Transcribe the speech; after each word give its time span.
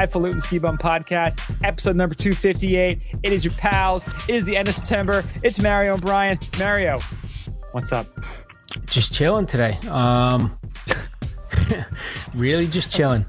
Highfalutin 0.00 0.40
Ski 0.40 0.58
Bum 0.58 0.78
Podcast, 0.78 1.54
episode 1.62 1.94
number 1.94 2.14
258. 2.14 3.18
It 3.22 3.32
is 3.34 3.44
your 3.44 3.52
pals. 3.52 4.06
It 4.30 4.34
is 4.34 4.46
the 4.46 4.56
end 4.56 4.66
of 4.66 4.74
September. 4.74 5.22
It's 5.44 5.60
Mario 5.60 5.92
and 5.92 6.02
Brian. 6.02 6.38
Mario, 6.58 6.98
what's 7.72 7.92
up? 7.92 8.06
Just 8.86 9.12
chilling 9.12 9.44
today. 9.44 9.76
Um, 9.90 10.58
really 12.34 12.66
just 12.66 12.90
chilling. 12.90 13.26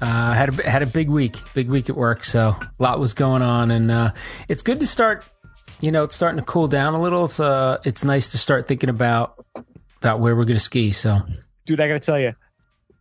Uh, 0.00 0.32
had 0.32 0.58
a 0.58 0.68
had 0.68 0.82
a 0.82 0.86
big 0.86 1.08
week, 1.08 1.38
big 1.54 1.70
week 1.70 1.88
at 1.88 1.94
work, 1.94 2.24
so 2.24 2.48
a 2.48 2.70
lot 2.80 2.98
was 2.98 3.14
going 3.14 3.42
on, 3.42 3.70
and 3.70 3.92
uh, 3.92 4.10
it's 4.48 4.64
good 4.64 4.80
to 4.80 4.88
start. 4.88 5.24
You 5.80 5.92
know, 5.92 6.02
it's 6.02 6.16
starting 6.16 6.40
to 6.40 6.44
cool 6.44 6.66
down 6.66 6.94
a 6.94 7.00
little. 7.00 7.26
It's 7.26 7.38
uh, 7.38 7.78
it's 7.84 8.02
nice 8.02 8.32
to 8.32 8.38
start 8.38 8.66
thinking 8.66 8.90
about 8.90 9.36
about 10.00 10.18
where 10.18 10.34
we're 10.34 10.46
going 10.46 10.56
to 10.56 10.64
ski. 10.64 10.90
So, 10.90 11.18
dude, 11.64 11.80
I 11.80 11.86
got 11.86 11.94
to 11.94 12.00
tell 12.00 12.18
you, 12.18 12.34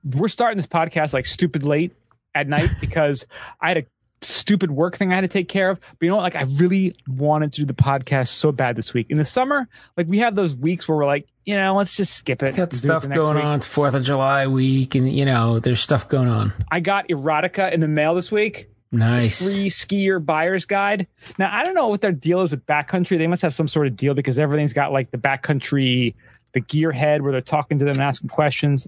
we're 0.04 0.27
starting 0.27 0.58
this 0.58 0.68
podcast 0.68 1.16
like 1.16 1.26
stupid 1.26 1.63
late 1.63 1.95
at 2.35 2.48
night 2.48 2.70
because 2.81 3.26
I 3.59 3.70
had 3.70 3.77
a 3.77 3.85
stupid 4.21 4.72
work 4.72 4.98
thing 4.98 5.12
I 5.12 5.16
had 5.16 5.22
to 5.22 5.27
take 5.27 5.49
care 5.49 5.70
of. 5.70 5.80
But 5.80 6.05
you 6.05 6.09
know 6.09 6.17
what? 6.17 6.23
Like, 6.23 6.35
I 6.35 6.44
really 6.44 6.95
wanted 7.08 7.53
to 7.53 7.62
do 7.62 7.66
the 7.66 7.73
podcast 7.73 8.30
so 8.30 8.52
bad 8.52 8.76
this 8.76 8.94
week. 8.94 9.08
In 9.09 9.17
the 9.17 9.26
summer, 9.26 9.67
like, 9.98 10.08
we 10.08 10.20
have 10.20 10.36
those 10.36 10.55
weeks 10.55 10.88
where 10.88 10.98
we're 10.98 11.05
like, 11.05 11.27
you 11.45 11.55
know, 11.55 11.75
let's 11.75 11.95
just 11.95 12.16
skip 12.16 12.44
it. 12.44 12.55
Got 12.55 12.73
stuff 12.73 13.08
going 13.08 13.36
week. 13.36 13.44
on. 13.44 13.58
It's 13.58 13.67
Fourth 13.67 13.95
of 13.95 14.03
July 14.03 14.48
week, 14.48 14.94
and 14.95 15.12
you 15.12 15.25
know, 15.25 15.59
there's 15.59 15.81
stuff 15.81 16.08
going 16.08 16.27
on. 16.27 16.53
I 16.72 16.80
got 16.80 17.08
erotica 17.09 17.72
in 17.72 17.80
the 17.80 17.88
mail 17.88 18.13
this 18.13 18.31
week. 18.31 18.70
Nice. 18.91 19.41
Free 19.41 19.70
skier 19.70 20.23
buyer's 20.23 20.66
guide. 20.66 21.08
Now 21.39 21.50
I 21.52 21.63
don't 21.63 21.73
know 21.73 21.88
what 21.88 22.02
their 22.02 22.11
deal 22.11 22.41
is 22.41 22.52
with 22.52 22.66
backcountry. 22.66 23.17
They 23.17 23.27
must 23.27 23.41
have 23.41 23.53
some 23.53 23.67
sort 23.67 23.88
of 23.88 23.95
deal 23.95 24.13
because 24.13 24.38
everything's 24.38 24.73
got 24.73 24.91
like 24.91 25.11
the 25.11 25.17
backcountry, 25.17 26.13
the 26.53 26.61
gearhead 26.61 27.22
where 27.22 27.31
they're 27.31 27.41
talking 27.41 27.80
to 27.80 27.86
them 27.86 27.95
and 27.95 28.03
asking 28.03 28.30
questions. 28.30 28.88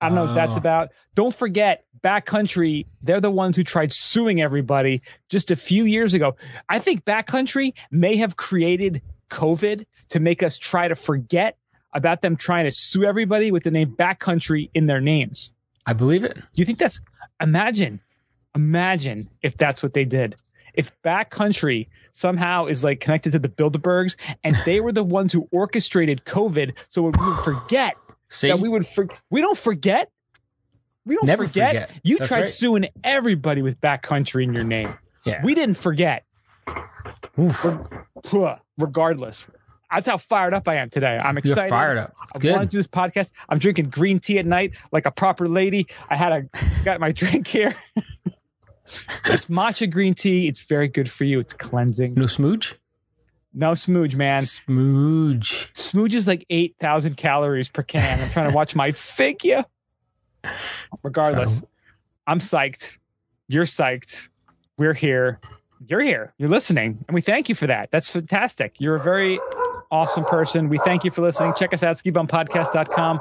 I 0.00 0.08
don't 0.08 0.14
know 0.14 0.26
what 0.26 0.34
that's 0.34 0.54
oh. 0.54 0.58
about. 0.58 0.90
Don't 1.14 1.34
forget, 1.34 1.84
Backcountry, 2.02 2.86
they're 3.02 3.20
the 3.20 3.30
ones 3.30 3.56
who 3.56 3.64
tried 3.64 3.92
suing 3.92 4.40
everybody 4.40 5.02
just 5.28 5.50
a 5.50 5.56
few 5.56 5.84
years 5.84 6.14
ago. 6.14 6.36
I 6.68 6.78
think 6.78 7.04
Backcountry 7.04 7.74
may 7.90 8.16
have 8.16 8.36
created 8.36 9.02
COVID 9.30 9.84
to 10.10 10.20
make 10.20 10.42
us 10.42 10.58
try 10.58 10.88
to 10.88 10.94
forget 10.94 11.56
about 11.92 12.22
them 12.22 12.36
trying 12.36 12.64
to 12.64 12.72
sue 12.72 13.04
everybody 13.04 13.50
with 13.50 13.64
the 13.64 13.70
name 13.70 13.94
Backcountry 13.96 14.70
in 14.74 14.86
their 14.86 15.00
names. 15.00 15.52
I 15.86 15.92
believe 15.92 16.24
it. 16.24 16.34
Do 16.34 16.42
you 16.54 16.64
think 16.64 16.78
that's 16.78 17.00
imagine, 17.40 18.00
imagine 18.54 19.28
if 19.42 19.56
that's 19.56 19.82
what 19.82 19.94
they 19.94 20.04
did? 20.04 20.36
If 20.74 20.92
Backcountry 21.02 21.88
somehow 22.12 22.66
is 22.66 22.84
like 22.84 23.00
connected 23.00 23.32
to 23.32 23.38
the 23.38 23.48
Bilderbergs 23.48 24.16
and 24.44 24.56
they 24.64 24.80
were 24.80 24.92
the 24.92 25.04
ones 25.04 25.32
who 25.32 25.48
orchestrated 25.50 26.24
COVID, 26.24 26.74
so 26.88 27.02
we 27.02 27.10
would 27.10 27.38
forget 27.44 27.94
See? 28.28 28.48
that 28.48 28.60
we 28.60 28.68
would 28.68 28.86
for, 28.86 29.08
we 29.30 29.40
don't 29.40 29.58
forget. 29.58 30.10
We 31.08 31.14
don't 31.16 31.24
Never 31.24 31.46
forget. 31.46 31.88
forget. 31.88 32.00
You 32.04 32.18
That's 32.18 32.28
tried 32.28 32.40
right. 32.40 32.48
suing 32.48 32.88
everybody 33.02 33.62
with 33.62 33.80
backcountry 33.80 34.42
in 34.44 34.52
your 34.52 34.62
name. 34.62 34.96
Yeah. 35.24 35.42
We 35.42 35.54
didn't 35.54 35.78
forget. 35.78 36.24
Regardless. 38.76 39.46
That's 39.90 40.06
how 40.06 40.18
fired 40.18 40.52
up 40.52 40.68
I 40.68 40.74
am 40.76 40.90
today. 40.90 41.16
I'm 41.16 41.38
excited. 41.38 41.60
You're 41.62 41.68
fired 41.70 41.96
up. 41.96 42.12
I 42.34 42.50
want 42.50 42.64
to 42.64 42.68
do 42.68 42.76
this 42.76 42.86
podcast. 42.86 43.32
I'm 43.48 43.58
drinking 43.58 43.88
green 43.88 44.18
tea 44.18 44.38
at 44.38 44.44
night 44.44 44.74
like 44.92 45.06
a 45.06 45.10
proper 45.10 45.48
lady. 45.48 45.86
I 46.10 46.16
had 46.16 46.32
a 46.32 46.84
got 46.84 47.00
my 47.00 47.10
drink 47.22 47.46
here. 47.46 47.74
it's 49.24 49.46
matcha 49.46 49.90
green 49.90 50.12
tea. 50.12 50.46
It's 50.46 50.60
very 50.60 50.88
good 50.88 51.10
for 51.10 51.24
you. 51.24 51.40
It's 51.40 51.54
cleansing. 51.54 52.14
No 52.16 52.26
smooch? 52.26 52.74
No 53.54 53.72
smooge, 53.72 54.14
man. 54.14 54.42
Smooge. 54.42 55.72
Smooge 55.72 56.12
is 56.12 56.26
like 56.28 56.44
8,000 56.50 57.16
calories 57.16 57.70
per 57.70 57.82
can. 57.82 58.20
I'm 58.20 58.28
trying 58.28 58.50
to 58.50 58.54
watch 58.54 58.76
my 58.76 58.92
figure. 58.92 59.64
Regardless, 61.02 61.58
so. 61.58 61.68
I'm 62.26 62.40
psyched. 62.40 62.98
You're 63.48 63.64
psyched. 63.64 64.28
We're 64.76 64.94
here. 64.94 65.40
You're 65.86 66.00
here. 66.00 66.34
You're 66.38 66.48
listening. 66.48 67.04
And 67.08 67.14
we 67.14 67.20
thank 67.20 67.48
you 67.48 67.54
for 67.54 67.66
that. 67.66 67.90
That's 67.90 68.10
fantastic. 68.10 68.80
You're 68.80 68.96
a 68.96 69.00
very 69.02 69.40
awesome 69.90 70.24
person. 70.24 70.68
We 70.68 70.78
thank 70.78 71.04
you 71.04 71.10
for 71.10 71.22
listening. 71.22 71.54
Check 71.56 71.72
us 71.72 71.82
out, 71.82 71.96
skibumpodcast.com. 71.96 73.20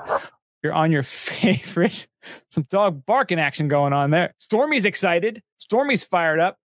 You're 0.64 0.74
on 0.74 0.92
your 0.92 1.04
favorite. 1.04 2.08
Some 2.50 2.64
dog 2.70 3.06
barking 3.06 3.40
action 3.40 3.68
going 3.68 3.94
on 3.94 4.10
there. 4.10 4.34
Stormy's 4.40 4.86
excited. 4.86 5.42
Stormy's 5.60 6.04
fired 6.04 6.40
up. 6.40 6.58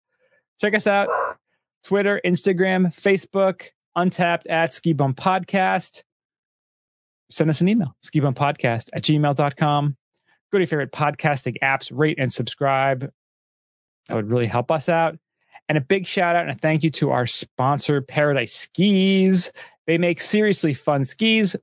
Check 0.61 0.75
us 0.75 0.87
out 0.87 1.09
Twitter, 1.85 2.21
Instagram, 2.25 2.87
Facebook, 2.87 3.67
Untappd 3.97 4.49
at 4.49 4.73
Ski 4.73 4.93
Bum 4.93 5.15
Podcast. 5.15 6.03
Send 7.31 7.51
us 7.51 7.61
an 7.61 7.69
email, 7.69 7.97
skibumpodcast 8.05 8.91
at 8.93 9.03
gmail.com. 9.03 9.97
Go 10.53 10.59
to 10.59 10.63
your 10.63 10.67
favorite 10.67 10.93
podcasting 10.93 11.57
apps, 11.63 11.91
rate 11.91 12.19
and 12.19 12.31
subscribe. 12.31 13.11
That 14.09 14.15
would 14.15 14.31
really 14.31 14.47
help 14.47 14.71
us 14.71 14.89
out. 14.89 15.19
And 15.69 15.79
a 15.79 15.81
big 15.81 16.07
shout 16.07 16.37
out 16.37 16.43
and 16.43 16.51
a 16.51 16.55
thank 16.55 16.83
you 16.83 16.91
to 16.91 17.11
our 17.11 17.27
sponsor, 17.27 18.03
Paradise 18.03 18.53
Skis. 18.53 19.51
They 19.87 19.97
make 19.97 20.21
seriously 20.21 20.75
fun 20.75 21.05
skis. 21.05 21.57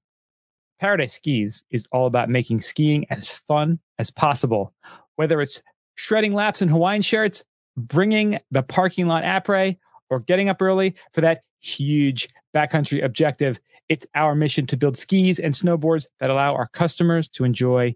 Paradise 0.79 1.13
Skis 1.13 1.63
is 1.69 1.85
all 1.91 2.07
about 2.07 2.29
making 2.29 2.61
skiing 2.61 3.05
as 3.11 3.29
fun 3.29 3.77
as 3.99 4.09
possible. 4.09 4.73
Whether 5.17 5.39
it's 5.41 5.61
shredding 5.95 6.33
laps 6.33 6.61
in 6.61 6.69
Hawaiian 6.69 7.03
shirts, 7.03 7.43
bringing 7.77 8.39
the 8.49 8.63
parking 8.63 9.07
lot 9.07 9.23
après, 9.23 9.77
or 10.09 10.19
getting 10.21 10.49
up 10.49 10.61
early 10.61 10.95
for 11.13 11.21
that 11.21 11.43
huge 11.59 12.27
backcountry 12.55 13.03
objective. 13.03 13.59
It's 13.89 14.07
our 14.15 14.33
mission 14.33 14.65
to 14.67 14.77
build 14.77 14.97
skis 14.97 15.39
and 15.39 15.53
snowboards 15.53 16.07
that 16.19 16.29
allow 16.29 16.55
our 16.55 16.67
customers 16.67 17.27
to 17.29 17.43
enjoy 17.43 17.95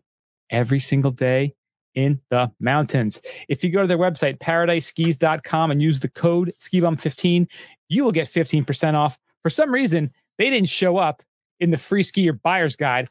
every 0.50 0.80
single 0.80 1.12
day 1.12 1.56
in 1.96 2.20
the 2.30 2.52
mountains. 2.60 3.22
If 3.50 3.64
you 3.64 3.70
go 3.70 3.82
to 3.82 3.88
their 3.88 3.98
website, 3.98 4.40
paradiseskis.com, 4.40 5.72
and 5.72 5.82
use 5.82 6.00
the 6.00 6.10
code 6.10 6.54
SKIBUM15, 6.60 7.48
you 7.90 8.04
will 8.04 8.12
get 8.12 8.28
15% 8.28 8.96
off. 8.96 9.18
For 9.44 9.50
some 9.50 9.72
reason, 9.72 10.12
they 10.38 10.50
didn't 10.50 10.70
show 10.70 10.98
up 10.98 11.22
in 11.60 11.72
the 11.72 11.78
free 11.78 12.04
skier 12.04 12.40
buyer's 12.42 12.76
guide. 12.76 13.10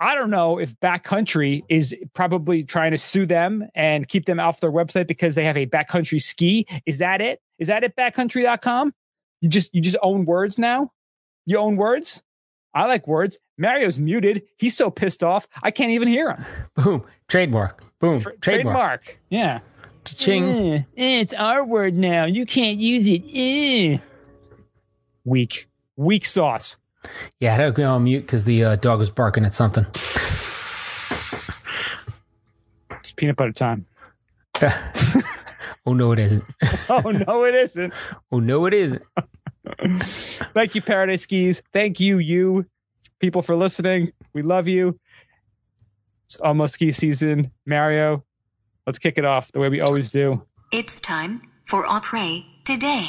I 0.00 0.14
don't 0.14 0.30
know 0.30 0.58
if 0.58 0.78
Backcountry 0.80 1.62
is 1.68 1.94
probably 2.14 2.64
trying 2.64 2.90
to 2.90 2.98
sue 2.98 3.26
them 3.26 3.68
and 3.74 4.08
keep 4.08 4.26
them 4.26 4.40
off 4.40 4.60
their 4.60 4.72
website 4.72 5.06
because 5.06 5.34
they 5.34 5.44
have 5.44 5.56
a 5.56 5.66
backcountry 5.66 6.20
ski. 6.20 6.66
Is 6.84 6.98
that 6.98 7.20
it? 7.20 7.40
Is 7.58 7.68
that 7.68 7.84
it? 7.84 7.94
Backcountry.com? 7.96 8.92
You 9.40 9.48
just 9.48 9.74
you 9.74 9.80
just 9.80 9.96
own 10.02 10.24
words 10.24 10.58
now? 10.58 10.90
You 11.46 11.58
own 11.58 11.76
words? 11.76 12.22
I 12.74 12.86
like 12.86 13.06
words. 13.06 13.38
Mario's 13.56 13.98
muted. 13.98 14.42
He's 14.56 14.76
so 14.76 14.90
pissed 14.90 15.22
off. 15.22 15.46
I 15.62 15.70
can't 15.70 15.92
even 15.92 16.08
hear 16.08 16.30
him. 16.30 16.44
Boom. 16.74 17.04
Trademark. 17.28 17.82
Boom. 18.00 18.20
Tra- 18.20 18.36
trademark. 18.38 18.74
trademark. 19.04 19.18
Yeah. 19.28 19.60
Ching. 20.04 20.44
Eh, 20.44 20.76
eh, 20.96 21.20
it's 21.20 21.32
our 21.32 21.64
word 21.64 21.96
now. 21.96 22.24
You 22.26 22.44
can't 22.44 22.78
use 22.78 23.08
it. 23.08 23.22
Eh. 23.32 23.98
Weak. 25.24 25.66
Weak 25.96 26.26
sauce. 26.26 26.76
Yeah, 27.38 27.52
I 27.52 27.56
had 27.56 27.66
to 27.66 27.72
go 27.72 27.90
on 27.90 28.04
mute 28.04 28.20
because 28.22 28.44
the 28.44 28.64
uh, 28.64 28.76
dog 28.76 28.98
was 28.98 29.10
barking 29.10 29.44
at 29.44 29.54
something. 29.54 29.86
It's 33.00 33.12
peanut 33.12 33.36
butter 33.36 33.52
time. 33.52 33.86
oh 35.86 35.92
no, 35.92 36.12
it 36.12 36.18
isn't. 36.18 36.44
oh 36.88 37.10
no, 37.10 37.44
it 37.44 37.54
isn't. 37.54 37.92
oh 38.32 38.38
no, 38.40 38.66
it 38.66 38.74
isn't. 38.74 39.02
Thank 40.54 40.74
you, 40.74 40.82
Paradise 40.82 41.22
Skis. 41.22 41.62
Thank 41.72 42.00
you, 42.00 42.18
you 42.18 42.66
people, 43.18 43.42
for 43.42 43.54
listening. 43.54 44.12
We 44.32 44.42
love 44.42 44.68
you. 44.68 44.98
It's 46.24 46.36
almost 46.40 46.74
ski 46.74 46.92
season. 46.92 47.50
Mario, 47.66 48.24
let's 48.86 48.98
kick 48.98 49.18
it 49.18 49.24
off 49.24 49.52
the 49.52 49.60
way 49.60 49.68
we 49.68 49.80
always 49.80 50.10
do. 50.10 50.42
It's 50.72 51.00
time 51.00 51.42
for 51.66 51.84
Après 51.84 52.44
today. 52.64 53.06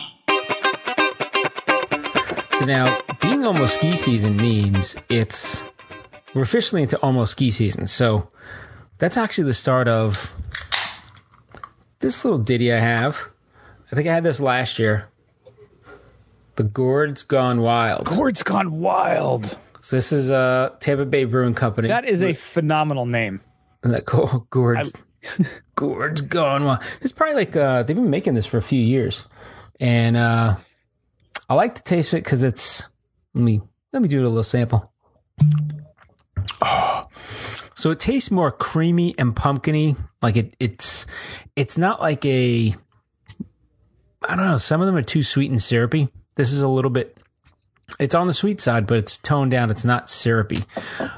So 2.58 2.66
now, 2.66 3.02
being 3.22 3.46
almost 3.46 3.75
ski 3.75 3.96
season 3.96 4.38
means 4.38 4.96
it's 5.09 5.63
we're 6.33 6.42
officially 6.42 6.81
into 6.81 6.98
almost 7.01 7.31
ski 7.31 7.51
season. 7.51 7.88
So 7.88 8.30
that's 8.98 9.18
actually 9.18 9.45
the 9.45 9.54
start 9.54 9.88
of 9.88 10.33
this 12.00 12.24
little 12.24 12.39
ditty 12.39 12.72
I 12.72 12.80
have. 12.80 13.30
I 13.92 13.95
think 13.95 14.07
I 14.07 14.13
had 14.13 14.24
this 14.24 14.39
last 14.39 14.80
year. 14.80 15.10
The 16.56 16.63
Gourd's 16.63 17.24
Gone 17.24 17.62
Wild. 17.62 18.06
Gourd's 18.06 18.44
Gone 18.44 18.80
Wild. 18.80 19.57
So 19.81 19.98
this 19.98 20.12
is 20.12 20.30
a 20.30 20.74
Tampa 20.80 21.06
Bay 21.06 21.25
Brewing 21.25 21.54
Company. 21.54 21.90
That 21.90 22.06
is 22.06 22.24
a 22.24 22.34
phenomenal 22.34 23.06
name. 23.06 23.42
That 23.84 24.06
cool. 24.06 24.48
Gourd's 24.50 25.04
Gourd's 25.75 26.22
Gone 26.22 26.66
Wild. 26.66 26.81
It's 27.02 27.12
probably 27.12 27.36
like 27.36 27.56
uh, 27.56 27.84
they've 27.84 27.96
been 27.96 28.10
making 28.10 28.36
this 28.36 28.46
for 28.46 28.57
a 28.57 28.62
few 28.62 28.81
years, 28.81 29.24
and 29.80 30.16
uh, 30.16 30.56
I 31.50 31.54
like 31.54 31.75
to 31.75 31.84
taste 31.84 32.13
of 32.13 32.19
it 32.19 32.24
because 32.24 32.44
it's. 32.44 32.84
Let 33.34 33.44
me 33.44 33.62
let 33.92 34.01
me 34.01 34.08
do 34.08 34.22
a 34.22 34.24
little 34.24 34.44
sample. 34.44 34.94
Oh, 36.62 37.06
so 37.75 37.92
it 37.92 38.00
tastes 38.00 38.31
more 38.31 38.50
creamy 38.50 39.13
and 39.18 39.36
pumpkiny. 39.36 39.98
Like 40.22 40.38
it, 40.38 40.56
it's 40.60 41.06
it's 41.56 41.78
not 41.78 42.01
like 42.01 42.25
a. 42.25 42.75
I 44.24 44.36
don't 44.36 44.46
know. 44.46 44.58
Some 44.58 44.81
of 44.81 44.88
them 44.88 44.96
are 44.96 45.04
too 45.04 45.22
sweet 45.22 45.51
and 45.51 45.62
syrupy. 45.62 46.08
This 46.36 46.52
is 46.52 46.62
a 46.62 46.68
little 46.68 46.92
bit. 46.92 47.18
It's 48.00 48.16
on 48.16 48.28
the 48.28 48.34
sweet 48.34 48.60
side, 48.60 48.88
but 48.88 48.98
it's 48.98 49.18
toned 49.18 49.52
down. 49.52 49.70
It's 49.72 49.86
not 49.86 50.10
syrupy. 50.10 50.66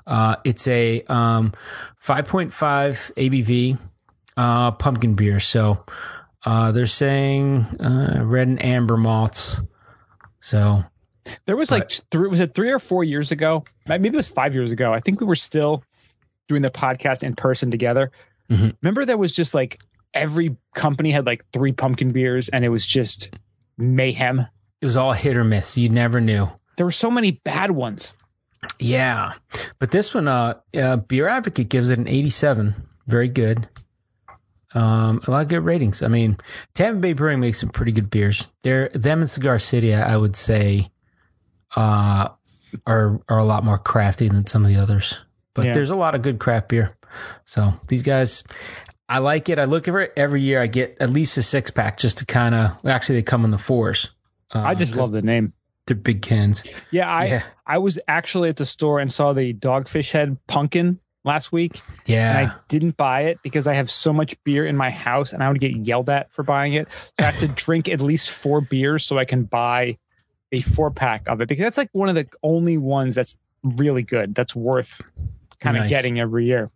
Uh, 0.05 0.35
it's 0.43 0.67
a 0.67 1.01
um, 1.03 1.53
5.5 2.03 2.51
ABV 3.15 3.79
uh, 4.35 4.71
pumpkin 4.71 5.15
beer. 5.15 5.39
So 5.39 5.83
uh, 6.45 6.71
they're 6.71 6.85
saying 6.85 7.63
uh, 7.79 8.21
red 8.23 8.47
and 8.47 8.63
amber 8.63 8.97
malts. 8.97 9.61
So 10.39 10.83
There 11.45 11.55
was 11.57 11.71
like 11.71 11.89
three, 12.11 12.27
was 12.27 12.39
it 12.39 12.53
three 12.53 12.71
or 12.71 12.79
four 12.79 13.03
years 13.03 13.31
ago? 13.31 13.63
Maybe 13.87 14.09
it 14.09 14.15
was 14.15 14.27
five 14.27 14.53
years 14.53 14.71
ago. 14.71 14.93
I 14.93 14.99
think 14.99 15.19
we 15.19 15.25
were 15.25 15.35
still 15.35 15.83
doing 16.47 16.61
the 16.61 16.69
podcast 16.69 17.23
in 17.23 17.35
person 17.35 17.71
together. 17.71 18.11
Mhm. 18.49 18.75
Remember, 18.81 19.03
there 19.03 19.17
was 19.17 19.33
just 19.33 19.53
like 19.53 19.79
every 20.13 20.55
company 20.75 21.11
had 21.11 21.25
like 21.25 21.43
three 21.51 21.73
pumpkin 21.73 22.11
beers, 22.11 22.47
and 22.49 22.63
it 22.63 22.69
was 22.69 22.85
just 22.85 23.31
mayhem. 23.77 24.45
It 24.81 24.85
was 24.85 24.95
all 24.97 25.13
hit 25.13 25.35
or 25.37 25.43
miss. 25.43 25.77
You 25.77 25.89
never 25.89 26.19
knew. 26.21 26.47
There 26.77 26.85
were 26.85 26.91
so 26.91 27.09
many 27.11 27.31
bad 27.31 27.71
ones. 27.71 28.15
Yeah, 28.79 29.33
but 29.79 29.91
this 29.91 30.13
one, 30.13 30.27
uh, 30.27 30.55
uh, 30.75 30.97
Beer 30.97 31.27
Advocate 31.27 31.69
gives 31.69 31.89
it 31.89 31.99
an 31.99 32.07
87. 32.07 32.75
Very 33.07 33.29
good. 33.29 33.67
Um, 34.73 35.21
a 35.25 35.31
lot 35.31 35.41
of 35.43 35.47
good 35.47 35.61
ratings. 35.63 36.03
I 36.03 36.07
mean, 36.07 36.37
Tampa 36.75 36.99
Bay 36.99 37.13
Brewing 37.13 37.39
makes 37.39 37.59
some 37.59 37.69
pretty 37.69 37.91
good 37.91 38.09
beers. 38.09 38.47
They're 38.63 38.89
them 38.89 39.21
and 39.21 39.29
Cigar 39.29 39.59
City, 39.59 39.93
I 39.93 40.17
would 40.17 40.35
say, 40.35 40.87
uh, 41.75 42.29
are 42.85 43.19
are 43.29 43.37
a 43.37 43.45
lot 43.45 43.63
more 43.63 43.77
crafty 43.77 44.27
than 44.27 44.45
some 44.45 44.63
of 44.65 44.69
the 44.69 44.77
others. 44.77 45.21
But 45.53 45.67
Yeah. 45.67 45.73
there's 45.73 45.89
a 45.89 45.95
lot 45.95 46.15
of 46.15 46.21
good 46.21 46.37
craft 46.39 46.69
beer. 46.69 46.95
So 47.45 47.73
these 47.87 48.03
guys, 48.03 48.43
I 49.09 49.19
like 49.19 49.49
it. 49.49 49.57
I 49.57 49.65
look 49.65 49.85
for 49.85 50.01
it 50.01 50.13
every 50.17 50.41
year. 50.41 50.61
I 50.61 50.67
get 50.67 50.97
at 50.99 51.09
least 51.09 51.37
a 51.37 51.43
six 51.43 51.71
pack 51.71 51.97
just 51.97 52.17
to 52.19 52.25
kind 52.25 52.53
of. 52.53 52.71
Actually, 52.85 53.15
they 53.19 53.23
come 53.23 53.45
in 53.45 53.51
the 53.51 53.57
fours. 53.57 54.11
Uh, 54.53 54.59
I 54.59 54.75
just 54.75 54.95
love 54.95 55.11
the 55.11 55.21
name. 55.21 55.53
They're 55.85 55.95
big 55.95 56.21
cans. 56.21 56.63
Yeah, 56.91 57.09
I 57.09 57.25
yeah, 57.25 57.43
I 57.65 57.77
was 57.77 57.97
actually 58.07 58.49
at 58.49 58.57
the 58.57 58.65
store 58.65 58.99
and 58.99 59.11
saw 59.11 59.33
the 59.33 59.53
Dogfish 59.53 60.11
Head 60.11 60.37
pumpkin 60.47 60.99
last 61.23 61.51
week, 61.51 61.81
yeah. 62.05 62.39
and 62.39 62.47
I 62.47 62.55
didn't 62.67 62.97
buy 62.97 63.21
it 63.23 63.39
because 63.41 63.67
I 63.67 63.73
have 63.73 63.89
so 63.89 64.11
much 64.11 64.35
beer 64.43 64.65
in 64.65 64.75
my 64.75 64.89
house, 64.89 65.31
and 65.31 65.41
I 65.41 65.49
would 65.49 65.61
get 65.61 65.75
yelled 65.75 66.09
at 66.09 66.31
for 66.31 66.43
buying 66.43 66.73
it. 66.73 66.87
So 67.19 67.25
I 67.25 67.31
have 67.31 67.39
to 67.39 67.47
drink 67.63 67.87
at 67.87 68.01
least 68.01 68.29
four 68.29 68.59
beers 68.59 69.05
so 69.05 69.17
I 69.17 69.25
can 69.25 69.43
buy 69.43 69.97
a 70.51 70.61
four 70.61 70.91
pack 70.91 71.27
of 71.27 71.41
it 71.41 71.47
because 71.47 71.63
that's 71.63 71.77
like 71.77 71.89
one 71.93 72.09
of 72.09 72.15
the 72.15 72.27
only 72.43 72.77
ones 72.77 73.15
that's 73.15 73.37
really 73.63 74.03
good. 74.03 74.35
That's 74.35 74.55
worth 74.55 75.01
kind 75.59 75.77
of 75.77 75.87
getting 75.89 76.19
every 76.19 76.45
year. 76.45 76.69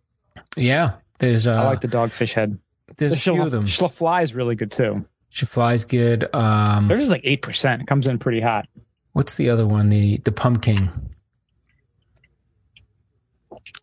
Yeah, 0.56 0.96
there's 1.18 1.46
uh, 1.46 1.54
I 1.54 1.64
like 1.64 1.80
the 1.82 1.88
Dogfish 1.88 2.32
Head. 2.32 2.58
there's 2.96 3.12
The 3.12 3.18
a 3.18 3.34
few 3.34 3.42
of 3.42 3.50
them. 3.50 3.66
Schlafly 3.66 4.22
is 4.22 4.34
really 4.34 4.54
good 4.54 4.70
too. 4.70 5.06
She 5.34 5.46
flies 5.46 5.84
good. 5.86 6.28
Um, 6.34 6.88
Theirs 6.88 7.04
is 7.04 7.10
like 7.10 7.22
eight 7.24 7.40
percent. 7.40 7.80
It 7.80 7.86
comes 7.88 8.06
in 8.06 8.18
pretty 8.18 8.40
hot. 8.42 8.68
what's 9.12 9.34
the 9.34 9.48
other 9.48 9.66
one? 9.66 9.88
The 9.88 10.18
the 10.18 10.32
pumpkin 10.32 11.08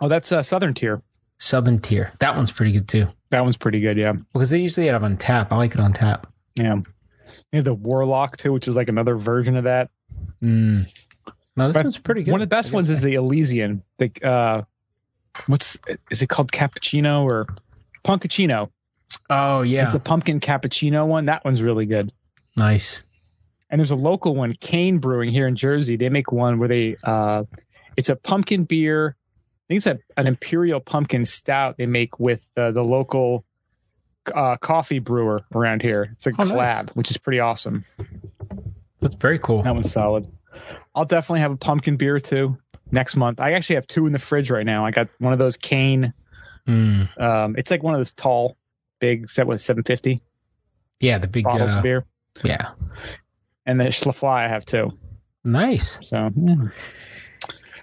Oh, 0.01 0.07
that's 0.07 0.31
uh, 0.31 0.41
Southern 0.43 0.73
Tier. 0.73 1.01
Southern 1.39 1.79
Tier. 1.79 2.11
That 2.19 2.35
one's 2.35 2.51
pretty 2.51 2.71
good 2.71 2.87
too. 2.87 3.07
That 3.31 3.41
one's 3.43 3.57
pretty 3.57 3.79
good. 3.81 3.97
Yeah. 3.97 4.13
Because 4.33 4.49
they 4.49 4.59
usually 4.59 4.87
have 4.87 5.01
it 5.01 5.05
on 5.05 5.17
tap. 5.17 5.51
I 5.51 5.57
like 5.57 5.73
it 5.73 5.79
on 5.79 5.93
tap. 5.93 6.27
Yeah. 6.55 6.77
You 7.51 7.61
the 7.61 7.73
Warlock 7.73 8.37
too, 8.37 8.53
which 8.53 8.67
is 8.67 8.75
like 8.75 8.89
another 8.89 9.15
version 9.15 9.55
of 9.57 9.63
that. 9.65 9.89
Mm. 10.41 10.87
No, 11.55 11.67
this 11.67 11.73
But 11.73 11.85
one's 11.85 11.97
pretty 11.97 12.23
good. 12.23 12.31
One 12.31 12.41
of 12.41 12.49
the 12.49 12.55
best 12.55 12.71
ones 12.71 12.89
is 12.89 13.01
the 13.01 13.15
Elysian. 13.15 13.83
The 13.97 14.11
uh, 14.23 14.61
what's 15.47 15.77
is 16.11 16.21
it 16.21 16.27
called? 16.29 16.51
Cappuccino 16.51 17.23
or 17.23 17.47
Punkachino? 18.05 18.69
Oh 19.29 19.61
yeah, 19.61 19.83
It's 19.83 19.93
the 19.93 19.99
pumpkin 19.99 20.39
cappuccino 20.39 21.05
one. 21.07 21.25
That 21.25 21.43
one's 21.45 21.61
really 21.61 21.85
good. 21.85 22.11
nice. 22.55 23.03
And 23.71 23.79
there's 23.79 23.91
a 23.91 23.95
local 23.95 24.35
one, 24.35 24.53
Kane 24.53 24.97
Brewing 24.97 25.29
here 25.29 25.45
in 25.47 25.55
Jersey. 25.55 25.95
They 25.95 26.09
make 26.09 26.31
one 26.31 26.57
where 26.57 26.67
they 26.67 26.95
uh, 27.03 27.43
it's 27.97 28.09
a 28.09 28.15
pumpkin 28.15 28.63
beer. 28.63 29.15
I 29.19 29.63
think 29.67 29.77
it's 29.77 29.85
a, 29.85 29.99
an 30.17 30.25
imperial 30.25 30.79
pumpkin 30.79 31.23
stout 31.23 31.77
they 31.77 31.85
make 31.85 32.19
with 32.19 32.43
uh, 32.57 32.71
the 32.71 32.83
local 32.83 33.45
uh, 34.33 34.57
coffee 34.57 34.97
brewer 34.97 35.41
around 35.53 35.83
here. 35.83 36.09
It's 36.13 36.25
a 36.25 36.31
Oh, 36.39 36.43
nice. 36.45 36.49
collab, 36.51 36.89
which 36.95 37.11
is 37.11 37.17
pretty 37.19 37.39
awesome. 37.39 37.85
That's 39.01 39.13
very 39.15 39.37
cool. 39.37 39.61
That 39.61 39.75
one's 39.75 39.91
solid. 39.91 40.27
I'll 40.95 41.05
definitely 41.05 41.41
have 41.41 41.51
a 41.51 41.57
pumpkin 41.57 41.95
beer 41.95 42.19
too 42.19 42.57
next 42.91 43.15
month. 43.15 43.39
I 43.39 43.51
actually 43.53 43.75
have 43.75 43.85
two 43.85 44.07
in 44.07 44.13
the 44.13 44.19
fridge 44.19 44.49
right 44.49 44.65
now. 44.65 44.83
I 44.83 44.89
got 44.89 45.09
one 45.19 45.31
of 45.31 45.37
those 45.37 45.55
Kane. 45.57 46.11
Mm. 46.67 47.21
Um, 47.21 47.55
it's 47.55 47.69
like 47.69 47.83
one 47.83 47.93
of 47.93 47.99
those 47.99 48.11
tall, 48.13 48.57
big 48.99 49.29
set 49.29 49.47
with 49.47 49.61
750 49.61 50.21
Yeah, 50.99 51.17
the 51.17 51.27
big 51.27 51.45
bottles 51.45 51.73
uh, 51.73 51.77
of 51.77 51.83
beer, 51.83 52.05
yeah, 52.43 52.71
and 53.65 53.79
the 53.79 53.85
Schlafly 53.85 54.29
I 54.29 54.47
have 54.47 54.65
too. 54.65 54.91
nice. 55.43 55.97
So 56.01 56.29
yeah. 56.35 56.55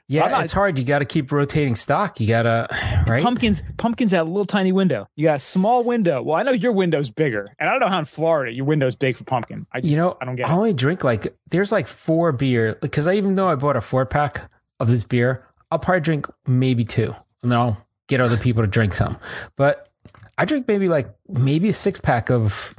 Yeah, 0.08 0.28
not- 0.28 0.44
it's 0.44 0.52
hard. 0.52 0.78
You 0.78 0.84
got 0.84 1.00
to 1.00 1.04
keep 1.04 1.32
rotating 1.32 1.74
stock. 1.74 2.20
You 2.20 2.28
got 2.28 2.42
to 2.42 2.68
right. 3.08 3.24
pumpkins, 3.24 3.62
pumpkins 3.76 4.12
at 4.14 4.20
a 4.20 4.24
little 4.24 4.46
tiny 4.46 4.70
window. 4.70 5.08
You 5.16 5.24
got 5.24 5.34
a 5.36 5.38
small 5.40 5.82
window. 5.82 6.22
Well, 6.22 6.36
I 6.36 6.44
know 6.44 6.52
your 6.52 6.70
window's 6.70 7.10
bigger, 7.10 7.48
and 7.58 7.68
I 7.68 7.72
don't 7.72 7.80
know 7.80 7.88
how 7.88 7.98
in 7.98 8.04
Florida 8.04 8.52
your 8.52 8.66
window's 8.66 8.94
big 8.94 9.16
for 9.16 9.24
pumpkin. 9.24 9.66
I 9.72 9.80
just, 9.80 9.90
you 9.90 9.96
know, 9.96 10.16
I 10.20 10.24
don't 10.24 10.36
get 10.36 10.48
I 10.48 10.52
it. 10.52 10.56
only 10.56 10.72
drink 10.74 11.02
like 11.02 11.34
there's 11.50 11.72
like 11.72 11.88
four 11.88 12.30
beer 12.30 12.78
because 12.80 13.08
I 13.08 13.14
even 13.14 13.34
though 13.34 13.48
I 13.48 13.56
bought 13.56 13.74
a 13.74 13.80
four 13.80 14.06
pack 14.06 14.48
of 14.78 14.86
this 14.88 15.02
beer, 15.02 15.44
I'll 15.72 15.80
probably 15.80 16.02
drink 16.02 16.26
maybe 16.46 16.84
two, 16.84 17.12
and 17.42 17.50
then 17.50 17.58
I'll 17.58 17.84
get 18.06 18.20
other 18.20 18.36
people 18.36 18.62
to 18.62 18.68
drink 18.68 18.94
some. 18.94 19.18
But 19.56 19.88
I 20.38 20.44
drink 20.44 20.68
maybe 20.68 20.88
like 20.88 21.08
maybe 21.28 21.68
a 21.68 21.72
six 21.72 22.00
pack 22.00 22.30
of 22.30 22.74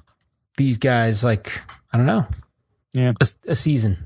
these 0.58 0.78
guys. 0.78 1.24
Like 1.24 1.62
I 1.92 1.98
don't 1.98 2.06
know, 2.06 2.26
Yeah. 2.94 3.14
a, 3.22 3.52
a 3.52 3.56
season. 3.56 3.98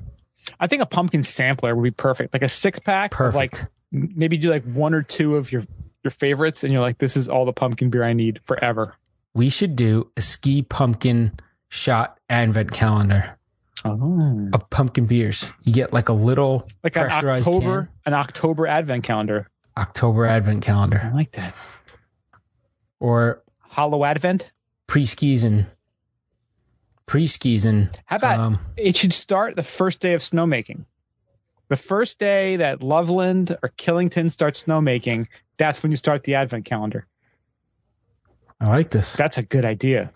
I 0.58 0.66
think 0.66 0.82
a 0.82 0.86
pumpkin 0.86 1.22
sampler 1.22 1.74
would 1.74 1.82
be 1.82 1.90
perfect, 1.90 2.32
like 2.34 2.42
a 2.42 2.48
six 2.48 2.78
pack. 2.78 3.18
Of 3.20 3.34
like 3.34 3.60
maybe 3.90 4.36
do 4.38 4.50
like 4.50 4.64
one 4.64 4.94
or 4.94 5.02
two 5.02 5.36
of 5.36 5.52
your 5.52 5.62
your 6.04 6.10
favorites, 6.10 6.64
and 6.64 6.72
you're 6.72 6.82
like, 6.82 6.98
this 6.98 7.16
is 7.16 7.28
all 7.28 7.44
the 7.44 7.52
pumpkin 7.52 7.90
beer 7.90 8.04
I 8.04 8.12
need 8.12 8.40
forever. 8.44 8.94
we 9.34 9.48
should 9.48 9.76
do 9.76 10.10
a 10.16 10.20
ski 10.20 10.60
pumpkin 10.62 11.32
shot 11.68 12.18
advent 12.28 12.70
calendar 12.72 13.38
Oh. 13.84 14.48
of 14.52 14.68
pumpkin 14.70 15.06
beers. 15.06 15.46
You 15.62 15.72
get 15.72 15.92
like 15.92 16.08
a 16.08 16.12
little 16.12 16.68
Like 16.84 16.94
an 16.96 17.08
pressurized 17.08 17.48
October, 17.48 17.82
can. 17.82 18.12
an 18.12 18.14
October 18.14 18.66
advent 18.66 19.04
calendar. 19.04 19.48
October 19.76 20.26
advent 20.26 20.62
calendar 20.62 21.00
I 21.02 21.10
like 21.12 21.32
that. 21.32 21.54
Or 23.02 23.42
Hollow 23.58 24.04
Advent. 24.04 24.52
pre 24.86 25.04
skis 25.04 25.42
and 25.42 25.68
pre 27.04 27.26
skis 27.26 27.64
and 27.64 27.90
How 28.06 28.16
about 28.16 28.38
um, 28.38 28.58
it 28.76 28.96
should 28.96 29.12
start 29.12 29.56
the 29.56 29.62
first 29.62 30.00
day 30.00 30.14
of 30.14 30.20
snowmaking. 30.20 30.84
The 31.68 31.76
first 31.76 32.18
day 32.18 32.56
that 32.56 32.82
Loveland 32.82 33.56
or 33.62 33.70
Killington 33.70 34.30
starts 34.30 34.62
snowmaking, 34.62 35.26
that's 35.56 35.82
when 35.82 35.90
you 35.90 35.96
start 35.96 36.22
the 36.22 36.36
advent 36.36 36.64
calendar. 36.64 37.06
I 38.60 38.68
like 38.68 38.90
this. 38.90 39.14
That's 39.14 39.38
a 39.38 39.42
good 39.42 39.64
idea. 39.64 40.12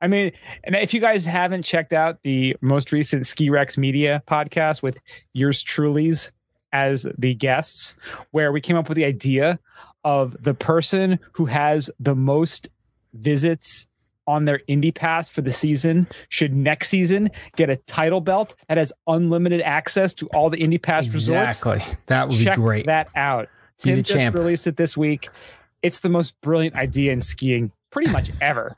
I 0.00 0.06
mean, 0.06 0.32
and 0.64 0.74
if 0.76 0.94
you 0.94 1.00
guys 1.00 1.26
haven't 1.26 1.62
checked 1.64 1.92
out 1.92 2.22
the 2.22 2.56
most 2.62 2.90
recent 2.90 3.26
Ski 3.26 3.50
Rex 3.50 3.76
Media 3.76 4.22
podcast 4.26 4.82
with 4.82 4.98
yours 5.34 5.62
truly's 5.62 6.32
as 6.72 7.06
the 7.18 7.34
guests, 7.34 7.96
where 8.30 8.52
we 8.52 8.60
came 8.62 8.76
up 8.76 8.88
with 8.88 8.96
the 8.96 9.04
idea 9.04 9.58
of 10.04 10.36
the 10.42 10.54
person 10.54 11.18
who 11.32 11.46
has 11.46 11.90
the 12.00 12.14
most 12.14 12.68
visits 13.14 13.86
on 14.26 14.44
their 14.44 14.60
Indy 14.68 14.92
pass 14.92 15.28
for 15.28 15.40
the 15.40 15.52
season 15.52 16.06
should 16.28 16.54
next 16.54 16.88
season 16.88 17.30
get 17.56 17.68
a 17.68 17.76
title 17.76 18.20
belt 18.20 18.54
that 18.68 18.78
has 18.78 18.92
unlimited 19.08 19.60
access 19.62 20.14
to 20.14 20.26
all 20.28 20.48
the 20.50 20.58
Indy 20.58 20.78
pass 20.78 21.08
resorts. 21.08 21.58
Exactly. 21.58 21.96
That 22.06 22.28
would 22.28 22.38
Check 22.38 22.56
be 22.56 22.62
great. 22.62 22.86
that 22.86 23.08
out. 23.16 23.48
Tim 23.78 24.02
just 24.02 24.10
champ. 24.16 24.36
released 24.36 24.66
it 24.66 24.76
this 24.76 24.96
week. 24.96 25.28
It's 25.82 26.00
the 26.00 26.10
most 26.10 26.38
brilliant 26.42 26.76
idea 26.76 27.12
in 27.12 27.20
skiing, 27.20 27.72
pretty 27.90 28.10
much 28.12 28.30
ever. 28.40 28.76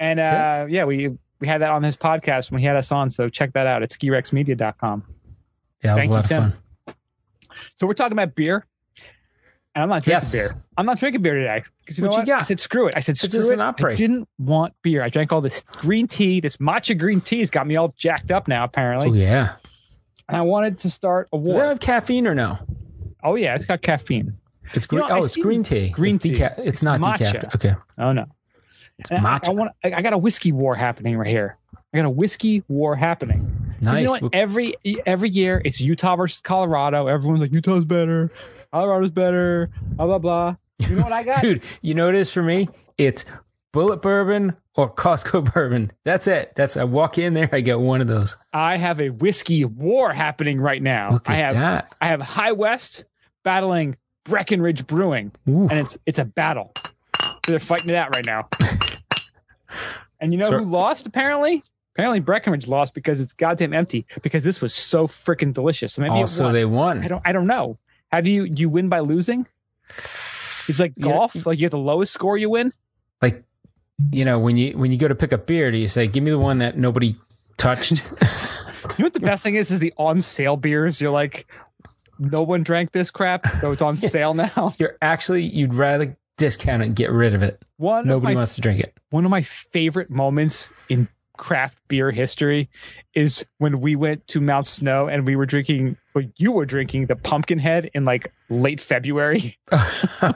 And 0.00 0.18
uh, 0.18 0.66
yeah, 0.68 0.84
we 0.84 1.16
we 1.38 1.46
had 1.46 1.60
that 1.60 1.70
on 1.70 1.82
his 1.82 1.96
podcast 1.96 2.50
when 2.50 2.60
he 2.60 2.66
had 2.66 2.76
us 2.76 2.90
on. 2.90 3.10
So 3.10 3.28
check 3.28 3.52
that 3.52 3.66
out 3.66 3.82
at 3.82 3.90
skirexmedia.com. 3.90 5.04
yeah, 5.84 5.92
it 5.92 5.94
was 5.94 6.00
Thank 6.00 6.10
a 6.10 6.12
lot 6.14 6.30
you, 6.30 6.36
of 6.36 6.42
Tim. 6.42 6.42
fun. 6.86 6.94
So 7.76 7.86
we're 7.86 7.94
talking 7.94 8.12
about 8.18 8.34
beer. 8.34 8.66
And 9.74 9.82
I'm 9.84 9.88
not 9.88 10.02
drinking 10.02 10.12
Yes. 10.22 10.32
beer. 10.32 10.50
I'm 10.76 10.84
not 10.86 10.98
drinking 10.98 11.22
beer 11.22 11.34
today. 11.34 11.62
'Cause 11.86 11.96
you 11.98 12.02
know 12.04 12.10
What 12.10 12.14
you 12.16 12.20
what? 12.20 12.26
got? 12.26 12.40
I 12.40 12.42
said 12.42 12.58
screw 12.60 12.88
it. 12.88 12.94
I 12.96 13.00
said 13.00 13.16
screw 13.16 13.40
it. 13.40 13.52
an 13.52 13.60
I 13.60 13.94
didn't 13.94 14.28
want 14.38 14.74
beer. 14.82 15.02
I 15.02 15.08
drank 15.08 15.32
all 15.32 15.40
this 15.40 15.62
green 15.62 16.06
tea. 16.08 16.40
This 16.40 16.56
matcha 16.56 16.98
green 16.98 17.20
tea 17.20 17.38
has 17.40 17.50
got 17.50 17.66
me 17.66 17.76
all 17.76 17.94
jacked 17.96 18.30
up 18.32 18.48
now, 18.48 18.64
apparently. 18.64 19.08
Oh 19.08 19.12
yeah. 19.12 19.54
And 20.28 20.36
I 20.36 20.42
wanted 20.42 20.78
to 20.78 20.90
start 20.90 21.28
a 21.32 21.36
war. 21.36 21.48
Does 21.48 21.56
that 21.56 21.68
have 21.68 21.80
caffeine 21.80 22.26
or 22.26 22.34
no? 22.34 22.56
oh 23.22 23.34
yeah, 23.36 23.54
it's 23.54 23.64
got 23.64 23.82
caffeine. 23.82 24.34
It's 24.74 24.86
You 24.86 24.98
green. 24.98 25.08
know, 25.08 25.14
I 25.16 25.18
oh, 25.18 25.24
it's 25.24 25.36
green 25.36 25.62
tea. 25.62 25.90
green 25.90 26.14
it's 26.16 26.22
tea. 26.24 26.32
Deca- 26.32 26.54
it's 26.58 26.82
not 26.82 27.00
matcha. 27.00 27.32
decaf. 27.42 27.54
Okay. 27.56 27.74
Oh 27.98 28.12
no. 28.12 28.24
It's 28.98 29.10
And 29.10 29.24
I, 29.26 29.38
matcha. 29.38 29.48
I 29.48 29.52
want. 29.52 29.72
I 29.84 29.92
I 29.94 30.02
got 30.02 30.12
a 30.14 30.18
whiskey 30.18 30.52
war 30.52 30.74
happening 30.74 31.16
right 31.16 31.28
here. 31.28 31.56
I 31.92 31.98
got 31.98 32.06
a 32.06 32.10
whiskey 32.10 32.62
war 32.68 32.94
happening. 32.96 33.74
nice. 33.80 34.00
You 34.00 34.04
know 34.06 34.12
what? 34.12 34.34
Every 34.34 34.74
every 35.06 35.28
year 35.28 35.60
it's 35.64 35.80
Utah 35.80 36.16
versus 36.16 36.40
Colorado. 36.40 37.06
Everyone's 37.08 37.40
like 37.40 37.52
Utah's 37.52 37.84
better, 37.84 38.30
Colorado's 38.72 39.10
better. 39.10 39.70
Blah 39.82 40.06
blah 40.06 40.18
blah. 40.18 40.56
You 40.78 40.96
know 40.96 41.02
what 41.02 41.12
I 41.12 41.22
got? 41.24 41.40
Dude, 41.42 41.62
you 41.82 41.94
know 41.94 42.06
what 42.06 42.14
it 42.14 42.20
is 42.20 42.32
for 42.32 42.42
me? 42.42 42.68
It's 42.98 43.24
Bulleit 43.72 44.02
bourbon 44.02 44.56
or 44.74 44.92
Costco 44.94 45.52
bourbon. 45.54 45.90
That's 46.04 46.26
it. 46.26 46.52
That's 46.56 46.76
I 46.76 46.84
walk 46.84 47.18
in 47.18 47.34
there, 47.34 47.48
I 47.52 47.60
get 47.60 47.80
one 47.80 48.00
of 48.00 48.06
those. 48.06 48.36
I 48.52 48.76
have 48.76 49.00
a 49.00 49.10
whiskey 49.10 49.64
war 49.64 50.12
happening 50.12 50.60
right 50.60 50.82
now. 50.82 51.10
Look 51.10 51.28
at 51.28 51.32
I 51.32 51.36
have 51.36 51.54
that. 51.54 51.94
I 52.00 52.06
have 52.08 52.20
High 52.20 52.52
West 52.52 53.04
battling 53.44 53.96
Breckenridge 54.24 54.86
Brewing, 54.86 55.32
Ooh. 55.48 55.68
and 55.68 55.72
it's 55.78 55.98
it's 56.06 56.18
a 56.18 56.24
battle. 56.24 56.72
So 57.20 57.30
they're 57.52 57.58
fighting 57.58 57.90
it 57.90 57.96
out 57.96 58.14
right 58.14 58.24
now. 58.24 58.48
And 60.22 60.32
you 60.32 60.38
know 60.38 60.50
So- 60.50 60.58
who 60.58 60.64
lost? 60.66 61.06
Apparently, 61.06 61.62
apparently 61.94 62.20
Breckenridge 62.20 62.66
lost 62.68 62.92
because 62.92 63.20
it's 63.22 63.32
goddamn 63.32 63.72
empty. 63.72 64.04
Because 64.22 64.44
this 64.44 64.60
was 64.60 64.74
so 64.74 65.06
freaking 65.06 65.52
delicious. 65.54 65.94
So 65.94 66.02
maybe 66.02 66.12
Also, 66.12 66.52
they 66.52 66.64
won. 66.66 67.02
I 67.02 67.08
don't. 67.08 67.22
I 67.24 67.32
don't 67.32 67.46
know. 67.46 67.78
How 68.12 68.20
do 68.20 68.30
you 68.30 68.44
you 68.44 68.68
win 68.68 68.88
by 68.88 69.00
losing? 69.00 69.46
It's 69.88 70.78
like 70.78 70.92
Yeah. 70.96 71.04
golf. 71.04 71.46
Like 71.46 71.58
you 71.58 71.62
get 71.66 71.70
the 71.70 71.78
lowest 71.78 72.12
score, 72.12 72.36
you 72.38 72.50
win. 72.50 72.72
like 73.22 73.44
you 74.12 74.24
know 74.24 74.38
when 74.38 74.56
you 74.56 74.76
when 74.78 74.90
you 74.92 74.96
go 74.98 75.08
to 75.08 75.14
pick 75.14 75.30
up 75.32 75.44
beer 75.46 75.70
do 75.70 75.76
you 75.76 75.86
say 75.86 76.06
give 76.06 76.22
me 76.24 76.30
the 76.30 76.38
one 76.38 76.56
that 76.58 76.78
nobody 76.78 77.14
touched 77.58 78.02
You 78.98 79.04
know 79.04 79.06
what 79.06 79.12
the 79.12 79.20
best 79.20 79.42
thing 79.44 79.54
is? 79.56 79.70
Is 79.70 79.78
the 79.80 79.92
on 79.98 80.20
sale 80.20 80.56
beers. 80.56 81.00
You're 81.00 81.10
like, 81.10 81.46
no 82.18 82.42
one 82.42 82.62
drank 82.62 82.92
this 82.92 83.10
crap, 83.10 83.46
so 83.60 83.70
it's 83.72 83.82
on 83.82 83.96
sale 84.14 84.34
now. 84.34 84.74
you're 84.78 84.96
actually 85.02 85.42
you'd 85.44 85.74
rather 85.74 86.16
discount 86.38 86.82
it 86.82 86.86
and 86.86 86.96
get 86.96 87.10
rid 87.10 87.34
of 87.34 87.42
it 87.42 87.62
One 87.76 88.06
nobody 88.08 88.34
my 88.34 88.40
wants 88.40 88.54
to 88.54 88.62
drink 88.62 88.80
it 88.80 88.94
one 89.10 89.24
of 89.26 89.30
my 89.30 89.42
favorite 89.42 90.08
moments 90.10 90.70
in 90.88 91.06
craft 91.40 91.78
beer 91.88 92.10
history 92.10 92.68
is 93.14 93.44
when 93.58 93.80
we 93.80 93.96
went 93.96 94.26
to 94.28 94.42
Mount 94.42 94.66
Snow 94.66 95.08
and 95.08 95.26
we 95.26 95.36
were 95.36 95.46
drinking, 95.46 95.96
well, 96.14 96.24
you 96.36 96.52
were 96.52 96.66
drinking 96.66 97.06
the 97.06 97.16
Pumpkinhead 97.16 97.90
in 97.94 98.04
like 98.04 98.30
late 98.50 98.80
February. 98.80 99.58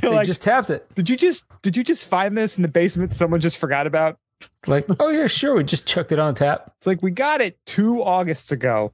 They 0.00 0.08
like, 0.08 0.26
just 0.26 0.42
tapped 0.42 0.70
it 0.70 0.86
did 0.94 1.08
you 1.08 1.16
just 1.16 1.44
did 1.62 1.76
you 1.76 1.82
just 1.82 2.04
find 2.04 2.36
this 2.36 2.56
in 2.56 2.62
the 2.62 2.68
basement? 2.68 3.12
Someone 3.14 3.40
just 3.40 3.58
forgot 3.58 3.86
about. 3.86 4.18
like 4.66 4.86
oh 5.00 5.08
yeah 5.08 5.26
sure 5.26 5.54
we 5.54 5.64
just 5.64 5.86
chucked 5.86 6.12
it 6.12 6.18
on 6.18 6.34
tap 6.34 6.72
It's 6.76 6.86
like 6.86 7.02
we 7.02 7.10
got 7.10 7.40
it 7.40 7.58
two 7.64 8.02
Augusts 8.02 8.52
ago, 8.52 8.92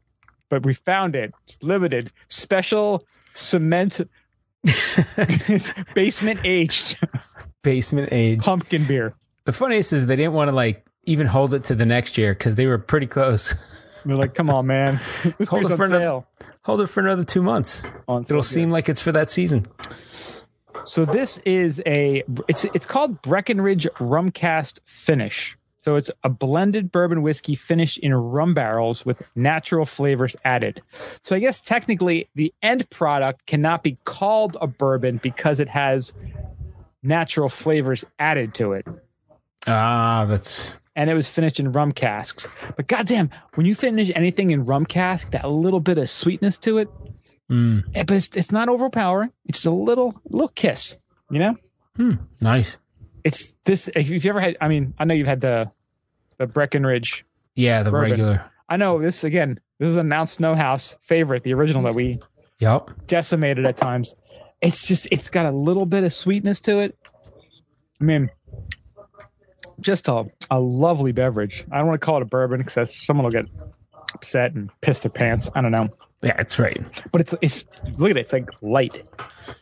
but 0.48 0.64
we 0.64 0.72
found 0.72 1.16
it. 1.16 1.34
It's 1.46 1.62
limited, 1.62 2.12
special 2.28 3.04
cement, 3.34 4.00
basement 5.94 6.40
aged 6.44 6.98
basement 7.62 8.08
age 8.12 8.40
pumpkin 8.40 8.84
beer. 8.84 9.14
the 9.44 9.52
funniest 9.52 9.92
is 9.92 10.06
they 10.06 10.16
didn't 10.16 10.32
want 10.34 10.48
to 10.48 10.52
like 10.52 10.83
even 11.06 11.26
hold 11.26 11.54
it 11.54 11.64
to 11.64 11.74
the 11.74 11.86
next 11.86 12.16
year 12.18 12.34
because 12.34 12.54
they 12.54 12.66
were 12.66 12.78
pretty 12.78 13.06
close 13.06 13.54
They're 14.06 14.16
like, 14.16 14.34
come 14.34 14.50
on, 14.50 14.66
man, 14.66 15.00
this 15.38 15.48
Hold 15.48 15.70
it 15.70 15.76
for 15.76 15.84
another- 15.86 16.04
sale. 16.04 16.26
hold 16.62 16.80
it 16.82 16.88
for 16.88 17.00
another 17.00 17.24
two 17.24 17.42
months 17.42 17.84
On 18.06 18.22
it'll 18.22 18.42
seem 18.42 18.70
like 18.70 18.88
it's 18.88 19.00
for 19.00 19.12
that 19.12 19.30
season 19.30 19.66
So 20.84 21.04
this 21.06 21.38
is 21.46 21.80
a 21.86 22.22
it's 22.48 22.64
it's 22.66 22.84
called 22.86 23.22
Breckenridge 23.22 23.86
Rum 24.00 24.30
Cask 24.30 24.78
Finish. 24.84 25.56
So 25.80 25.96
it's 25.96 26.10
a 26.22 26.28
blended 26.30 26.90
bourbon 26.92 27.20
whiskey 27.22 27.54
finished 27.54 27.98
in 27.98 28.14
rum 28.14 28.54
barrels 28.54 29.04
with 29.04 29.22
natural 29.34 29.84
flavors 29.86 30.34
added. 30.44 30.80
So 31.22 31.36
I 31.36 31.38
guess 31.40 31.60
technically 31.60 32.28
the 32.34 32.52
end 32.62 32.88
product 32.90 33.44
cannot 33.46 33.82
be 33.82 33.98
called 34.04 34.56
a 34.62 34.66
bourbon 34.66 35.18
because 35.22 35.60
it 35.60 35.68
has 35.68 36.12
natural 37.02 37.48
flavors 37.50 38.04
added 38.18 38.54
to 38.54 38.72
it. 38.72 38.86
ah 39.66 40.24
that's 40.28 40.76
And 40.96 41.10
it 41.10 41.14
was 41.14 41.28
finished 41.28 41.58
in 41.58 41.72
rum 41.72 41.92
casks. 41.92 42.46
But 42.76 42.86
goddamn, 42.86 43.30
when 43.54 43.66
you 43.66 43.74
finish 43.74 44.12
anything 44.14 44.50
in 44.50 44.64
rum 44.64 44.86
cask, 44.86 45.30
that 45.32 45.50
little 45.50 45.80
bit 45.80 45.98
of 45.98 46.08
sweetness 46.08 46.56
to 46.58 46.78
it, 46.78 46.88
mm, 47.50 47.82
eh, 47.94 48.04
but 48.04 48.16
it's, 48.16 48.36
it's 48.36 48.52
not 48.52 48.68
overpowering. 48.68 49.32
It's 49.46 49.58
just 49.58 49.66
a 49.66 49.70
little 49.72 50.14
little 50.30 50.48
kiss, 50.48 50.96
you 51.30 51.40
know? 51.40 51.56
hmm, 51.96 52.14
nice 52.40 52.76
it's 53.24 53.54
this 53.64 53.88
if 53.94 54.10
you've 54.10 54.26
ever 54.26 54.40
had 54.40 54.56
i 54.60 54.68
mean 54.68 54.94
i 54.98 55.04
know 55.04 55.14
you've 55.14 55.26
had 55.26 55.40
the 55.40 55.70
the 56.38 56.46
breckenridge 56.46 57.24
yeah 57.54 57.82
the 57.82 57.90
Bourbon. 57.90 58.10
regular 58.10 58.50
i 58.68 58.76
know 58.76 59.00
this 59.00 59.24
again 59.24 59.58
this 59.78 59.88
is 59.88 59.96
a 59.96 60.04
mount 60.04 60.28
snow 60.28 60.54
house 60.54 60.96
favorite 61.00 61.42
the 61.42 61.54
original 61.54 61.82
that 61.82 61.94
we 61.94 62.20
yep 62.58 62.90
decimated 63.06 63.64
at 63.66 63.76
times 63.76 64.14
it's 64.60 64.86
just 64.86 65.08
it's 65.10 65.30
got 65.30 65.46
a 65.46 65.50
little 65.50 65.86
bit 65.86 66.04
of 66.04 66.12
sweetness 66.12 66.60
to 66.60 66.78
it 66.78 66.98
i 68.00 68.04
mean 68.04 68.30
just 69.80 70.08
a, 70.08 70.24
a 70.50 70.60
lovely 70.60 71.12
beverage. 71.12 71.64
I 71.70 71.78
don't 71.78 71.86
want 71.86 72.00
to 72.00 72.04
call 72.04 72.16
it 72.16 72.22
a 72.22 72.26
bourbon 72.26 72.62
because 72.62 73.04
someone 73.04 73.24
will 73.24 73.30
get 73.30 73.46
upset 74.14 74.54
and 74.54 74.70
piss 74.80 75.00
their 75.00 75.10
pants. 75.10 75.50
I 75.54 75.60
don't 75.60 75.72
know. 75.72 75.88
Yeah 76.22 76.36
it's 76.38 76.58
right 76.58 76.78
but 77.12 77.20
it's 77.20 77.34
if 77.42 77.64
look 77.98 78.10
at 78.10 78.16
it 78.16 78.20
it's 78.20 78.32
like 78.32 78.48
light. 78.62 79.02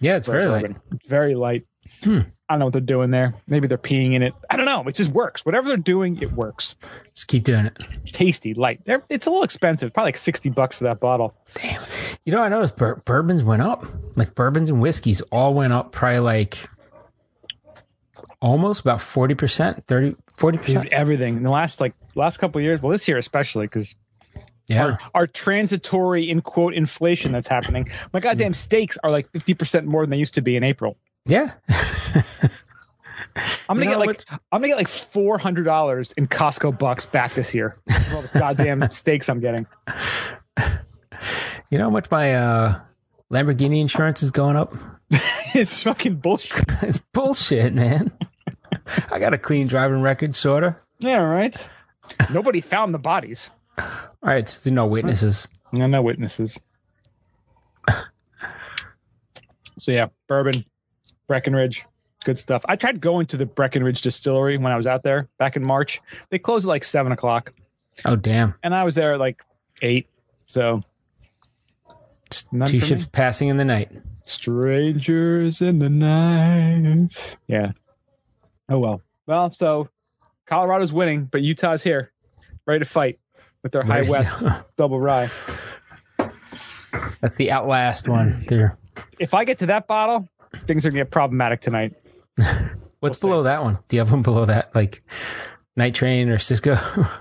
Yeah 0.00 0.16
it's 0.16 0.26
very 0.26 0.44
a 0.44 0.50
light. 0.50 0.62
Bourbon. 0.62 0.80
Very 1.06 1.34
light. 1.34 1.64
Hmm. 2.04 2.20
i 2.48 2.52
don't 2.54 2.60
know 2.60 2.66
what 2.66 2.72
they're 2.72 2.80
doing 2.80 3.10
there. 3.10 3.34
Maybe 3.48 3.66
they're 3.66 3.76
peeing 3.78 4.12
in 4.12 4.22
it. 4.22 4.34
I 4.50 4.56
don't 4.56 4.66
know. 4.66 4.84
It 4.86 4.94
just 4.94 5.10
works. 5.10 5.44
Whatever 5.44 5.68
they're 5.68 5.76
doing 5.76 6.20
it 6.22 6.30
works. 6.32 6.76
Just 7.14 7.26
keep 7.26 7.42
doing 7.42 7.66
it. 7.66 7.76
Tasty, 8.12 8.54
light. 8.54 8.84
They're, 8.84 9.02
it's 9.08 9.26
a 9.26 9.30
little 9.30 9.42
expensive, 9.42 9.92
probably 9.92 10.08
like 10.08 10.18
sixty 10.18 10.48
bucks 10.48 10.76
for 10.76 10.84
that 10.84 11.00
bottle. 11.00 11.34
Damn. 11.54 11.82
You 12.24 12.32
know, 12.32 12.42
I 12.42 12.48
noticed? 12.48 12.76
Bur- 12.76 13.02
bourbons 13.04 13.42
went 13.42 13.62
up. 13.62 13.84
Like 14.14 14.34
bourbons 14.36 14.70
and 14.70 14.80
whiskeys 14.80 15.20
all 15.32 15.54
went 15.54 15.72
up 15.72 15.90
probably 15.90 16.20
like 16.20 16.68
almost 18.42 18.80
about 18.80 18.98
40%, 18.98 19.84
30, 19.84 20.16
40%. 20.36 20.66
Dude, 20.66 20.92
everything 20.92 21.36
in 21.38 21.42
the 21.42 21.50
last 21.50 21.80
like 21.80 21.94
last 22.14 22.36
couple 22.36 22.58
of 22.58 22.64
years. 22.64 22.82
Well, 22.82 22.92
this 22.92 23.08
year 23.08 23.16
especially 23.16 23.66
because 23.66 23.94
yeah. 24.66 24.84
our, 24.84 24.98
our 25.14 25.26
transitory 25.26 26.28
in 26.28 26.42
quote 26.42 26.74
inflation 26.74 27.32
that's 27.32 27.46
happening. 27.46 27.88
My 28.12 28.20
goddamn 28.20 28.52
steaks 28.52 28.98
are 29.02 29.10
like 29.10 29.30
fifty 29.30 29.54
percent 29.54 29.86
more 29.86 30.02
than 30.02 30.10
they 30.10 30.18
used 30.18 30.34
to 30.34 30.42
be 30.42 30.56
in 30.56 30.64
April. 30.64 30.98
Yeah. 31.24 31.52
I'm 33.68 33.78
gonna 33.78 33.84
You 33.84 33.90
get 33.92 33.98
like 33.98 34.24
I'm 34.30 34.60
gonna 34.60 34.68
get 34.68 34.76
like 34.76 34.88
four 34.88 35.38
hundred 35.38 35.64
dollars 35.64 36.12
in 36.18 36.26
Costco 36.26 36.78
bucks 36.78 37.06
back 37.06 37.32
this 37.32 37.54
year. 37.54 37.76
All 38.12 38.20
the 38.20 38.38
goddamn 38.38 38.86
steaks 38.90 39.30
I'm 39.30 39.38
getting. 39.38 39.66
You 41.70 41.78
know 41.78 41.84
how 41.84 41.90
much 41.90 42.10
my 42.10 42.34
uh, 42.34 42.80
Lamborghini 43.32 43.80
insurance 43.80 44.22
is 44.22 44.30
going 44.30 44.56
up? 44.56 44.74
it's 45.54 45.82
fucking 45.82 46.16
bullshit. 46.16 46.64
it's 46.82 46.98
bullshit, 46.98 47.72
man. 47.72 48.12
I 49.10 49.18
got 49.18 49.34
a 49.34 49.38
clean 49.38 49.66
driving 49.66 50.02
record, 50.02 50.34
sort 50.36 50.64
of. 50.64 50.74
Yeah, 50.98 51.18
right. 51.18 51.66
Nobody 52.32 52.60
found 52.60 52.92
the 52.94 52.98
bodies. 52.98 53.50
All 53.78 53.86
right, 54.22 54.48
so 54.48 54.70
no 54.70 54.86
witnesses. 54.86 55.48
No, 55.72 55.86
no 55.86 56.02
witnesses. 56.02 56.58
so 59.78 59.92
yeah, 59.92 60.06
bourbon, 60.28 60.64
Breckenridge, 61.26 61.84
good 62.24 62.38
stuff. 62.38 62.62
I 62.68 62.76
tried 62.76 63.00
going 63.00 63.26
to 63.26 63.36
the 63.36 63.46
Breckenridge 63.46 64.02
distillery 64.02 64.58
when 64.58 64.72
I 64.72 64.76
was 64.76 64.86
out 64.86 65.02
there 65.02 65.28
back 65.38 65.56
in 65.56 65.66
March. 65.66 66.00
They 66.30 66.38
closed 66.38 66.66
at 66.66 66.68
like 66.68 66.84
seven 66.84 67.12
o'clock, 67.12 67.52
Oh, 68.04 68.16
damn. 68.16 68.54
and 68.62 68.74
I 68.74 68.84
was 68.84 68.94
there 68.94 69.14
at 69.14 69.20
like 69.20 69.42
eight. 69.80 70.06
So 70.46 70.80
It's 72.26 72.50
None 72.52 72.68
two 72.68 72.80
for 72.80 72.86
ships 72.86 73.02
me. 73.04 73.08
passing 73.12 73.48
in 73.48 73.56
the 73.56 73.64
night. 73.64 73.92
strangers 74.24 75.62
in 75.62 75.78
the 75.78 75.88
night. 75.90 77.36
Yeah. 77.46 77.72
Oh 78.72 78.78
well. 78.78 79.02
Well, 79.26 79.50
so 79.50 79.88
Colorado's 80.46 80.92
winning, 80.92 81.24
but 81.26 81.42
Utah's 81.42 81.82
here, 81.82 82.10
ready 82.66 82.80
to 82.80 82.84
fight 82.90 83.18
with 83.62 83.72
their 83.72 83.82
High 83.84 84.02
West 84.08 84.42
double 84.76 85.00
rye. 85.00 85.30
That's 87.20 87.36
the 87.36 87.50
Outlast 87.52 88.08
one. 88.08 88.42
There. 88.48 88.76
If 89.20 89.34
I 89.34 89.44
get 89.44 89.58
to 89.60 89.66
that 89.66 89.86
bottle, 89.86 90.28
things 90.66 90.84
are 90.84 90.90
gonna 90.90 91.00
get 91.04 91.10
problematic 91.10 91.60
tonight. 91.60 91.94
What's 93.00 93.22
We'll 93.22 93.32
below 93.32 93.42
that 93.44 93.62
one? 93.62 93.78
Do 93.88 93.96
you 93.96 94.00
have 94.00 94.10
one 94.12 94.22
below 94.22 94.44
that? 94.46 94.74
Like 94.74 95.02
Night 95.76 95.94
Train 95.94 96.28
or 96.28 96.38
Cisco? 96.38 96.76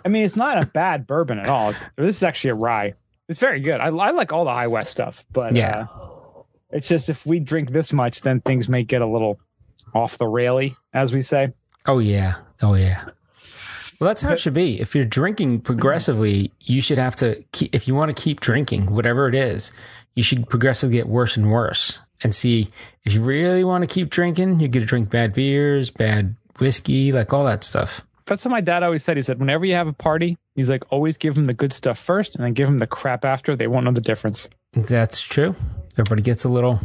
I 0.06 0.10
mean, 0.10 0.24
it's 0.26 0.36
not 0.36 0.62
a 0.62 0.66
bad 0.74 1.08
bourbon 1.08 1.40
at 1.40 1.48
all. 1.48 1.72
It's, 1.72 1.86
this 1.98 2.18
is 2.18 2.24
actually 2.24 2.52
a 2.52 2.56
rye. 2.56 2.94
It's 3.30 3.40
very 3.40 3.60
good. 3.62 3.80
I, 3.80 3.88
I 3.88 4.12
like 4.12 4.34
all 4.34 4.46
the 4.46 4.52
High 4.52 4.68
West 4.68 4.92
stuff, 4.92 5.26
but 5.32 5.56
Yeah. 5.56 5.86
uh, 5.94 6.42
it's 6.72 6.88
just 6.88 7.10
if 7.10 7.26
we 7.26 7.40
drink 7.40 7.72
this 7.72 7.94
much, 7.94 8.22
then 8.22 8.42
things 8.42 8.68
may 8.70 8.84
get 8.84 9.02
a 9.02 9.06
little 9.08 9.40
off 9.94 10.18
the 10.18 10.28
raily, 10.28 10.76
as 10.94 11.14
we 11.14 11.22
say. 11.22 11.54
Oh 11.86 12.00
yeah. 12.00 12.36
Oh 12.62 12.76
yeah. 12.76 13.06
Well, 14.00 14.08
that's 14.08 14.24
how 14.24 14.34
it 14.34 14.40
should 14.40 14.54
be. 14.54 14.82
If 14.82 14.96
you're 14.96 15.06
drinking 15.06 15.62
progressively, 15.62 16.52
you 16.60 16.82
should 16.82 16.98
have 16.98 17.16
to 17.18 17.44
keep, 17.52 17.76
if 17.76 17.88
you 17.88 17.94
want 17.94 18.16
to 18.16 18.20
keep 18.20 18.40
drinking, 18.40 18.92
whatever 18.94 19.28
it 19.28 19.36
is, 19.36 19.72
you 20.16 20.24
should 20.24 20.50
progressively 20.50 20.98
get 20.98 21.08
worse 21.08 21.38
and 21.38 21.52
worse 21.52 22.00
and 22.24 22.34
see 22.34 22.68
if 23.04 23.14
you 23.14 23.22
really 23.22 23.64
want 23.64 23.84
to 23.84 23.88
keep 23.88 24.10
drinking, 24.10 24.60
you're 24.60 24.70
going 24.70 24.82
to 24.82 24.88
drink 24.88 25.12
bad 25.12 25.34
beers, 25.34 25.92
bad 25.92 26.36
whiskey, 26.58 27.12
like 27.12 27.32
all 27.32 27.46
that 27.46 27.64
stuff. 27.64 28.02
That's 28.26 28.44
what 28.44 28.52
my 28.52 28.62
dad 28.62 28.82
always 28.82 29.04
said. 29.04 29.18
He 29.18 29.24
said, 29.24 29.40
whenever 29.40 29.66
you 29.66 29.74
have 29.76 29.88
a 29.88 29.94
party, 29.94 30.38
he's 30.56 30.70
like, 30.70 30.84
always 30.92 31.18
give 31.18 31.36
them 31.36 31.46
the 31.46 31.54
good 31.54 31.74
stuff 31.74 32.00
first 32.00 32.36
and 32.36 32.44
then 32.44 32.54
give 32.54 32.68
them 32.68 32.80
the 32.80 32.88
crap 32.88 33.24
after. 33.24 33.56
They 33.56 33.68
won't 33.68 33.86
know 33.86 33.92
the 33.92 34.02
difference. 34.02 34.48
That's 34.74 35.22
true. 35.22 35.56
Everybody 35.94 36.22
gets 36.22 36.44
a 36.44 36.50
little, 36.50 36.80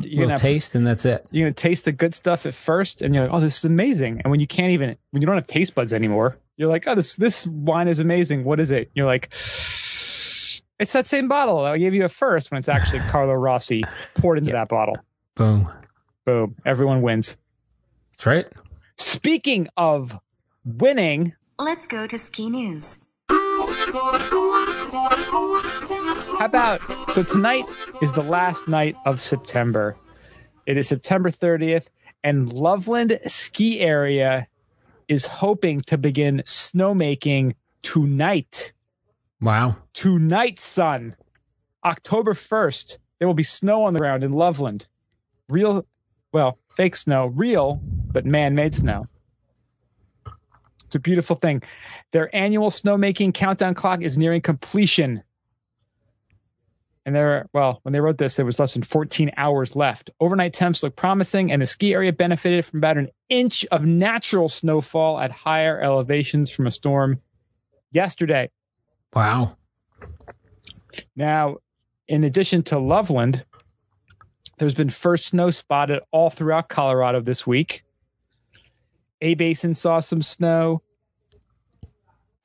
You're 0.00 0.24
gonna, 0.24 0.32
have, 0.32 0.40
taste 0.40 0.74
and 0.74 0.86
that's 0.86 1.04
it. 1.04 1.24
you're 1.30 1.46
gonna 1.46 1.54
taste 1.54 1.84
the 1.84 1.92
good 1.92 2.14
stuff 2.14 2.46
at 2.46 2.54
first, 2.54 3.00
and 3.00 3.14
you're 3.14 3.24
like, 3.24 3.32
oh, 3.32 3.40
this 3.40 3.58
is 3.58 3.64
amazing. 3.64 4.20
And 4.24 4.30
when 4.30 4.40
you 4.40 4.46
can't 4.46 4.72
even, 4.72 4.96
when 5.10 5.22
you 5.22 5.26
don't 5.26 5.36
have 5.36 5.46
taste 5.46 5.74
buds 5.74 5.92
anymore, 5.92 6.36
you're 6.56 6.68
like, 6.68 6.88
oh, 6.88 6.94
this 6.94 7.16
this 7.16 7.46
wine 7.46 7.86
is 7.86 8.00
amazing. 8.00 8.44
What 8.44 8.58
is 8.58 8.72
it? 8.72 8.90
You're 8.94 9.06
like, 9.06 9.28
it's 10.80 10.92
that 10.92 11.06
same 11.06 11.28
bottle 11.28 11.62
that 11.62 11.72
I 11.74 11.78
gave 11.78 11.94
you 11.94 12.04
at 12.04 12.10
first 12.10 12.50
when 12.50 12.58
it's 12.58 12.68
actually 12.68 13.00
Carlo 13.08 13.34
Rossi 13.34 13.84
poured 14.14 14.38
into 14.38 14.52
that 14.52 14.68
bottle. 14.68 14.96
Boom. 15.36 15.70
Boom. 16.24 16.56
Everyone 16.66 17.02
wins. 17.02 17.36
That's 18.12 18.26
right. 18.26 18.46
Speaking 18.96 19.68
of 19.76 20.18
winning, 20.64 21.34
Let's 21.58 21.86
go 21.86 22.06
to 22.06 22.18
ski 22.18 22.50
news. 22.50 23.04
How 26.38 26.44
about 26.44 26.80
so 27.12 27.24
tonight 27.24 27.64
is 28.00 28.12
the 28.12 28.22
last 28.22 28.68
night 28.68 28.94
of 29.06 29.20
September. 29.20 29.96
It 30.66 30.76
is 30.76 30.86
September 30.86 31.32
30th, 31.32 31.88
and 32.22 32.52
Loveland 32.52 33.18
Ski 33.26 33.80
Area 33.80 34.46
is 35.08 35.26
hoping 35.26 35.80
to 35.82 35.98
begin 35.98 36.42
snowmaking 36.44 37.54
tonight. 37.82 38.72
Wow. 39.40 39.76
Tonight, 39.94 40.60
son. 40.60 41.16
October 41.84 42.34
1st, 42.34 42.98
there 43.18 43.26
will 43.26 43.34
be 43.34 43.42
snow 43.42 43.82
on 43.82 43.92
the 43.92 43.98
ground 43.98 44.22
in 44.22 44.32
Loveland. 44.32 44.86
Real, 45.48 45.84
well, 46.32 46.58
fake 46.76 46.94
snow, 46.94 47.26
real, 47.26 47.80
but 48.12 48.24
man 48.24 48.54
made 48.54 48.74
snow. 48.74 49.08
It's 50.84 50.94
a 50.94 51.00
beautiful 51.00 51.34
thing. 51.34 51.62
Their 52.12 52.34
annual 52.34 52.70
snowmaking 52.70 53.34
countdown 53.34 53.74
clock 53.74 54.02
is 54.02 54.16
nearing 54.16 54.40
completion. 54.40 55.24
And 57.08 57.16
there, 57.16 57.48
well, 57.54 57.80
when 57.84 57.94
they 57.94 58.00
wrote 58.00 58.18
this, 58.18 58.36
there 58.36 58.44
was 58.44 58.58
less 58.58 58.74
than 58.74 58.82
14 58.82 59.30
hours 59.38 59.74
left. 59.74 60.10
Overnight 60.20 60.52
temps 60.52 60.82
look 60.82 60.94
promising, 60.94 61.50
and 61.50 61.62
the 61.62 61.64
ski 61.64 61.94
area 61.94 62.12
benefited 62.12 62.66
from 62.66 62.80
about 62.80 62.98
an 62.98 63.08
inch 63.30 63.64
of 63.72 63.86
natural 63.86 64.50
snowfall 64.50 65.18
at 65.18 65.30
higher 65.30 65.80
elevations 65.80 66.50
from 66.50 66.66
a 66.66 66.70
storm 66.70 67.18
yesterday. 67.92 68.50
Wow. 69.14 69.56
Now, 71.16 71.56
in 72.08 72.24
addition 72.24 72.62
to 72.64 72.78
Loveland, 72.78 73.42
there's 74.58 74.74
been 74.74 74.90
first 74.90 75.28
snow 75.28 75.50
spotted 75.50 76.00
all 76.10 76.28
throughout 76.28 76.68
Colorado 76.68 77.22
this 77.22 77.46
week. 77.46 77.84
A 79.22 79.32
Basin 79.32 79.72
saw 79.72 80.00
some 80.00 80.20
snow. 80.20 80.82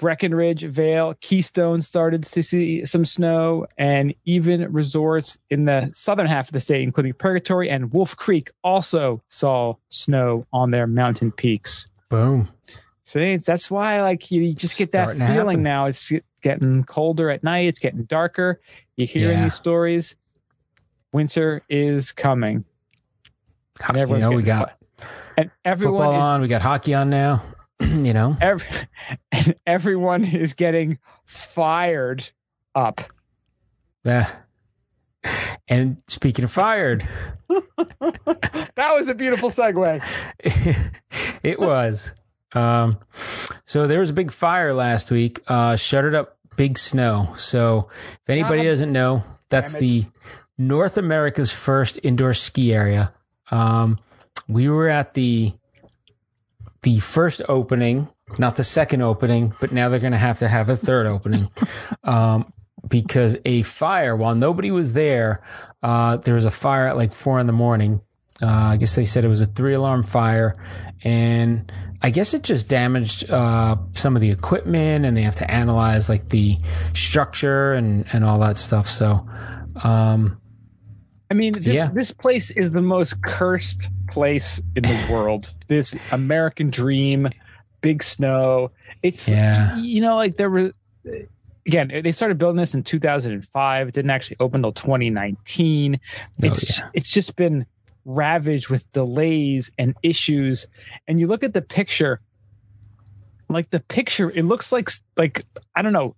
Breckenridge, 0.03 0.63
Vail, 0.63 1.13
Keystone 1.21 1.81
started 1.81 2.23
to 2.23 2.43
see 2.43 2.83
some 2.83 3.05
snow, 3.05 3.65
and 3.77 4.13
even 4.25 4.69
resorts 4.73 5.37
in 5.49 5.63
the 5.63 5.89
southern 5.93 6.27
half 6.27 6.49
of 6.49 6.51
the 6.51 6.59
state, 6.59 6.83
including 6.83 7.13
Purgatory 7.13 7.69
and 7.69 7.89
Wolf 7.93 8.13
Creek, 8.17 8.51
also 8.65 9.23
saw 9.29 9.75
snow 9.87 10.45
on 10.51 10.71
their 10.71 10.87
mountain 10.87 11.31
peaks. 11.31 11.87
Boom. 12.09 12.49
See, 13.05 13.37
that's 13.37 13.71
why 13.71 14.01
like 14.01 14.29
you, 14.29 14.53
just 14.53 14.77
get 14.77 14.91
that 14.91 15.15
Starting 15.15 15.25
feeling 15.33 15.63
now. 15.63 15.85
It's 15.85 16.11
getting 16.41 16.83
colder 16.83 17.29
at 17.29 17.41
night. 17.41 17.67
It's 17.69 17.79
getting 17.79 18.03
darker. 18.03 18.59
You're 18.97 19.07
hearing 19.07 19.37
Yeah. 19.37 19.43
these 19.45 19.53
stories. 19.53 20.17
Winter 21.13 21.61
is 21.69 22.11
coming, 22.11 22.65
And 23.87 23.97
You 24.09 24.17
know, 24.17 24.31
we 24.31 24.43
got 24.43 24.73
and 25.37 25.49
everyone 25.63 25.97
football 25.97 26.15
is 26.15 26.23
on. 26.23 26.41
We 26.41 26.49
got 26.49 26.61
hockey 26.61 26.93
on 26.93 27.09
now. 27.09 27.41
you 28.05 28.13
know, 28.13 28.37
every, 28.41 28.67
and 29.31 29.55
everyone 29.67 30.25
is 30.25 30.53
getting 30.53 30.99
fired 31.25 32.29
up. 32.75 33.01
yeah. 34.03 34.29
And 35.69 36.03
speaking 36.07 36.43
of 36.43 36.51
fired, 36.51 37.07
That 38.75 38.93
was 38.95 39.07
a 39.07 39.15
beautiful 39.15 39.49
segue. 39.49 40.03
it 41.43 41.59
was. 41.59 42.13
Um, 42.53 42.99
so 43.65 43.87
there 43.87 43.99
was 43.99 44.09
a 44.09 44.13
big 44.13 44.31
fire 44.31 44.73
last 44.73 45.11
week. 45.11 45.39
Uh, 45.47 45.75
shuttered 45.75 46.15
up 46.15 46.37
big 46.57 46.77
snow. 46.77 47.33
So 47.37 47.89
if 48.23 48.29
anybody 48.29 48.61
Um, 48.61 48.67
doesn't 48.67 48.91
know, 48.91 49.23
that's 49.49 49.73
the 49.73 50.05
North 50.57 50.97
America's 50.97 51.51
first 51.51 51.99
indoor 52.03 52.33
ski 52.33 52.73
area. 52.73 53.13
Um, 53.51 53.99
we 54.47 54.67
were 54.69 54.89
at 54.89 55.13
the 55.13 55.53
the 56.83 56.99
first 56.99 57.41
opening, 57.49 58.07
not 58.37 58.55
the 58.55 58.63
second 58.63 59.01
opening, 59.01 59.53
but 59.59 59.71
now 59.71 59.89
they're 59.89 59.99
going 59.99 60.11
to 60.13 60.17
have 60.17 60.39
to 60.39 60.47
have 60.47 60.69
a 60.69 60.75
third 60.75 61.05
opening 61.07 61.47
um, 62.03 62.51
because 62.87 63.37
a 63.45 63.61
fire. 63.63 64.15
While 64.15 64.35
nobody 64.35 64.71
was 64.71 64.93
there, 64.93 65.43
uh, 65.81 66.17
there 66.17 66.35
was 66.35 66.45
a 66.45 66.51
fire 66.51 66.87
at 66.87 66.95
like 66.97 67.11
four 67.13 67.39
in 67.39 67.47
the 67.47 67.53
morning. 67.53 68.01
Uh, 68.41 68.47
I 68.47 68.77
guess 68.77 68.95
they 68.95 69.05
said 69.05 69.23
it 69.25 69.29
was 69.29 69.41
a 69.41 69.45
three 69.45 69.73
alarm 69.73 70.03
fire, 70.03 70.53
and 71.03 71.71
I 72.01 72.09
guess 72.09 72.33
it 72.33 72.43
just 72.43 72.67
damaged 72.67 73.29
uh, 73.29 73.77
some 73.93 74.15
of 74.15 74.21
the 74.21 74.31
equipment, 74.31 75.05
and 75.05 75.15
they 75.15 75.21
have 75.21 75.35
to 75.37 75.49
analyze 75.49 76.09
like 76.09 76.29
the 76.29 76.57
structure 76.93 77.73
and 77.73 78.05
and 78.11 78.25
all 78.25 78.39
that 78.39 78.57
stuff. 78.57 78.87
So, 78.89 79.25
um, 79.83 80.41
I 81.31 81.35
mean, 81.35 81.53
this, 81.53 81.75
Yeah. 81.75 81.87
this 81.93 82.11
place 82.11 82.51
is 82.51 82.71
the 82.71 82.81
most 82.81 83.21
cursed 83.23 83.89
place 84.13 84.61
in 84.75 84.83
the 84.83 85.07
world. 85.11 85.51
This 85.67 85.95
American 86.11 86.69
dream, 86.69 87.29
big 87.81 88.03
snow. 88.03 88.69
It's 89.01 89.27
Yeah. 89.27 89.75
you 89.77 90.01
know, 90.01 90.15
like 90.15 90.37
there 90.37 90.49
were 90.49 90.71
again. 91.65 91.91
They 92.03 92.11
started 92.11 92.37
building 92.37 92.57
this 92.57 92.73
in 92.75 92.83
2005. 92.83 93.87
It 93.87 93.93
didn't 93.93 94.11
actually 94.11 94.37
open 94.39 94.59
until 94.59 94.71
2019. 94.73 95.99
Oh, 96.03 96.45
It's 96.45 96.77
yeah. 96.79 96.89
it's 96.93 97.11
just 97.11 97.35
been 97.35 97.65
ravaged 98.05 98.69
with 98.69 98.91
delays 98.91 99.71
and 99.79 99.95
issues. 100.03 100.67
And 101.07 101.19
you 101.19 101.25
look 101.27 101.43
at 101.43 101.53
the 101.53 101.61
picture, 101.61 102.19
like 103.49 103.69
the 103.71 103.79
picture, 103.79 104.29
it 104.29 104.43
looks 104.43 104.71
like 104.71 104.89
like 105.17 105.43
I 105.75 105.81
don't 105.81 105.93
know, 105.93 106.15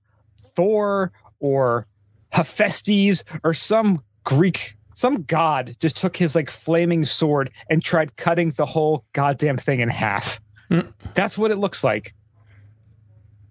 Thor 0.55 1.11
or 1.39 1.87
Hephaestus 2.31 3.23
or 3.43 3.53
some 3.53 4.01
Greek, 4.25 4.75
some 4.95 5.21
god 5.23 5.75
just 5.79 5.97
took 5.97 6.17
his 6.17 6.33
like 6.35 6.49
flaming 6.49 7.05
sword 7.05 7.51
and 7.69 7.83
tried 7.83 8.15
cutting 8.17 8.49
the 8.51 8.65
whole 8.65 9.05
goddamn 9.13 9.57
thing 9.57 9.81
in 9.81 9.89
half. 9.89 10.39
Mm. 10.71 10.91
That's 11.13 11.37
what 11.37 11.51
it 11.51 11.57
looks 11.57 11.83
like. 11.83 12.15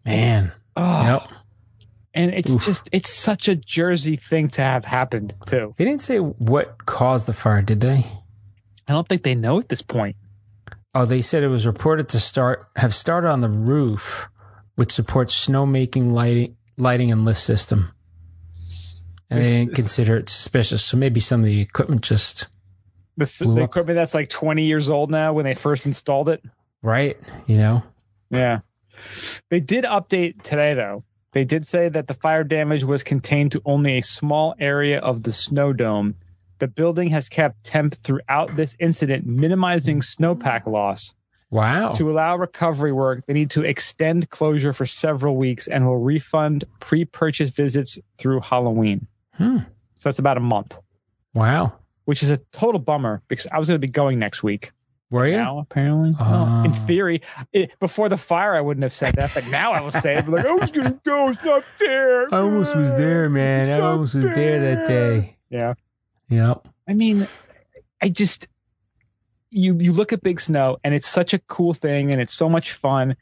man, 0.04 0.50
Oh, 0.76 1.02
yep. 1.04 1.28
and 2.14 2.32
it's 2.34 2.50
Oof. 2.50 2.64
just 2.64 2.88
it's 2.90 3.08
such 3.10 3.46
a 3.48 3.54
Jersey 3.56 4.16
thing 4.16 4.48
to 4.50 4.62
have 4.62 4.84
happened 4.84 5.32
too. 5.46 5.74
They 5.76 5.84
didn't 5.84 6.02
say 6.02 6.18
what 6.18 6.84
caused 6.86 7.26
the 7.26 7.32
fire, 7.32 7.62
did 7.62 7.80
they? 7.80 8.04
I 8.88 8.92
don't 8.92 9.08
think 9.08 9.22
they 9.22 9.34
know 9.34 9.58
at 9.58 9.68
this 9.68 9.82
point. 9.82 10.16
Oh, 10.94 11.04
they 11.04 11.22
said 11.22 11.42
it 11.42 11.48
was 11.48 11.66
reported 11.66 12.08
to 12.10 12.20
start 12.20 12.66
have 12.76 12.94
started 12.94 13.28
on 13.30 13.40
the 13.40 13.48
roof, 13.48 14.28
which 14.74 14.92
supports 14.92 15.46
snowmaking 15.48 16.12
lighting, 16.12 16.56
lighting 16.76 17.10
and 17.12 17.24
lift 17.24 17.40
system. 17.40 17.92
And 19.30 19.44
they 19.44 19.64
didn't 19.64 19.74
consider 19.74 20.16
it 20.16 20.28
suspicious, 20.28 20.82
so 20.84 20.96
maybe 20.96 21.20
some 21.20 21.40
of 21.40 21.46
the 21.46 21.60
equipment 21.60 22.02
just 22.02 22.46
the 23.16 23.48
up. 23.48 23.58
equipment 23.58 23.96
that's 23.96 24.14
like 24.14 24.28
20 24.28 24.64
years 24.64 24.90
old 24.90 25.10
now 25.10 25.32
when 25.32 25.44
they 25.44 25.54
first 25.54 25.86
installed 25.86 26.28
it. 26.28 26.42
right, 26.82 27.16
you 27.46 27.56
know. 27.56 27.82
Yeah. 28.30 28.60
They 29.50 29.60
did 29.60 29.84
update 29.84 30.42
today, 30.42 30.74
though. 30.74 31.04
They 31.32 31.44
did 31.44 31.66
say 31.66 31.88
that 31.88 32.06
the 32.06 32.14
fire 32.14 32.44
damage 32.44 32.84
was 32.84 33.02
contained 33.02 33.52
to 33.52 33.62
only 33.64 33.98
a 33.98 34.02
small 34.02 34.54
area 34.58 35.00
of 35.00 35.24
the 35.24 35.32
snow 35.32 35.72
dome. 35.72 36.14
The 36.60 36.68
building 36.68 37.08
has 37.08 37.28
kept 37.28 37.64
temp 37.64 37.94
throughout 37.96 38.54
this 38.56 38.76
incident, 38.78 39.26
minimizing 39.26 40.00
snowpack 40.00 40.66
loss. 40.66 41.14
Wow. 41.50 41.92
To 41.92 42.10
allow 42.10 42.36
recovery 42.36 42.92
work, 42.92 43.26
they 43.26 43.32
need 43.32 43.50
to 43.50 43.62
extend 43.62 44.30
closure 44.30 44.72
for 44.72 44.86
several 44.86 45.36
weeks 45.36 45.68
and 45.68 45.86
will 45.86 45.98
refund 45.98 46.64
pre 46.80 47.04
purchase 47.04 47.50
visits 47.50 47.98
through 48.18 48.40
Halloween. 48.40 49.06
Hmm. 49.36 49.58
So 49.98 50.08
that's 50.08 50.18
about 50.18 50.36
a 50.36 50.40
month, 50.40 50.76
Wow. 51.34 51.78
which 52.04 52.22
is 52.22 52.30
a 52.30 52.38
total 52.52 52.78
bummer 52.80 53.22
because 53.28 53.46
I 53.50 53.58
was 53.58 53.68
going 53.68 53.80
to 53.80 53.86
be 53.86 53.90
going 53.90 54.18
next 54.18 54.42
week. 54.42 54.72
Were 55.10 55.26
you? 55.28 55.36
Now, 55.36 55.58
apparently. 55.58 56.12
Well, 56.18 56.64
in 56.64 56.72
Oh. 56.72 56.74
theory, 56.86 57.22
it, 57.52 57.70
before 57.78 58.08
the 58.08 58.16
fire, 58.16 58.54
I 58.56 58.60
wouldn't 58.60 58.82
have 58.82 58.92
said 58.92 59.14
that, 59.14 59.32
but 59.34 59.46
now 59.48 59.72
I 59.72 59.80
will 59.80 59.92
say 59.92 60.16
it. 60.16 60.26
Like, 60.28 60.44
I 60.44 60.52
was 60.52 60.70
going 60.72 60.92
to 60.92 61.00
go. 61.04 61.28
It's 61.30 61.44
not 61.44 61.62
fair. 61.78 62.34
I 62.34 62.38
almost 62.38 62.74
was 62.74 62.92
there, 62.94 63.28
man. 63.30 63.68
I 63.68 63.80
almost 63.80 64.16
was 64.16 64.24
there 64.24 64.60
that 64.74 64.86
day. 64.88 65.36
Yeah. 65.50 65.74
Yep. 66.30 66.66
I 66.88 66.94
mean, 66.94 67.28
I 68.02 68.08
just 68.08 68.48
you 69.50 69.76
you 69.78 69.92
look 69.92 70.12
at 70.12 70.20
Big 70.22 70.40
Snow 70.40 70.78
and 70.82 70.94
it's 70.94 71.06
such 71.06 71.32
a 71.32 71.38
cool 71.38 71.74
thing 71.74 72.10
and 72.10 72.20
it's 72.20 72.34
so 72.34 72.48
much 72.48 72.72
fun, 72.72 73.14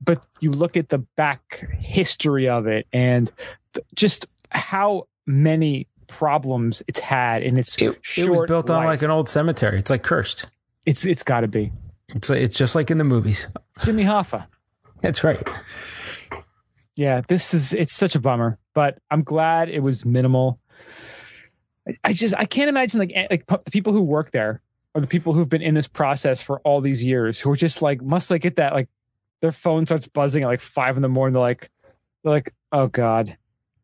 but 0.00 0.26
you 0.40 0.50
look 0.50 0.76
at 0.76 0.88
the 0.88 0.98
back 1.16 1.64
history 1.78 2.48
of 2.48 2.66
it 2.66 2.86
and 2.92 3.30
th- 3.74 3.86
just 3.94 4.26
how 4.50 5.06
many 5.26 5.86
problems 6.06 6.82
it's 6.88 7.00
had 7.00 7.42
in 7.42 7.56
its 7.56 7.76
It, 7.76 7.98
it 8.16 8.28
was 8.28 8.42
built 8.46 8.68
on 8.70 8.84
like 8.84 9.02
an 9.02 9.10
old 9.10 9.28
cemetery. 9.28 9.78
It's 9.78 9.90
like 9.90 10.02
cursed. 10.02 10.46
it's 10.86 11.04
it's 11.06 11.22
got 11.22 11.40
to 11.40 11.48
be 11.48 11.72
It's 12.08 12.30
it's 12.30 12.56
just 12.56 12.74
like 12.74 12.90
in 12.90 12.98
the 12.98 13.04
movies. 13.04 13.46
Jimmy 13.84 14.04
Hoffa. 14.04 14.46
That's 15.02 15.22
right. 15.24 15.46
yeah 16.96 17.22
this 17.28 17.54
is 17.54 17.72
it's 17.72 17.94
such 17.94 18.14
a 18.14 18.20
bummer 18.20 18.58
but 18.74 18.98
i'm 19.10 19.22
glad 19.22 19.68
it 19.68 19.80
was 19.80 20.04
minimal 20.04 20.58
I- 21.88 21.94
i 22.04 22.12
just 22.12 22.34
i 22.36 22.44
can't 22.44 22.68
imagine 22.68 22.98
like 22.98 23.12
like 23.30 23.46
the 23.64 23.70
people 23.70 23.92
who 23.92 24.02
work 24.02 24.32
there 24.32 24.60
or 24.94 25.00
the 25.00 25.06
people 25.06 25.32
who've 25.32 25.48
been 25.48 25.62
in 25.62 25.74
this 25.74 25.86
process 25.86 26.42
for 26.42 26.60
all 26.60 26.80
these 26.80 27.02
years 27.04 27.38
who 27.38 27.50
are 27.50 27.56
just 27.56 27.80
like 27.80 28.02
must 28.02 28.30
like 28.30 28.42
get 28.42 28.56
that 28.56 28.72
like 28.74 28.88
their 29.40 29.52
phone 29.52 29.86
starts 29.86 30.08
buzzing 30.08 30.42
at 30.42 30.46
like 30.48 30.60
five 30.60 30.96
in 30.96 31.02
the 31.02 31.08
morning 31.08 31.32
they're 31.34 31.40
like 31.42 31.70
they're 32.24 32.32
like 32.32 32.52
oh 32.72 32.88
god 32.88 33.36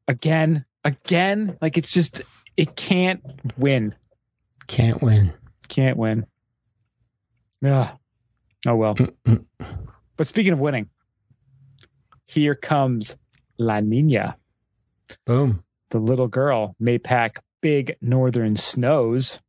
again 0.09 0.65
again 0.87 1.57
like 1.61 1.77
it's 1.77 1.93
just 1.93 2.23
it 2.57 2.77
can't 2.77 3.21
win 3.59 3.95
Can't 4.67 5.03
win. 5.03 5.33
can't 5.69 5.97
win 5.97 6.27
yeah 7.61 7.93
oh 8.67 8.75
well 8.77 8.97
but 10.17 10.27
speaking 10.27 10.53
of 10.53 10.59
winning 10.61 10.89
here 12.27 12.55
comes 12.55 13.17
la 13.59 13.81
nina 13.81 14.37
Boom. 15.25 15.63
the 15.91 15.99
little 15.99 16.29
girl 16.29 16.75
may 16.81 16.99
pack 16.99 17.43
big 17.61 17.97
northern 18.01 18.55
snows. 18.57 19.41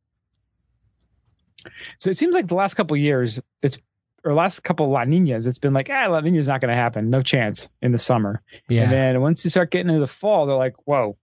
So 1.98 2.10
it 2.10 2.16
seems 2.16 2.34
like 2.34 2.46
the 2.48 2.54
last 2.54 2.74
couple 2.74 2.94
of 2.96 3.00
years, 3.00 3.40
it's 3.62 3.78
or 4.24 4.32
last 4.34 4.60
couple 4.64 4.88
La 4.90 5.04
Ninas, 5.04 5.46
it's 5.46 5.58
been 5.58 5.72
like, 5.72 5.90
ah, 5.90 6.06
La 6.08 6.20
Nina's 6.20 6.48
not 6.48 6.60
going 6.60 6.70
to 6.70 6.74
happen. 6.74 7.10
No 7.10 7.22
chance 7.22 7.68
in 7.82 7.92
the 7.92 7.98
summer. 7.98 8.42
Yeah. 8.68 8.82
And 8.84 8.92
then 8.92 9.20
once 9.20 9.44
you 9.44 9.50
start 9.50 9.70
getting 9.70 9.88
into 9.88 10.00
the 10.00 10.06
fall, 10.06 10.46
they're 10.46 10.56
like, 10.56 10.74
whoa, 10.86 11.16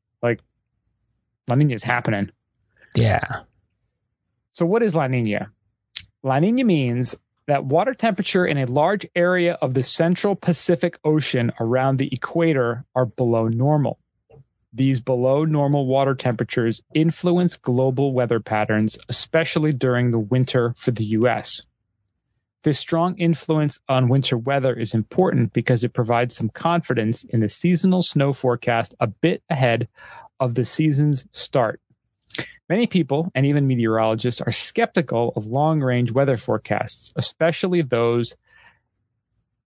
like 1.48 1.58
Nina 1.58 1.74
is 1.74 1.84
happening. 1.84 2.32
yeah. 2.96 3.24
So, 4.54 4.66
what 4.66 4.84
is 4.84 4.96
La 4.96 5.08
Nina? 5.08 5.52
La 6.24 6.40
Nina 6.40 6.64
means 6.64 7.16
that 7.48 7.66
water 7.66 7.94
temperature 7.94 8.46
in 8.46 8.58
a 8.58 8.66
large 8.66 9.06
area 9.16 9.54
of 9.62 9.74
the 9.74 9.84
central 9.84 10.36
Pacific 10.36 10.98
Ocean 11.04 11.52
around 11.60 11.98
the 11.98 12.10
equator 12.12 12.86
are 12.96 13.06
below 13.06 13.48
normal. 13.48 14.00
These 14.74 15.00
below 15.00 15.46
normal 15.46 15.86
water 15.86 16.16
temperatures 16.16 16.82
influence 16.94 17.56
global 17.56 18.14
weather 18.14 18.40
patterns, 18.40 18.98
especially 19.08 19.72
during 19.72 20.12
the 20.12 20.20
winter 20.20 20.74
for 20.76 20.92
the 20.92 21.06
US. 21.06 21.62
This 22.64 22.80
strong 22.80 23.16
influence 23.20 23.80
on 23.88 24.10
winter 24.10 24.38
weather 24.38 24.74
is 24.74 24.96
important 24.96 25.54
because 25.54 25.84
it 25.84 25.94
provides 25.94 26.36
some 26.36 26.50
confidence 26.50 27.24
in 27.24 27.42
the 27.42 27.48
seasonal 27.48 28.02
snow 28.02 28.34
forecast 28.34 28.96
a 29.00 29.06
bit 29.06 29.44
ahead 29.52 29.88
of 30.40 30.56
the 30.56 30.66
season's 30.66 31.26
start. 31.32 31.80
Many 32.68 32.88
people 32.88 33.32
and 33.36 33.46
even 33.46 33.68
meteorologists 33.68 34.42
are 34.42 34.52
skeptical 34.52 35.34
of 35.36 35.48
long 35.48 35.82
range 35.82 36.12
weather 36.12 36.38
forecasts, 36.38 37.14
especially 37.16 37.82
those 37.82 38.36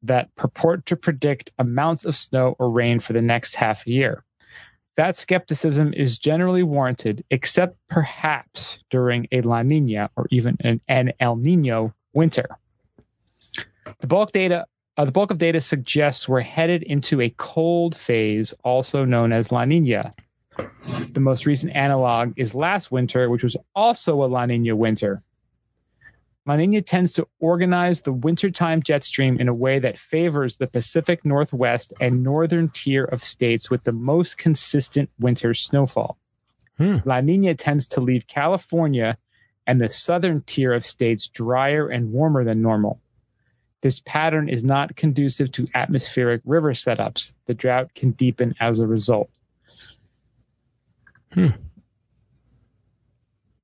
that 0.04 0.34
purport 0.36 0.86
to 0.88 0.96
predict 0.96 1.52
amounts 1.60 2.06
of 2.06 2.16
snow 2.16 2.56
or 2.60 2.70
rain 2.70 3.00
for 3.00 3.14
the 3.14 3.22
next 3.22 3.56
half 3.56 3.88
year. 3.88 4.24
That 4.98 5.16
skepticism 5.16 5.94
is 5.94 6.20
generally 6.20 6.64
warranted, 6.64 7.24
except 7.30 7.78
perhaps 7.90 8.80
during 8.90 9.28
a 9.32 9.42
La 9.42 9.62
Nina 9.62 10.10
or 10.18 10.28
even 10.30 10.58
an, 10.60 10.82
an 10.90 11.14
El 11.22 11.38
Nino 11.38 11.94
winter. 12.14 12.48
The 14.00 14.08
bulk 14.08 14.34
data, 14.34 14.66
uh, 14.98 15.06
the 15.06 15.12
bulk 15.12 15.32
of 15.32 15.38
data 15.38 15.62
suggests 15.62 16.28
we're 16.28 16.42
headed 16.42 16.84
into 16.84 17.22
a 17.22 17.34
cold 17.38 17.96
phase, 17.96 18.54
also 18.66 19.06
known 19.06 19.32
as 19.32 19.54
La 19.54 19.64
Nina. 19.64 20.14
The 21.12 21.20
most 21.20 21.46
recent 21.46 21.76
analog 21.76 22.34
is 22.36 22.56
last 22.56 22.92
winter, 22.92 23.30
which 23.30 23.44
was 23.44 23.58
also 23.76 24.24
a 24.24 24.28
La 24.28 24.46
Nina 24.46 24.76
winter. 24.76 25.24
La 26.46 26.56
Nina 26.56 26.82
tends 26.82 27.14
to 27.14 27.28
organize 27.40 28.02
the 28.02 28.12
wintertime 28.12 28.82
jet 28.82 29.04
stream 29.04 29.40
in 29.40 29.48
a 29.48 29.54
way 29.54 29.78
that 29.80 30.00
favors 30.00 30.56
the 30.56 30.68
Pacific 30.68 31.24
Northwest 31.24 31.94
and 32.00 32.24
northern 32.24 32.70
tier 32.70 33.04
of 33.06 33.22
states 33.22 33.70
with 33.70 33.84
the 33.84 33.92
most 33.92 34.38
consistent 34.38 35.10
winter 35.20 35.54
snowfall. 35.54 36.18
Hmm. 36.78 36.98
La 37.06 37.22
Nina 37.22 37.54
tends 37.54 37.86
to 37.88 38.02
leave 38.02 38.26
California 38.28 39.18
and 39.68 39.80
the 39.80 39.90
southern 39.90 40.42
tier 40.42 40.74
of 40.74 40.84
states 40.84 41.28
drier 41.28 41.88
and 41.88 42.12
warmer 42.12 42.44
than 42.44 42.62
normal. 42.62 43.00
This 43.82 44.02
pattern 44.04 44.50
is 44.50 44.64
not 44.64 44.96
conducive 44.96 45.52
to 45.52 45.68
atmospheric 45.76 46.42
river 46.46 46.74
setups. 46.74 47.34
The 47.46 47.54
drought 47.54 47.94
can 47.94 48.12
deepen 48.12 48.56
as 48.60 48.80
a 48.80 48.88
result. 48.88 49.30
Hmm. 51.34 51.48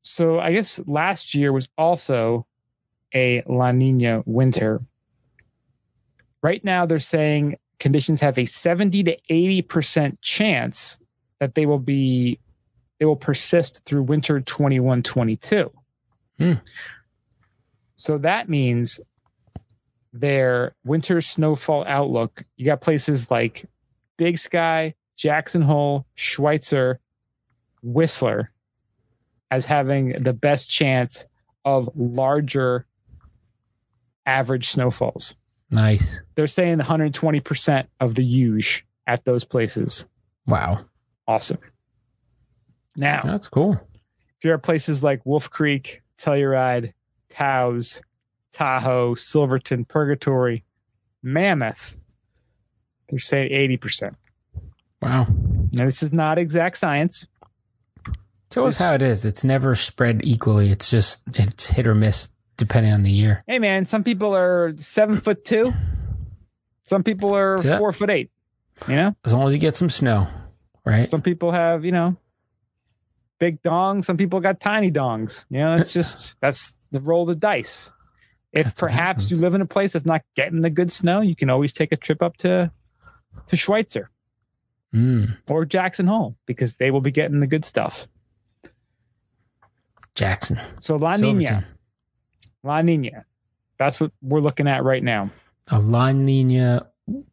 So 0.01 0.39
I 0.39 0.53
guess 0.53 0.79
last 0.85 1.33
year 1.33 1.51
was 1.51 1.67
also 1.77 2.45
a 3.13 3.43
La 3.47 3.71
Nina 3.71 4.23
winter. 4.25 4.81
Right 6.41 6.63
now, 6.63 6.85
they're 6.85 6.99
saying 6.99 7.57
conditions 7.79 8.21
have 8.21 8.37
a 8.37 8.45
70 8.45 9.03
to 9.03 9.17
80% 9.29 10.17
chance 10.21 10.99
that 11.39 11.55
they 11.55 11.65
will 11.65 11.79
be 11.79 12.39
they 12.99 13.05
will 13.05 13.15
persist 13.15 13.81
through 13.85 14.03
winter 14.03 14.39
21 14.39 15.03
22. 15.03 15.71
Hmm. 16.37 16.53
So 17.95 18.17
that 18.19 18.47
means 18.47 18.99
their 20.13 20.73
winter 20.85 21.19
snowfall 21.21 21.83
outlook, 21.87 22.43
you 22.55 22.65
got 22.65 22.81
places 22.81 23.29
like 23.29 23.65
Big 24.17 24.37
Sky, 24.37 24.93
Jackson 25.17 25.61
Hole, 25.61 26.05
Schweitzer, 26.15 26.99
Whistler 27.85 28.51
as 29.51 29.65
having 29.65 30.23
the 30.23 30.33
best 30.33 30.69
chance 30.69 31.25
of 31.63 31.89
larger 31.95 32.85
average 34.25 34.69
snowfalls. 34.69 35.35
Nice. 35.69 36.21
They're 36.35 36.47
saying 36.47 36.79
120% 36.79 37.87
of 37.99 38.15
the 38.15 38.23
huge 38.23 38.85
at 39.07 39.23
those 39.25 39.43
places. 39.43 40.05
Wow. 40.47 40.77
Awesome. 41.27 41.59
Now, 42.95 43.19
That's 43.23 43.47
cool. 43.47 43.73
if 43.73 44.43
you're 44.43 44.53
at 44.55 44.63
places 44.63 45.03
like 45.03 45.25
Wolf 45.25 45.49
Creek, 45.49 46.01
Telluride, 46.17 46.93
Taos, 47.29 48.01
Tahoe, 48.53 49.15
Silverton, 49.15 49.83
Purgatory, 49.85 50.63
Mammoth, 51.21 51.99
they're 53.09 53.19
saying 53.19 53.51
80%. 53.51 54.15
Wow. 55.01 55.27
Now, 55.73 55.85
this 55.85 56.01
is 56.01 56.13
not 56.13 56.39
exact 56.39 56.77
science. 56.77 57.27
It's 58.55 58.57
always 58.57 58.77
how 58.77 58.93
it 58.93 59.01
is. 59.01 59.25
It's 59.25 59.43
never 59.43 59.75
spread 59.75 60.21
equally. 60.23 60.69
It's 60.71 60.89
just 60.89 61.21
it's 61.35 61.69
hit 61.69 61.85
or 61.87 61.93
miss 61.95 62.29
depending 62.57 62.93
on 62.93 63.03
the 63.03 63.11
year. 63.11 63.41
Hey, 63.47 63.59
man, 63.59 63.83
some 63.85 64.03
people 64.03 64.33
are 64.35 64.73
seven 64.77 65.17
foot 65.17 65.43
two, 65.43 65.73
some 66.85 67.03
people 67.03 67.35
are 67.35 67.57
Yeah. 67.63 67.77
four 67.77 67.91
foot 67.91 68.09
eight. 68.09 68.31
You 68.87 68.95
know, 68.95 69.15
As 69.25 69.33
long 69.33 69.47
as 69.47 69.53
you 69.53 69.59
get 69.59 69.75
some 69.75 69.89
snow, 69.89 70.27
right? 70.85 71.09
some 71.09 71.21
people 71.21 71.51
have, 71.51 71.83
you 71.85 71.91
know, 71.91 72.15
big 73.39 73.61
dongs, 73.61 74.05
some 74.05 74.17
people 74.17 74.39
got 74.39 74.59
tiny 74.59 74.91
dongs. 74.91 75.45
You 75.49 75.59
know, 75.59 75.75
it's 75.75 75.91
just 75.93 76.35
that's 76.39 76.71
the 76.91 76.99
roll 77.01 77.23
of 77.23 77.27
the 77.29 77.35
dice. 77.35 77.93
If 78.53 78.67
That's 78.67 78.79
perhaps 78.79 79.29
you 79.29 79.35
live 79.35 79.53
in 79.53 79.61
a 79.61 79.65
place 79.65 79.91
that's 79.93 80.05
not 80.05 80.21
getting 80.35 80.61
the 80.61 80.69
good 80.69 80.89
snow, 80.91 81.19
you 81.19 81.35
can 81.35 81.49
always 81.49 81.73
take 81.73 81.91
a 81.91 81.97
trip 81.97 82.21
up 82.23 82.37
to 82.37 82.71
to 83.47 83.55
Schweitzer 83.57 84.09
Mm, 84.93 85.37
or 85.49 85.65
Jackson 85.65 86.07
Hole 86.07 86.37
because 86.45 86.77
they 86.77 86.89
will 86.89 87.01
be 87.01 87.11
getting 87.11 87.41
the 87.41 87.47
good 87.47 87.65
stuff. 87.65 88.07
Jackson. 90.15 90.59
So 90.79 90.95
La 90.95 91.15
Nina, 91.17 91.65
La 92.63 92.81
Nina, 92.81 93.25
that's 93.77 93.99
what 93.99 94.11
we're 94.21 94.39
looking 94.39 94.67
at 94.67 94.83
right 94.83 95.03
now. 95.03 95.29
A 95.71 95.79
La 95.79 96.11
Nina 96.11 96.87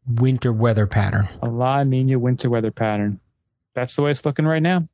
winter 0.07 0.53
weather 0.53 0.87
pattern. 0.87 1.29
A 1.42 1.49
La 1.49 1.83
Nina 1.85 2.18
winter 2.18 2.51
weather 2.51 2.71
pattern. 2.71 3.21
That's 3.75 3.97
the 3.97 4.03
way 4.03 4.11
it's 4.11 4.25
looking 4.25 4.45
right 4.45 4.62
now. 4.62 4.87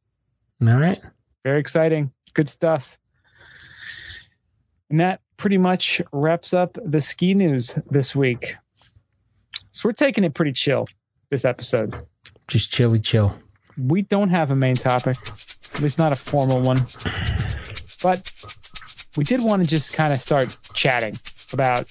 All 0.66 0.76
right. 0.76 1.00
Very 1.44 1.60
exciting. 1.60 2.12
Good 2.34 2.48
stuff. 2.48 2.98
And 4.90 5.00
that 5.00 5.20
pretty 5.36 5.58
much 5.58 6.00
wraps 6.12 6.52
up 6.52 6.78
the 6.84 7.00
ski 7.00 7.34
news 7.34 7.76
this 7.90 8.14
week. 8.14 8.56
So 9.72 9.88
we're 9.88 9.92
taking 9.92 10.24
it 10.24 10.34
pretty 10.34 10.52
chill 10.52 10.86
this 11.30 11.44
episode. 11.44 11.94
Just 12.48 12.72
chilly 12.72 12.98
chill. 12.98 13.36
We 13.76 14.02
don't 14.02 14.30
have 14.30 14.50
a 14.50 14.56
main 14.56 14.74
topic, 14.74 15.16
at 15.74 15.80
least 15.80 15.98
not 15.98 16.10
a 16.10 16.16
formal 16.16 16.60
one. 16.60 16.78
But 18.02 18.32
we 19.16 19.24
did 19.24 19.42
want 19.42 19.62
to 19.62 19.68
just 19.68 19.92
kind 19.92 20.12
of 20.12 20.20
start 20.20 20.56
chatting 20.74 21.14
about 21.52 21.86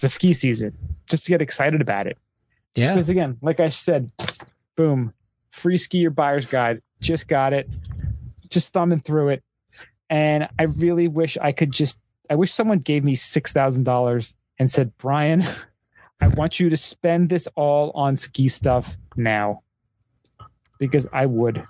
the 0.00 0.08
ski 0.08 0.32
season, 0.32 0.76
just 1.06 1.26
to 1.26 1.30
get 1.30 1.42
excited 1.42 1.80
about 1.80 2.06
it. 2.06 2.16
Yeah. 2.74 2.94
Because 2.94 3.08
again, 3.08 3.36
like 3.42 3.60
I 3.60 3.68
said, 3.68 4.10
boom, 4.76 5.12
free 5.50 5.76
skier 5.76 6.14
buyer's 6.14 6.46
guide. 6.46 6.80
Just 7.00 7.28
got 7.28 7.52
it. 7.52 7.68
Just 8.48 8.72
thumbing 8.72 9.00
through 9.00 9.30
it. 9.30 9.42
And 10.08 10.48
I 10.58 10.64
really 10.64 11.08
wish 11.08 11.38
I 11.40 11.52
could 11.52 11.70
just 11.70 11.98
I 12.28 12.36
wish 12.36 12.52
someone 12.52 12.78
gave 12.78 13.04
me 13.04 13.16
six 13.16 13.52
thousand 13.52 13.84
dollars 13.84 14.36
and 14.58 14.70
said, 14.70 14.96
Brian, 14.98 15.44
I 16.20 16.28
want 16.28 16.60
you 16.60 16.70
to 16.70 16.76
spend 16.76 17.28
this 17.28 17.48
all 17.56 17.90
on 17.94 18.16
ski 18.16 18.48
stuff 18.48 18.96
now. 19.16 19.62
Because 20.78 21.06
I 21.12 21.26
would. 21.26 21.64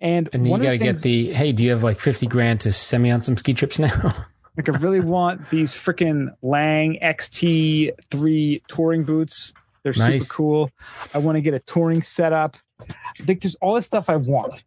And, 0.00 0.28
And 0.32 0.46
you 0.46 0.56
got 0.58 0.70
to 0.70 0.78
get 0.78 1.00
the 1.00 1.32
hey, 1.32 1.52
do 1.52 1.64
you 1.64 1.70
have 1.70 1.82
like 1.82 1.98
50 1.98 2.26
grand 2.26 2.60
to 2.62 2.72
send 2.72 3.02
me 3.02 3.10
on 3.10 3.22
some 3.22 3.36
ski 3.36 3.54
trips 3.54 3.78
now? 3.78 4.14
Like 4.58 4.70
I 4.70 4.72
really 4.78 5.00
want 5.00 5.50
these 5.50 5.72
freaking 5.72 6.28
Lange 6.40 6.98
XT3 7.02 8.62
touring 8.68 9.04
boots. 9.04 9.52
They're 9.82 9.92
Nice. 9.94 10.22
super 10.22 10.32
cool. 10.34 10.70
I 11.12 11.18
want 11.18 11.36
to 11.36 11.42
get 11.42 11.52
a 11.52 11.58
touring 11.58 12.00
setup. 12.00 12.56
I 12.80 13.22
think 13.24 13.42
there's 13.42 13.54
all 13.56 13.74
this 13.74 13.84
stuff 13.84 14.08
I 14.08 14.16
want. 14.16 14.64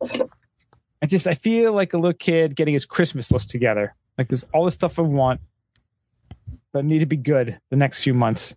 I 0.00 1.06
just 1.06 1.26
I 1.26 1.34
feel 1.34 1.72
like 1.72 1.92
a 1.92 1.98
little 1.98 2.12
kid 2.16 2.54
getting 2.54 2.72
his 2.74 2.84
Christmas 2.86 3.32
list 3.32 3.50
together. 3.50 3.96
Like 4.16 4.28
there's 4.28 4.44
all 4.54 4.64
this 4.64 4.74
stuff 4.74 4.96
I 5.00 5.02
want, 5.02 5.40
but 6.72 6.78
I 6.78 6.82
need 6.82 7.00
to 7.00 7.06
be 7.06 7.16
good 7.16 7.58
the 7.70 7.76
next 7.76 8.02
few 8.04 8.14
months. 8.14 8.54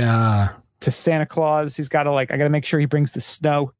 Ah, 0.00 0.56
To 0.80 0.90
Santa 0.90 1.26
Claus, 1.26 1.76
he's 1.76 1.88
got 1.88 2.02
to 2.02 2.10
like 2.10 2.32
I 2.32 2.36
got 2.38 2.44
to 2.44 2.50
make 2.50 2.66
sure 2.66 2.80
he 2.80 2.86
brings 2.86 3.12
the 3.12 3.20
snow. 3.20 3.72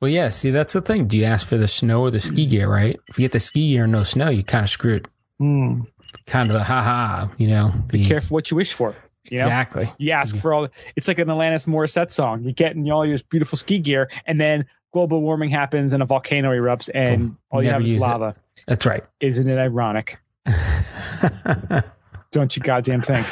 Well, 0.00 0.10
yeah. 0.10 0.28
See, 0.28 0.50
that's 0.50 0.72
the 0.72 0.80
thing. 0.80 1.06
Do 1.06 1.16
you 1.16 1.24
ask 1.24 1.46
for 1.46 1.56
the 1.56 1.68
snow 1.68 2.02
or 2.02 2.10
the 2.10 2.20
ski 2.20 2.46
gear, 2.46 2.68
right? 2.70 2.98
If 3.08 3.18
you 3.18 3.24
get 3.24 3.32
the 3.32 3.40
ski 3.40 3.68
gear 3.68 3.84
and 3.84 3.92
no 3.92 4.04
snow, 4.04 4.28
you 4.30 4.44
kind 4.44 4.64
of 4.64 4.70
screwed. 4.70 5.08
Hmm. 5.38 5.82
Kind 6.26 6.50
of 6.50 6.56
a 6.56 6.62
ha 6.62 6.82
ha, 6.82 7.32
you 7.38 7.46
know. 7.46 7.72
The, 7.90 8.06
Careful 8.06 8.34
what 8.34 8.50
you 8.50 8.56
wish 8.56 8.72
for. 8.72 8.94
You 9.24 9.38
know? 9.38 9.44
exactly. 9.44 9.90
You 9.98 10.12
ask 10.12 10.36
for 10.36 10.52
all. 10.52 10.68
It's 10.96 11.08
like 11.08 11.18
an 11.18 11.28
Alanis 11.28 11.66
Morissette 11.66 12.10
song. 12.10 12.42
You're 12.42 12.52
getting 12.52 12.90
all 12.90 13.06
your 13.06 13.18
beautiful 13.30 13.56
ski 13.58 13.78
gear, 13.78 14.10
and 14.26 14.40
then 14.40 14.66
global 14.92 15.22
warming 15.22 15.50
happens, 15.50 15.92
and 15.92 16.02
a 16.02 16.06
volcano 16.06 16.50
erupts, 16.50 16.90
and 16.94 17.18
Boom. 17.18 17.38
all 17.50 17.62
you 17.62 17.70
have 17.70 17.82
is 17.82 17.92
use 17.92 18.02
it. 18.02 18.04
lava. 18.04 18.34
That's 18.68 18.86
right. 18.86 19.04
Isn't 19.20 19.48
it 19.48 19.58
ironic? 19.58 20.18
Don't 22.30 22.56
you 22.56 22.62
goddamn 22.62 23.02
think. 23.02 23.26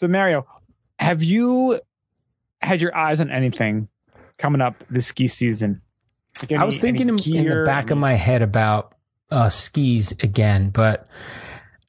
So 0.00 0.08
Mario, 0.08 0.46
have 0.98 1.22
you 1.22 1.80
had 2.60 2.80
your 2.80 2.96
eyes 2.96 3.20
on 3.20 3.30
anything 3.30 3.88
coming 4.42 4.60
up 4.60 4.74
this 4.90 5.06
ski 5.06 5.28
season? 5.28 5.80
Like 6.42 6.60
I 6.60 6.64
was 6.64 6.78
thinking 6.78 7.08
any 7.08 7.38
in, 7.38 7.46
in 7.46 7.58
the 7.60 7.64
back 7.64 7.90
of 7.90 7.98
my 7.98 8.14
head 8.14 8.42
about 8.42 8.94
uh, 9.30 9.48
skis 9.48 10.12
again, 10.22 10.70
but 10.70 11.06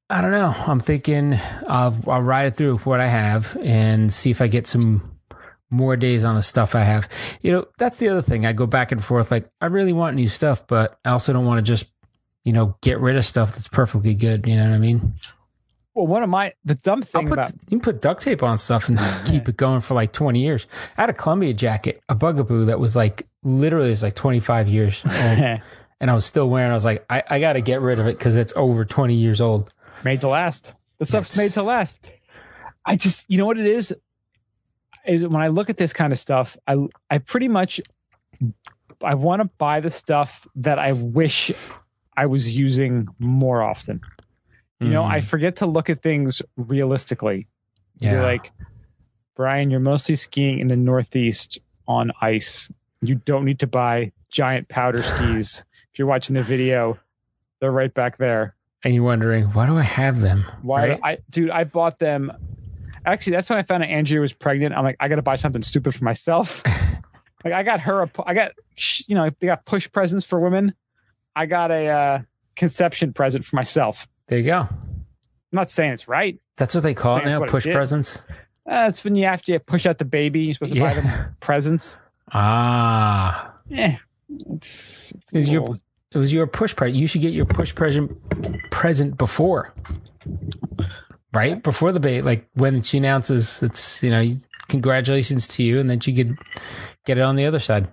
I 0.09 0.21
don't 0.21 0.31
know. 0.31 0.53
I'm 0.67 0.79
thinking 0.79 1.39
I'll, 1.67 1.97
I'll 2.07 2.21
ride 2.21 2.45
it 2.45 2.55
through 2.55 2.77
what 2.79 2.99
I 2.99 3.07
have 3.07 3.57
and 3.61 4.13
see 4.13 4.29
if 4.29 4.41
I 4.41 4.47
get 4.47 4.67
some 4.67 5.17
more 5.71 5.97
days 5.97 6.23
on 6.23 6.35
the 6.35 6.43
stuff 6.43 6.75
I 6.75 6.81
have. 6.81 7.09
You 7.41 7.51
know, 7.51 7.65
that's 7.79 7.97
the 7.97 8.09
other 8.09 8.21
thing. 8.21 8.45
I 8.45 8.53
go 8.53 8.67
back 8.67 8.91
and 8.91 9.03
forth. 9.03 9.31
Like, 9.31 9.49
I 9.59 9.65
really 9.65 9.93
want 9.93 10.15
new 10.15 10.27
stuff, 10.27 10.67
but 10.67 10.99
I 11.03 11.09
also 11.09 11.33
don't 11.33 11.47
want 11.47 11.57
to 11.57 11.63
just, 11.63 11.91
you 12.43 12.53
know, 12.53 12.77
get 12.81 12.99
rid 12.99 13.17
of 13.17 13.25
stuff 13.25 13.53
that's 13.53 13.67
perfectly 13.67 14.13
good. 14.13 14.45
You 14.45 14.55
know 14.55 14.69
what 14.69 14.75
I 14.75 14.77
mean? 14.77 15.15
Well, 15.93 16.07
one 16.07 16.23
of 16.23 16.29
my 16.29 16.53
the 16.65 16.75
dumb 16.75 17.03
thing 17.03 17.27
put, 17.27 17.33
about 17.33 17.51
you 17.51 17.77
can 17.77 17.79
put 17.79 18.01
duct 18.01 18.21
tape 18.21 18.41
on 18.41 18.57
stuff 18.57 18.89
and 18.89 18.99
keep 19.25 19.47
it 19.47 19.57
going 19.57 19.81
for 19.81 19.93
like 19.93 20.11
20 20.11 20.39
years. 20.39 20.67
I 20.97 21.01
had 21.01 21.09
a 21.09 21.13
Columbia 21.13 21.53
jacket, 21.53 22.01
a 22.09 22.15
bugaboo 22.15 22.65
that 22.65 22.79
was 22.79 22.95
like 22.95 23.27
literally 23.43 23.91
it's 23.91 24.03
like 24.03 24.15
25 24.15 24.67
years 24.67 25.03
old. 25.05 25.13
and 25.13 25.61
I 26.01 26.13
was 26.13 26.25
still 26.25 26.49
wearing. 26.49 26.71
I 26.71 26.73
was 26.73 26.85
like, 26.85 27.05
I, 27.09 27.23
I 27.29 27.39
got 27.39 27.53
to 27.53 27.61
get 27.61 27.81
rid 27.81 27.99
of 27.99 28.07
it 28.07 28.17
because 28.17 28.35
it's 28.35 28.53
over 28.55 28.85
20 28.85 29.13
years 29.13 29.39
old. 29.39 29.71
made 30.03 30.21
to 30.21 30.27
last. 30.27 30.73
The 30.97 31.05
stuff's 31.05 31.37
made 31.37 31.51
to 31.51 31.63
last. 31.63 31.99
I 32.85 32.95
just, 32.95 33.29
you 33.29 33.37
know 33.37 33.45
what 33.45 33.59
it 33.59 33.65
is, 33.65 33.95
is 35.05 35.27
when 35.27 35.41
I 35.41 35.49
look 35.49 35.69
at 35.69 35.77
this 35.77 35.93
kind 35.93 36.13
of 36.13 36.19
stuff, 36.19 36.57
I 36.67 36.77
I 37.09 37.17
pretty 37.17 37.47
much 37.47 37.81
I 39.03 39.15
want 39.15 39.41
to 39.41 39.49
buy 39.57 39.79
the 39.79 39.89
stuff 39.89 40.47
that 40.55 40.79
I 40.79 40.93
wish 40.93 41.51
I 42.15 42.25
was 42.25 42.57
using 42.57 43.07
more 43.19 43.61
often. 43.61 44.01
You 44.83 44.89
know, 44.89 45.03
Mm. 45.03 45.11
I 45.11 45.21
forget 45.21 45.55
to 45.57 45.65
look 45.65 45.89
at 45.89 46.01
things 46.01 46.41
realistically. 46.57 47.47
yeah, 47.99 48.13
You're 48.13 48.23
like, 48.23 48.51
Brian, 49.35 49.69
you're 49.71 49.79
mostly 49.79 50.15
skiing 50.15 50.59
in 50.59 50.67
the 50.67 50.75
Northeast 50.75 51.59
on 51.87 52.11
ice. 52.21 52.69
You 53.01 53.15
don't 53.15 53.45
need 53.45 53.59
to 53.59 53.67
buy 53.67 54.11
giant 54.29 54.69
powder 54.69 55.01
skis. 55.03 55.63
If 55.91 55.99
you're 55.99 56.07
watching 56.07 56.33
the 56.35 56.43
video, 56.43 56.99
they're 57.59 57.71
right 57.71 57.93
back 57.93 58.17
there. 58.17 58.55
and 58.83 58.93
you're 58.93 59.03
wondering 59.03 59.45
why 59.45 59.65
do 59.65 59.77
I 59.77 59.81
have 59.83 60.19
them? 60.21 60.43
Why, 60.61 60.89
Right? 60.89 60.99
I, 61.03 61.17
dude, 61.29 61.49
I 61.49 61.63
bought 61.63 61.99
them. 61.99 62.31
Actually, 63.05 63.35
that's 63.37 63.49
when 63.49 63.59
I 63.59 63.63
found 63.63 63.83
out 63.83 63.89
Andrea 63.89 64.19
was 64.21 64.33
pregnant. 64.33 64.75
I'm 64.75 64.83
like, 64.83 64.97
I 64.99 65.07
got 65.07 65.15
to 65.17 65.21
buy 65.21 65.35
something 65.35 65.61
stupid 65.61 65.93
for 65.95 66.03
myself. 66.05 66.63
like, 67.45 67.53
I 67.53 67.63
got 67.63 67.81
her, 67.81 68.03
a, 68.03 68.09
I 68.25 68.33
got, 68.33 68.51
you 69.07 69.15
know, 69.15 69.29
they 69.39 69.47
got 69.47 69.65
push 69.65 69.91
presents 69.91 70.25
for 70.25 70.39
women. 70.39 70.73
I 71.35 71.45
got 71.45 71.69
a 71.71 71.87
uh, 71.87 72.19
conception 72.55 73.11
present 73.13 73.43
for 73.43 73.55
myself. 73.55 74.07
There 74.27 74.39
you 74.39 74.45
go. 74.45 74.59
I'm 74.61 74.69
not 75.51 75.69
saying 75.69 75.91
it's 75.93 76.07
right. 76.07 76.39
That's 76.57 76.73
what 76.75 76.83
they 76.83 76.93
call 76.93 77.17
it 77.17 77.25
now. 77.25 77.43
it 77.43 77.49
Push 77.49 77.65
did. 77.65 77.73
presents. 77.73 78.25
Uh, 78.69 78.85
it's 78.89 79.03
when 79.03 79.15
you 79.15 79.25
have 79.25 79.41
to 79.43 79.59
push 79.59 79.85
out 79.85 79.97
the 79.97 80.05
baby. 80.05 80.41
You're 80.41 80.53
supposed 80.55 80.73
to 80.73 80.79
buy 80.79 80.93
them 80.93 81.35
presents. 81.41 81.97
Ah, 82.31 83.53
Yeah, 83.67 83.97
it's, 84.49 85.11
it's 85.11 85.33
Is 85.33 85.49
your- 85.49 85.77
it 86.11 86.17
was 86.19 86.31
your 86.31 86.47
push 86.47 86.75
present. 86.75 86.95
You 86.97 87.07
should 87.07 87.21
get 87.21 87.33
your 87.33 87.45
push 87.45 87.73
present 87.73 88.11
present 88.71 89.17
before, 89.17 89.73
right? 91.33 91.61
Before 91.61 91.91
the 91.91 91.99
bait, 91.99 92.21
like 92.21 92.47
when 92.53 92.81
she 92.83 92.99
announces 92.99 93.61
it's 93.63 94.01
you 94.03 94.11
know 94.11 94.23
congratulations 94.67 95.47
to 95.49 95.63
you, 95.63 95.79
and 95.79 95.89
then 95.89 95.99
she 95.99 96.13
could 96.13 96.37
get 97.05 97.17
it 97.17 97.21
on 97.21 97.35
the 97.35 97.45
other 97.47 97.57
side. 97.59 97.91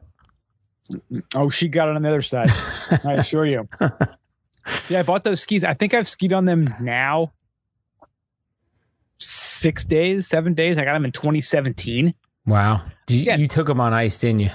Oh, 1.35 1.49
she 1.51 1.69
got 1.69 1.89
it 1.89 1.97
on 1.97 2.03
the 2.03 2.09
other 2.11 2.21
side. 2.23 2.51
I 3.05 3.15
assure 3.15 3.47
you. 3.47 3.67
Yeah, 4.89 5.01
I 5.01 5.03
bought 5.03 5.25
those 5.25 5.41
skis. 5.41 5.65
I 5.65 5.75
think 5.75 5.95
I've 5.95 6.09
skied 6.09 6.33
on 6.33 6.45
them 6.45 6.73
now 6.81 7.33
six 9.19 9.85
days, 9.85 10.27
seven 10.27 10.55
days. 10.55 10.79
I 10.79 10.85
got 10.85 10.95
them 10.95 11.05
in 11.05 11.13
2017. 11.13 12.15
Wow, 12.47 12.83
Did 13.07 13.17
you, 13.17 13.25
Yeah. 13.25 13.37
you 13.37 13.47
took 13.49 13.67
them 13.67 13.81
on 13.81 13.93
ice, 13.93 14.19
didn't 14.19 14.41
you? 14.41 14.51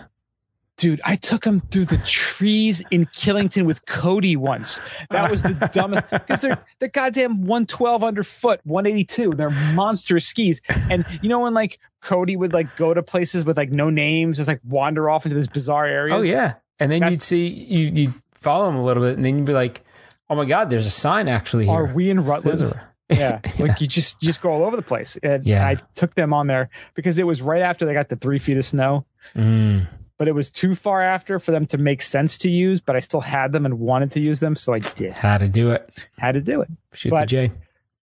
Dude, 0.78 1.00
I 1.06 1.16
took 1.16 1.44
them 1.46 1.62
through 1.72 1.86
the 1.86 1.98
trees 2.00 2.84
in 2.92 3.06
Killington 3.06 3.66
with 3.66 3.86
Cody 3.86 4.36
once. 4.36 4.82
That 5.10 5.32
was 5.32 5.42
the 5.42 5.54
dumbest 5.74 6.10
because 6.12 6.42
they're 6.42 6.62
the 6.80 6.90
goddamn 6.90 7.44
112 7.46 8.04
underfoot, 8.04 8.60
182. 8.66 9.32
They're 9.32 9.52
monster 9.74 10.20
skis. 10.20 10.60
And 10.90 11.06
you 11.22 11.30
know 11.30 11.40
when 11.40 11.54
like 11.54 11.80
Cody 12.02 12.36
would 12.36 12.52
like 12.52 12.76
go 12.76 12.94
to 12.94 13.02
places 13.02 13.46
with 13.46 13.56
like 13.56 13.72
no 13.72 13.90
names, 13.90 14.36
just 14.36 14.50
like 14.50 14.60
wander 14.68 15.10
off 15.10 15.26
into 15.26 15.36
this 15.38 15.48
bizarre 15.48 15.86
areas. 15.86 16.18
Oh 16.18 16.22
yeah, 16.24 16.56
and 16.78 16.92
then 16.92 17.00
That's- 17.00 17.12
you'd 17.14 17.22
see 17.22 17.48
you 17.48 17.92
you 18.08 18.14
follow 18.34 18.66
them 18.66 18.76
a 18.76 18.84
little 18.84 19.02
bit, 19.04 19.16
and 19.16 19.24
then 19.24 19.38
you'd 19.38 19.48
be 19.48 19.54
like, 19.54 19.82
"Oh 20.30 20.36
my 20.36 20.46
god, 20.46 20.70
there's 20.70 20.86
a 20.86 20.92
sign 20.92 21.28
actually 21.28 21.66
here." 21.66 21.74
Are 21.74 21.94
we 21.94 22.10
in 22.10 22.20
Rutland? 22.20 22.60
Scissor. 22.60 22.82
yeah 23.10 23.40
like 23.60 23.80
you 23.80 23.86
just 23.88 24.22
you 24.24 24.26
just 24.28 24.42
go 24.42 24.50
all 24.50 24.64
over 24.64 24.76
the 24.76 24.82
place 24.82 25.16
and 25.22 25.46
Yeah. 25.46 25.68
i 25.68 25.76
took 25.94 26.16
them 26.16 26.34
on 26.34 26.48
there 26.48 26.70
because 26.96 27.20
it 27.20 27.24
was 27.28 27.40
right 27.40 27.62
after 27.62 27.86
they 27.86 27.94
got 27.94 28.10
the 28.10 28.16
three 28.16 28.40
feet 28.40 28.58
of 28.58 28.66
snow 28.66 29.06
Mm, 29.36 29.88
but 30.18 30.28
it 30.28 30.32
was 30.32 30.50
too 30.50 30.74
far 30.74 31.02
after 31.02 31.38
for 31.38 31.52
them 31.52 31.68
to 31.68 31.78
make 31.78 32.02
sense 32.02 32.36
to 32.40 32.50
use 32.50 32.82
but 32.82 32.96
i 32.96 33.00
still 33.00 33.22
had 33.22 33.52
them 33.52 33.64
and 33.64 33.78
wanted 33.80 34.10
to 34.10 34.20
use 34.20 34.40
them 34.40 34.56
so 34.56 34.74
i 34.74 34.80
did 34.80 35.12
how 35.12 35.38
to 35.38 35.48
do 35.48 35.70
it? 35.70 36.08
How 36.18 36.32
to 36.32 36.42
do 36.42 36.62
it 36.62 36.70
Shoot 36.94 37.10
the 37.12 37.16
But- 37.16 37.28
J. 37.28 37.52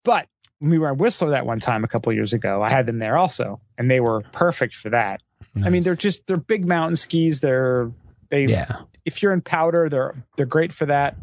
but 0.04 0.28
when 0.60 0.70
we 0.70 0.78
were 0.78 0.90
in 0.92 0.98
whistler 0.98 1.30
that 1.30 1.46
one 1.46 1.58
time 1.58 1.82
a 1.82 1.88
couple 1.88 2.10
of 2.10 2.14
years 2.16 2.32
ago 2.32 2.62
i 2.62 2.70
had 2.70 2.86
them 2.86 3.00
there 3.00 3.18
also 3.18 3.60
and 3.78 3.90
they 3.90 3.98
were 3.98 4.20
perfect 4.30 4.76
for 4.76 4.88
that 4.90 5.20
i 5.64 5.68
mean 5.68 5.82
they're 5.82 5.96
just 5.96 6.28
they're 6.28 6.36
big 6.36 6.64
mountain 6.64 6.94
skis 6.94 7.40
they're 7.40 7.90
they 8.30 8.44
yeah. 8.46 8.68
if 9.04 9.20
you're 9.22 9.32
in 9.34 9.40
powder, 9.42 9.88
they're 9.90 10.14
they're 10.36 10.46
great 10.46 10.72
for 10.72 10.86
that. 10.86 11.16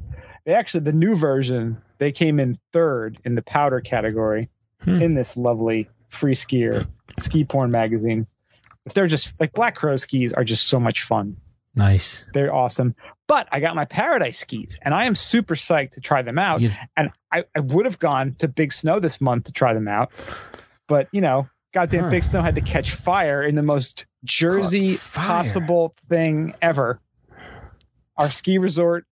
They 0.49 0.55
actually 0.55 0.79
the 0.79 0.93
new 0.93 1.15
version 1.15 1.79
they 1.99 2.11
came 2.11 2.39
in 2.39 2.57
third 2.73 3.19
in 3.23 3.35
the 3.35 3.43
powder 3.43 3.81
category 3.81 4.49
Hmm. 4.81 4.99
in 4.99 5.13
this 5.13 5.37
lovely 5.37 5.87
free 6.07 6.33
skier 6.33 6.87
ski 7.19 7.43
porn 7.45 7.69
magazine. 7.69 8.25
But 8.83 8.95
they're 8.95 9.05
just 9.05 9.39
like 9.39 9.53
Black 9.53 9.75
Crow 9.75 9.95
skis 9.95 10.33
are 10.33 10.43
just 10.43 10.67
so 10.67 10.79
much 10.79 11.03
fun. 11.03 11.37
Nice. 11.75 12.25
They're 12.33 12.51
awesome. 12.51 12.95
But 13.27 13.47
I 13.51 13.59
got 13.59 13.75
my 13.75 13.85
Paradise 13.85 14.39
skis 14.39 14.79
and 14.81 14.95
I 14.95 15.05
am 15.05 15.13
super 15.13 15.53
psyched 15.53 15.91
to 15.91 16.01
try 16.01 16.23
them 16.23 16.39
out. 16.39 16.61
You- 16.61 16.71
And 16.97 17.11
I, 17.31 17.43
I 17.55 17.59
would 17.59 17.85
have 17.85 17.99
gone 17.99 18.33
to 18.39 18.47
Big 18.47 18.73
Snow 18.73 18.99
this 18.99 19.21
month 19.21 19.43
to 19.43 19.51
try 19.51 19.75
them 19.75 19.87
out. 19.87 20.11
But 20.87 21.09
you 21.11 21.21
know, 21.21 21.47
goddamn 21.75 22.05
Huh. 22.05 22.09
Big 22.09 22.23
Snow 22.23 22.41
had 22.41 22.55
to 22.55 22.61
catch 22.61 22.89
fire 22.95 23.43
in 23.43 23.53
the 23.53 23.61
most 23.61 24.07
Jersey 24.23 24.97
possible 25.13 25.93
thing 26.09 26.55
ever. 26.59 26.99
Our 28.17 28.29
ski 28.29 28.57
resort 28.57 29.05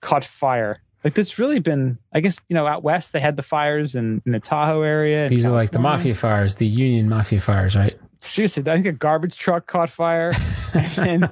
caught 0.00 0.24
fire. 0.24 0.82
Like 1.04 1.12
that's 1.12 1.38
really 1.38 1.58
been, 1.58 1.98
I 2.14 2.20
guess, 2.20 2.40
you 2.48 2.54
know, 2.54 2.66
out 2.66 2.82
west 2.82 3.12
they 3.12 3.20
had 3.20 3.36
the 3.36 3.42
fires 3.42 3.94
in, 3.94 4.22
in 4.24 4.32
the 4.32 4.40
Tahoe 4.40 4.80
area. 4.80 5.28
These 5.28 5.46
are 5.46 5.52
like 5.52 5.70
the 5.70 5.78
mafia 5.78 6.14
fires, 6.14 6.54
the 6.54 6.66
Union 6.66 7.10
mafia 7.10 7.42
fires, 7.42 7.76
right? 7.76 7.94
Seriously, 8.20 8.62
I 8.66 8.76
think 8.76 8.86
a 8.86 8.92
garbage 8.92 9.36
truck 9.36 9.66
caught 9.66 9.90
fire, 9.90 10.32
and 10.74 10.90
then 10.92 11.30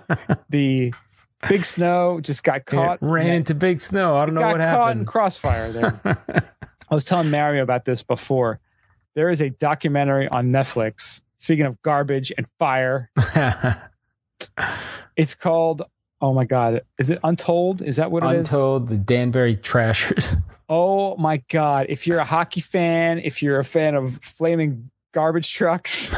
the 0.51 0.93
big 1.49 1.65
snow 1.65 2.21
just 2.21 2.45
got 2.45 2.67
caught. 2.67 2.99
It 3.01 3.07
ran 3.07 3.33
into 3.33 3.55
big 3.55 3.81
snow. 3.81 4.19
I 4.19 4.27
don't 4.27 4.35
know 4.35 4.43
got 4.43 4.53
what 4.53 4.61
caught 4.61 4.97
in 4.97 5.07
crossfire 5.07 5.73
there. 5.73 5.99
I 6.91 6.95
was 6.95 7.07
telling 7.07 7.31
Mario 7.31 7.63
about 7.63 7.87
this 7.87 8.03
before. 8.03 8.61
There 9.15 9.31
is 9.31 9.41
a 9.41 9.49
documentary 9.49 10.29
on 10.29 10.49
Netflix. 10.49 11.23
Speaking 11.39 11.65
of 11.65 11.81
garbage 11.81 12.31
and 12.37 12.47
fire, 12.59 13.11
it's 15.17 15.35
called. 15.35 15.83
Oh 16.23 16.33
my 16.33 16.45
god, 16.45 16.83
is 16.99 17.11
it 17.11 17.19
Untold? 17.25 17.83
Is 17.83 17.97
that 17.97 18.13
what 18.13 18.23
it 18.23 18.39
is? 18.39 18.53
Untold, 18.53 18.89
the 18.89 18.97
Danbury 18.97 19.57
Trashers. 19.57 20.37
Oh 20.69 21.17
my 21.19 21.43
god! 21.51 21.87
If 21.91 22.07
you're 22.07 22.21
a 22.21 22.25
hockey 22.25 22.63
fan, 22.63 23.19
if 23.19 23.43
you're 23.43 23.59
a 23.59 23.65
fan 23.65 23.95
of 23.95 24.19
flaming 24.23 24.91
garbage 25.13 25.53
trucks, 25.53 26.15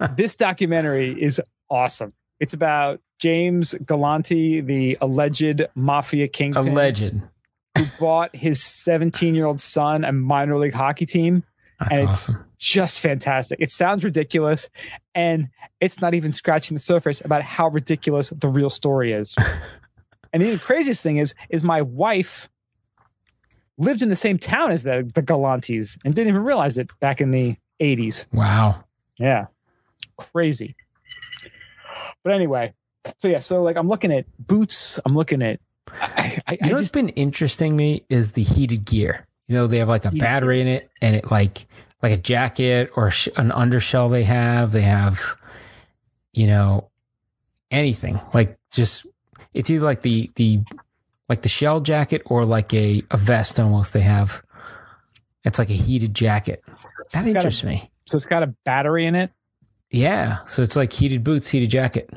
this 0.16 0.34
documentary 0.36 1.20
is 1.20 1.38
awesome. 1.68 2.14
It's 2.40 2.54
about 2.54 3.00
James 3.18 3.74
Galante, 3.84 4.62
the 4.62 4.96
alleged 5.02 5.66
mafia 5.74 6.28
kingpin, 6.28 6.72
legend. 6.72 7.28
who 7.76 7.84
bought 8.00 8.34
his 8.34 8.62
17 8.62 9.34
year 9.34 9.44
old 9.44 9.60
son 9.60 10.02
a 10.02 10.12
minor 10.12 10.56
league 10.56 10.72
hockey 10.72 11.04
team. 11.04 11.42
That's 11.78 11.90
And 11.92 12.00
it's- 12.00 12.14
awesome. 12.14 12.44
Just 12.58 13.00
fantastic. 13.00 13.60
It 13.60 13.70
sounds 13.70 14.02
ridiculous, 14.02 14.68
and 15.14 15.48
it's 15.80 16.00
not 16.00 16.12
even 16.14 16.32
scratching 16.32 16.74
the 16.74 16.80
surface 16.80 17.20
about 17.24 17.42
how 17.42 17.68
ridiculous 17.68 18.30
the 18.30 18.48
real 18.48 18.68
story 18.68 19.12
is. 19.12 19.36
and 20.32 20.42
the 20.42 20.58
craziest 20.58 21.00
thing 21.04 21.18
is, 21.18 21.34
is 21.50 21.62
my 21.62 21.82
wife 21.82 22.48
lived 23.76 24.02
in 24.02 24.08
the 24.08 24.16
same 24.16 24.38
town 24.38 24.72
as 24.72 24.82
the, 24.82 25.08
the 25.14 25.22
Galantes 25.22 25.96
and 26.04 26.16
didn't 26.16 26.30
even 26.30 26.42
realize 26.42 26.78
it 26.78 26.90
back 26.98 27.20
in 27.20 27.30
the 27.30 27.54
80s. 27.80 28.26
Wow. 28.32 28.82
Yeah. 29.18 29.46
Crazy. 30.16 30.74
But 32.24 32.32
anyway, 32.32 32.74
so 33.20 33.28
yeah, 33.28 33.38
so 33.38 33.62
like 33.62 33.76
I'm 33.76 33.86
looking 33.86 34.12
at 34.12 34.26
boots, 34.44 34.98
I'm 35.06 35.14
looking 35.14 35.42
at 35.42 35.60
I, 35.92 36.42
I, 36.48 36.52
You 36.54 36.58
I 36.60 36.66
know 36.66 36.72
what's 36.72 36.82
just 36.82 36.92
been 36.94 37.10
interesting 37.10 37.76
me 37.76 38.04
is 38.08 38.32
the 38.32 38.42
heated 38.42 38.84
gear. 38.84 39.27
You 39.48 39.54
know, 39.56 39.66
they 39.66 39.78
have 39.78 39.88
like 39.88 40.04
a 40.04 40.10
battery 40.12 40.60
in 40.60 40.68
it 40.68 40.90
and 41.02 41.16
it 41.16 41.30
like 41.30 41.66
like 42.02 42.12
a 42.12 42.16
jacket 42.16 42.90
or 42.94 43.10
sh- 43.10 43.28
an 43.36 43.50
undershell 43.50 44.08
they 44.08 44.22
have. 44.24 44.70
They 44.72 44.82
have, 44.82 45.20
you 46.32 46.46
know, 46.46 46.90
anything 47.70 48.20
like 48.34 48.58
just 48.70 49.06
it's 49.54 49.70
either 49.70 49.84
like 49.84 50.02
the 50.02 50.30
the 50.36 50.60
like 51.28 51.42
the 51.42 51.48
shell 51.48 51.80
jacket 51.80 52.22
or 52.26 52.44
like 52.44 52.72
a, 52.74 53.02
a 53.10 53.16
vest 53.16 53.58
almost 53.58 53.92
they 53.94 54.00
have. 54.02 54.42
It's 55.44 55.58
like 55.58 55.70
a 55.70 55.74
heated 55.74 56.14
jacket. 56.14 56.62
That 57.12 57.24
a- 57.24 57.28
interests 57.28 57.64
me. 57.64 57.90
So 58.06 58.16
it's 58.16 58.26
got 58.26 58.42
a 58.42 58.48
battery 58.64 59.06
in 59.06 59.14
it. 59.14 59.30
Yeah. 59.90 60.44
So 60.46 60.62
it's 60.62 60.76
like 60.76 60.92
heated 60.92 61.24
boots, 61.24 61.48
heated 61.48 61.70
jacket. 61.70 62.10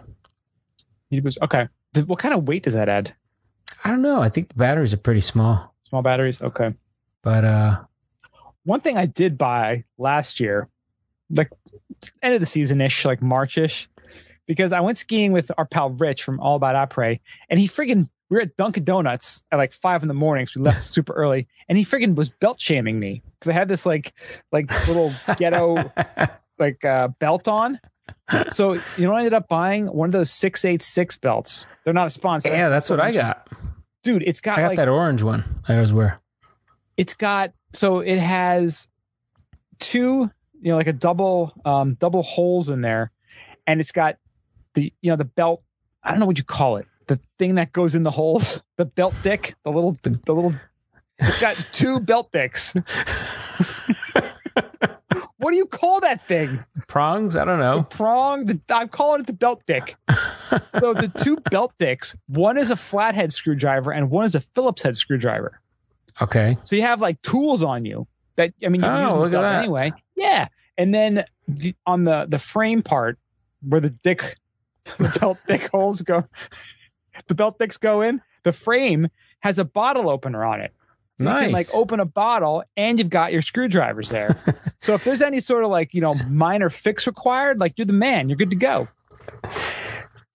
It 1.09 1.23
was- 1.23 1.37
Okay. 1.41 1.67
What 2.05 2.19
kind 2.19 2.33
of 2.33 2.47
weight 2.47 2.63
does 2.63 2.73
that 2.73 2.87
add? 2.89 3.13
I 3.83 3.89
don't 3.89 4.01
know. 4.01 4.21
I 4.21 4.29
think 4.29 4.49
the 4.49 4.55
batteries 4.55 4.93
are 4.93 4.97
pretty 4.97 5.19
small. 5.21 5.73
Small 5.89 6.01
batteries. 6.01 6.41
Okay. 6.41 6.73
But 7.23 7.45
uh 7.45 7.83
One 8.63 8.81
thing 8.81 8.97
I 8.97 9.05
did 9.05 9.37
buy 9.37 9.83
last 9.97 10.39
year, 10.39 10.67
like 11.29 11.49
end 12.21 12.33
of 12.33 12.39
the 12.39 12.45
season 12.45 12.81
ish, 12.81 13.05
like 13.05 13.21
Marchish, 13.21 13.87
because 14.47 14.73
I 14.73 14.79
went 14.81 14.97
skiing 14.97 15.31
with 15.31 15.51
our 15.57 15.65
pal 15.65 15.91
Rich 15.91 16.23
from 16.23 16.39
All 16.39 16.55
About 16.55 16.89
Après, 16.89 17.19
and 17.49 17.59
he 17.59 17.67
friggin' 17.67 18.09
we 18.29 18.37
were 18.37 18.43
at 18.43 18.55
Dunkin' 18.55 18.85
Donuts 18.85 19.43
at 19.51 19.57
like 19.57 19.73
five 19.73 20.01
in 20.03 20.07
the 20.07 20.13
morning, 20.13 20.47
so 20.47 20.59
we 20.59 20.65
left 20.65 20.81
super 20.95 21.13
early, 21.13 21.47
and 21.69 21.77
he 21.77 21.83
friggin' 21.85 22.15
was 22.15 22.29
belt 22.29 22.59
shaming 22.59 22.99
me 22.99 23.21
because 23.39 23.49
I 23.49 23.53
had 23.53 23.67
this 23.67 23.85
like 23.85 24.13
like 24.51 24.69
little 24.87 25.11
ghetto 25.37 25.91
like 26.59 26.83
uh, 26.85 27.09
belt 27.19 27.47
on. 27.47 27.79
So 28.51 28.73
you 28.73 29.05
know, 29.07 29.13
I 29.13 29.19
ended 29.19 29.33
up 29.33 29.47
buying 29.47 29.87
one 29.87 30.07
of 30.07 30.13
those 30.13 30.31
six 30.31 30.65
eight 30.65 30.81
six 30.81 31.17
belts. 31.17 31.65
They're 31.83 31.93
not 31.93 32.07
a 32.07 32.09
sponsor. 32.09 32.49
Yeah, 32.49 32.69
that's 32.69 32.89
what 32.89 32.99
I 32.99 33.11
got. 33.11 33.47
dude. 34.03 34.23
It's 34.23 34.41
got, 34.41 34.57
I 34.57 34.61
got 34.61 34.67
like 34.69 34.77
that 34.77 34.89
orange 34.89 35.23
one 35.23 35.43
I 35.67 35.73
always 35.75 35.93
wear. 35.93 36.17
It's 37.01 37.15
got 37.15 37.51
so 37.73 37.99
it 37.99 38.19
has 38.19 38.87
two 39.79 40.29
you 40.61 40.69
know 40.71 40.77
like 40.77 40.85
a 40.85 40.93
double 40.93 41.51
um 41.65 41.95
double 41.95 42.21
holes 42.21 42.69
in 42.69 42.81
there. 42.81 43.11
And 43.65 43.79
it's 43.79 43.91
got 43.91 44.17
the 44.75 44.93
you 45.01 45.09
know 45.09 45.15
the 45.15 45.25
belt 45.25 45.63
i 46.03 46.11
don't 46.11 46.19
know 46.19 46.25
what 46.27 46.37
you 46.37 46.43
call 46.43 46.77
it 46.77 46.85
the 47.07 47.19
thing 47.39 47.55
that 47.55 47.73
goes 47.73 47.95
in 47.95 48.03
the 48.03 48.11
holes 48.11 48.61
the 48.77 48.85
belt 48.85 49.15
dick 49.23 49.55
the 49.63 49.71
little 49.71 49.97
the, 50.03 50.11
the 50.25 50.33
little 50.33 50.53
it's 51.17 51.41
got 51.41 51.55
two 51.73 51.99
belt 52.11 52.31
dicks. 52.31 52.73
What 55.37 55.51
do 55.51 55.57
you 55.57 55.65
call 55.65 55.99
that 56.01 56.27
thing? 56.27 56.63
Prongs? 56.87 57.35
I 57.35 57.45
don't 57.45 57.59
the 57.59 57.75
know. 57.75 57.83
prong 57.83 58.45
the, 58.45 58.59
i'm 58.69 58.89
calling 58.89 59.21
it 59.21 59.27
the 59.27 59.33
belt 59.33 59.63
dick. 59.65 59.95
So 60.79 60.93
the 60.93 61.11
two 61.23 61.37
belt 61.51 61.73
dicks 61.79 62.15
one 62.27 62.57
is 62.57 62.69
a 62.69 62.75
flathead 62.75 63.33
screwdriver 63.33 63.91
and 63.91 64.09
one 64.11 64.25
is 64.25 64.35
a 64.35 64.41
phillips 64.41 64.83
head 64.83 64.97
screwdriver 64.97 65.59
Okay. 66.21 66.57
so 66.63 66.75
you 66.75 66.81
have 66.81 67.01
like 67.01 67.21
tools 67.21 67.61
on 67.63 67.85
you 67.85 68.07
that 68.37 68.53
I 68.65 68.69
mean 68.69 68.81
you 68.81 68.87
Oh, 68.87 69.05
use 69.05 69.13
look 69.15 69.33
at 69.33 69.41
that. 69.41 69.59
anyway. 69.63 69.93
Yeah. 70.15 70.47
And 70.77 70.93
then 70.93 71.25
the, 71.47 71.75
on 71.85 72.03
the 72.05 72.25
the 72.27 72.39
frame 72.39 72.81
part 72.81 73.17
where 73.67 73.81
the 73.81 73.89
dick 73.91 74.37
the 74.97 75.15
belt 75.19 75.37
dick 75.47 75.69
holes 75.71 76.01
go 76.01 76.23
the 77.27 77.35
belt 77.35 77.59
dicks 77.59 77.77
go 77.77 78.01
in, 78.01 78.21
the 78.43 78.51
frame 78.51 79.07
has 79.41 79.59
a 79.59 79.65
bottle 79.65 80.09
opener 80.09 80.43
on 80.45 80.61
it. 80.61 80.73
So 81.19 81.27
you 81.29 81.39
can 81.45 81.51
like 81.51 81.67
open 81.75 81.99
a 81.99 82.05
bottle 82.05 82.63
and 82.75 82.97
you've 82.97 83.11
got 83.11 83.31
your 83.31 83.43
screwdrivers 83.43 84.09
there. 84.09 84.35
so 84.79 84.95
if 84.95 85.03
there's 85.03 85.21
any 85.21 85.39
sort 85.39 85.63
of 85.63 85.69
like, 85.69 85.93
you 85.93 86.01
know, 86.01 86.15
minor 86.27 86.71
fix 86.71 87.05
required, 87.05 87.59
like 87.59 87.73
you're 87.77 87.85
the 87.85 87.93
man, 87.93 88.27
you're 88.27 88.37
good 88.37 88.49
to 88.49 88.55
go. 88.55 88.87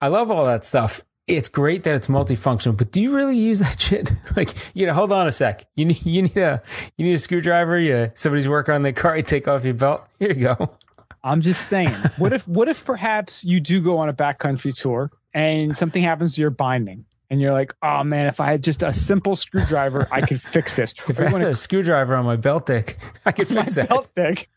I 0.01 0.09
love 0.09 0.31
all 0.31 0.45
that 0.47 0.65
stuff. 0.65 1.01
It's 1.27 1.49
great 1.49 1.83
that 1.83 1.97
it's 1.97 2.07
multifunctional, 2.07 2.77
but 2.79 2.93
do 2.93 3.03
you 3.03 3.15
really 3.15 3.37
use 3.37 3.59
that 3.59 3.81
shit? 3.87 4.13
Like, 4.37 4.55
you 4.75 4.87
know, 4.87 4.95
hold 4.95 5.11
on 5.11 5.27
a 5.27 5.33
sec. 5.33 5.67
You 5.75 5.87
need 5.87 6.05
you 6.07 6.23
need 6.23 6.37
a 6.37 6.63
you 6.97 7.05
need 7.05 7.15
a 7.15 7.19
screwdriver. 7.19 7.79
You 7.79 8.13
somebody's 8.15 8.49
working 8.49 8.75
on 8.75 8.83
the 8.83 8.93
car. 8.93 9.17
You 9.17 9.23
take 9.23 9.49
off 9.49 9.65
your 9.65 9.75
belt. 9.75 10.05
Here 10.21 10.33
you 10.33 10.55
go. 10.57 10.77
I'm 11.25 11.41
just 11.41 11.67
saying. 11.69 11.91
what 12.19 12.33
if 12.33 12.47
what 12.47 12.69
if 12.69 12.85
perhaps 12.85 13.45
you 13.45 13.59
do 13.59 13.81
go 13.81 13.99
on 13.99 14.09
a 14.09 14.15
backcountry 14.15 14.73
tour 14.81 15.11
and 15.35 15.77
something 15.77 16.01
happens 16.03 16.37
to 16.37 16.41
your 16.41 16.51
binding 16.51 17.05
and 17.29 17.41
you're 17.41 17.53
like, 17.53 17.75
oh 17.83 18.05
man, 18.05 18.27
if 18.29 18.39
I 18.39 18.47
had 18.53 18.63
just 18.63 18.85
a 18.85 18.93
simple 18.93 19.35
screwdriver, 19.35 20.07
I 20.13 20.21
could 20.21 20.41
fix 20.41 20.77
this. 20.77 20.95
If 21.09 21.19
I 21.19 21.29
had 21.29 21.43
a 21.43 21.57
screwdriver 21.57 22.15
on 22.15 22.25
my 22.25 22.37
belt 22.37 22.67
dick, 22.67 22.99
I 23.25 23.33
could 23.33 23.49
fix 23.59 23.75
that. 23.75 23.89
belt 23.89 24.09
dick. 24.15 24.49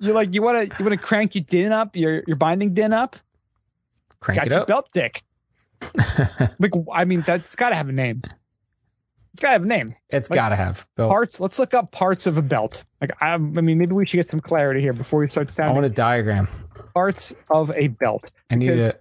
You're 0.00 0.14
like, 0.14 0.34
you 0.34 0.42
want 0.42 0.68
to 0.70 0.76
you 0.76 0.84
want 0.84 1.00
to 1.00 1.06
crank 1.06 1.36
your 1.36 1.44
din 1.44 1.70
up, 1.70 1.94
your 1.94 2.24
your 2.26 2.36
binding 2.36 2.74
din 2.74 2.92
up. 2.92 3.14
Crank 4.18 4.38
got 4.40 4.46
it 4.48 4.50
your 4.50 4.60
up. 4.62 4.66
belt 4.66 4.88
dick. 4.92 5.22
like, 6.58 6.72
I 6.92 7.04
mean, 7.04 7.22
that's 7.26 7.54
got 7.56 7.70
to 7.70 7.74
have 7.74 7.88
a 7.88 7.92
name. 7.92 8.22
It's 8.24 9.42
got 9.42 9.48
to 9.48 9.52
have 9.52 9.62
a 9.62 9.66
name. 9.66 9.94
It's 10.10 10.30
like, 10.30 10.36
got 10.36 10.48
to 10.50 10.56
have 10.56 10.88
belt. 10.96 11.10
Parts. 11.10 11.40
Let's 11.40 11.58
look 11.58 11.74
up 11.74 11.92
parts 11.92 12.26
of 12.26 12.38
a 12.38 12.42
belt. 12.42 12.84
Like, 13.00 13.10
I, 13.20 13.34
I 13.34 13.38
mean, 13.38 13.78
maybe 13.78 13.92
we 13.92 14.06
should 14.06 14.16
get 14.16 14.28
some 14.28 14.40
clarity 14.40 14.80
here 14.80 14.92
before 14.92 15.20
we 15.20 15.28
start 15.28 15.58
I 15.60 15.70
want 15.70 15.86
a 15.86 15.90
diagram. 15.90 16.48
parts 16.94 17.32
of 17.50 17.70
a 17.72 17.88
belt. 17.88 18.30
I 18.50 18.56
need 18.56 18.70
it. 18.70 18.82
a. 18.82 18.98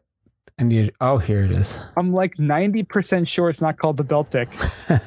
I 0.59 0.63
need. 0.63 0.91
Oh, 1.01 1.17
here 1.17 1.43
it 1.43 1.51
is. 1.51 1.83
I'm 1.97 2.13
like 2.13 2.35
90% 2.35 3.27
sure 3.27 3.49
it's 3.49 3.61
not 3.61 3.77
called 3.77 3.97
the 3.97 4.03
belt 4.03 4.31
dick. 4.31 4.49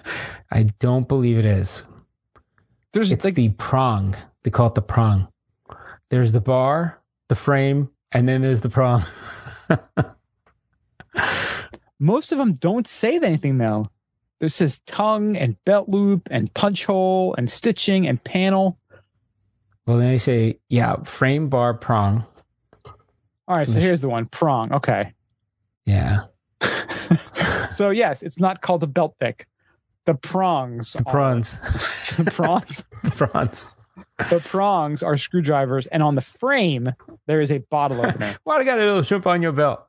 I 0.53 0.65
don't 0.79 1.09
believe 1.09 1.39
it 1.39 1.45
is. 1.45 1.83
There's 2.93 3.13
It's 3.13 3.25
like 3.25 3.35
the 3.35 3.51
prong. 3.51 4.17
They 4.43 4.51
call 4.51 4.69
it 4.69 4.75
the 4.75 4.83
prong. 4.83 5.29
There's 6.09 6.33
the 6.33 6.41
bar, 6.41 7.01
the 7.29 7.37
frame, 7.37 7.91
and 8.11 8.29
then 8.29 8.43
there's 8.43 8.61
the 8.61 8.69
prong. 8.69 9.05
most 11.99 12.33
of 12.33 12.39
them 12.39 12.55
don't 12.55 12.87
say 12.87 13.17
anything 13.17 13.59
though. 13.59 13.87
There 14.41 14.49
says 14.49 14.79
tongue 14.87 15.37
and 15.37 15.63
belt 15.65 15.89
loop 15.89 16.29
and 16.31 16.53
punch 16.55 16.87
hole 16.87 17.35
and 17.37 17.51
stitching 17.51 18.07
and 18.07 18.23
panel. 18.25 18.79
well, 19.87 19.99
then 19.99 20.09
they 20.09 20.19
say, 20.19 20.59
yeah, 20.71 20.97
frame, 21.03 21.49
bar, 21.51 21.75
prong. 21.75 22.25
All 23.47 23.57
right, 23.57 23.69
so 23.69 23.81
here's 23.81 24.01
the 24.01 24.09
one 24.09 24.27
prong. 24.27 24.73
Okay. 24.73 25.13
Yeah, 25.85 26.21
so 27.71 27.91
yes, 27.91 28.23
it's 28.23 28.39
not 28.39 28.61
called 28.61 28.83
a 28.83 28.87
belt 28.87 29.17
dick. 29.21 29.47
The 30.07 30.15
prongs. 30.15 30.93
the 30.95 31.01
are- 31.01 31.13
prongs, 31.13 31.59
the 32.17 32.31
prongs. 32.31 32.85
the 33.03 33.11
prongs. 33.11 33.69
The 34.29 34.41
prongs 34.41 35.03
are 35.03 35.17
screwdrivers, 35.17 35.87
and 35.89 36.03
on 36.03 36.15
the 36.15 36.21
frame 36.21 36.91
there 37.27 37.41
is 37.41 37.51
a 37.51 37.59
bottle 37.59 38.05
opener. 38.05 38.35
Why 38.45 38.57
do 38.57 38.63
I 38.63 38.65
got 38.65 38.79
a 38.79 38.85
little 38.85 39.03
shrimp 39.03 39.27
on 39.27 39.41
your 39.43 39.53
belt? 39.53 39.81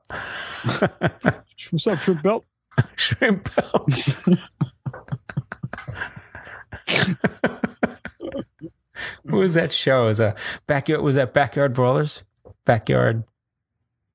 What's 1.71 1.87
up, 1.87 1.99
shrimp 1.99 2.23
belt? 2.23 2.45
shrimp 2.95 3.49
belt. 3.55 3.91
what 9.23 9.37
was 9.39 9.53
that 9.55 9.73
show? 9.73 10.05
Was 10.05 10.19
a 10.19 10.35
backyard? 10.67 11.01
Was 11.01 11.15
that 11.15 11.33
backyard 11.33 11.73
brawlers? 11.73 12.23
Backyard 12.65 13.23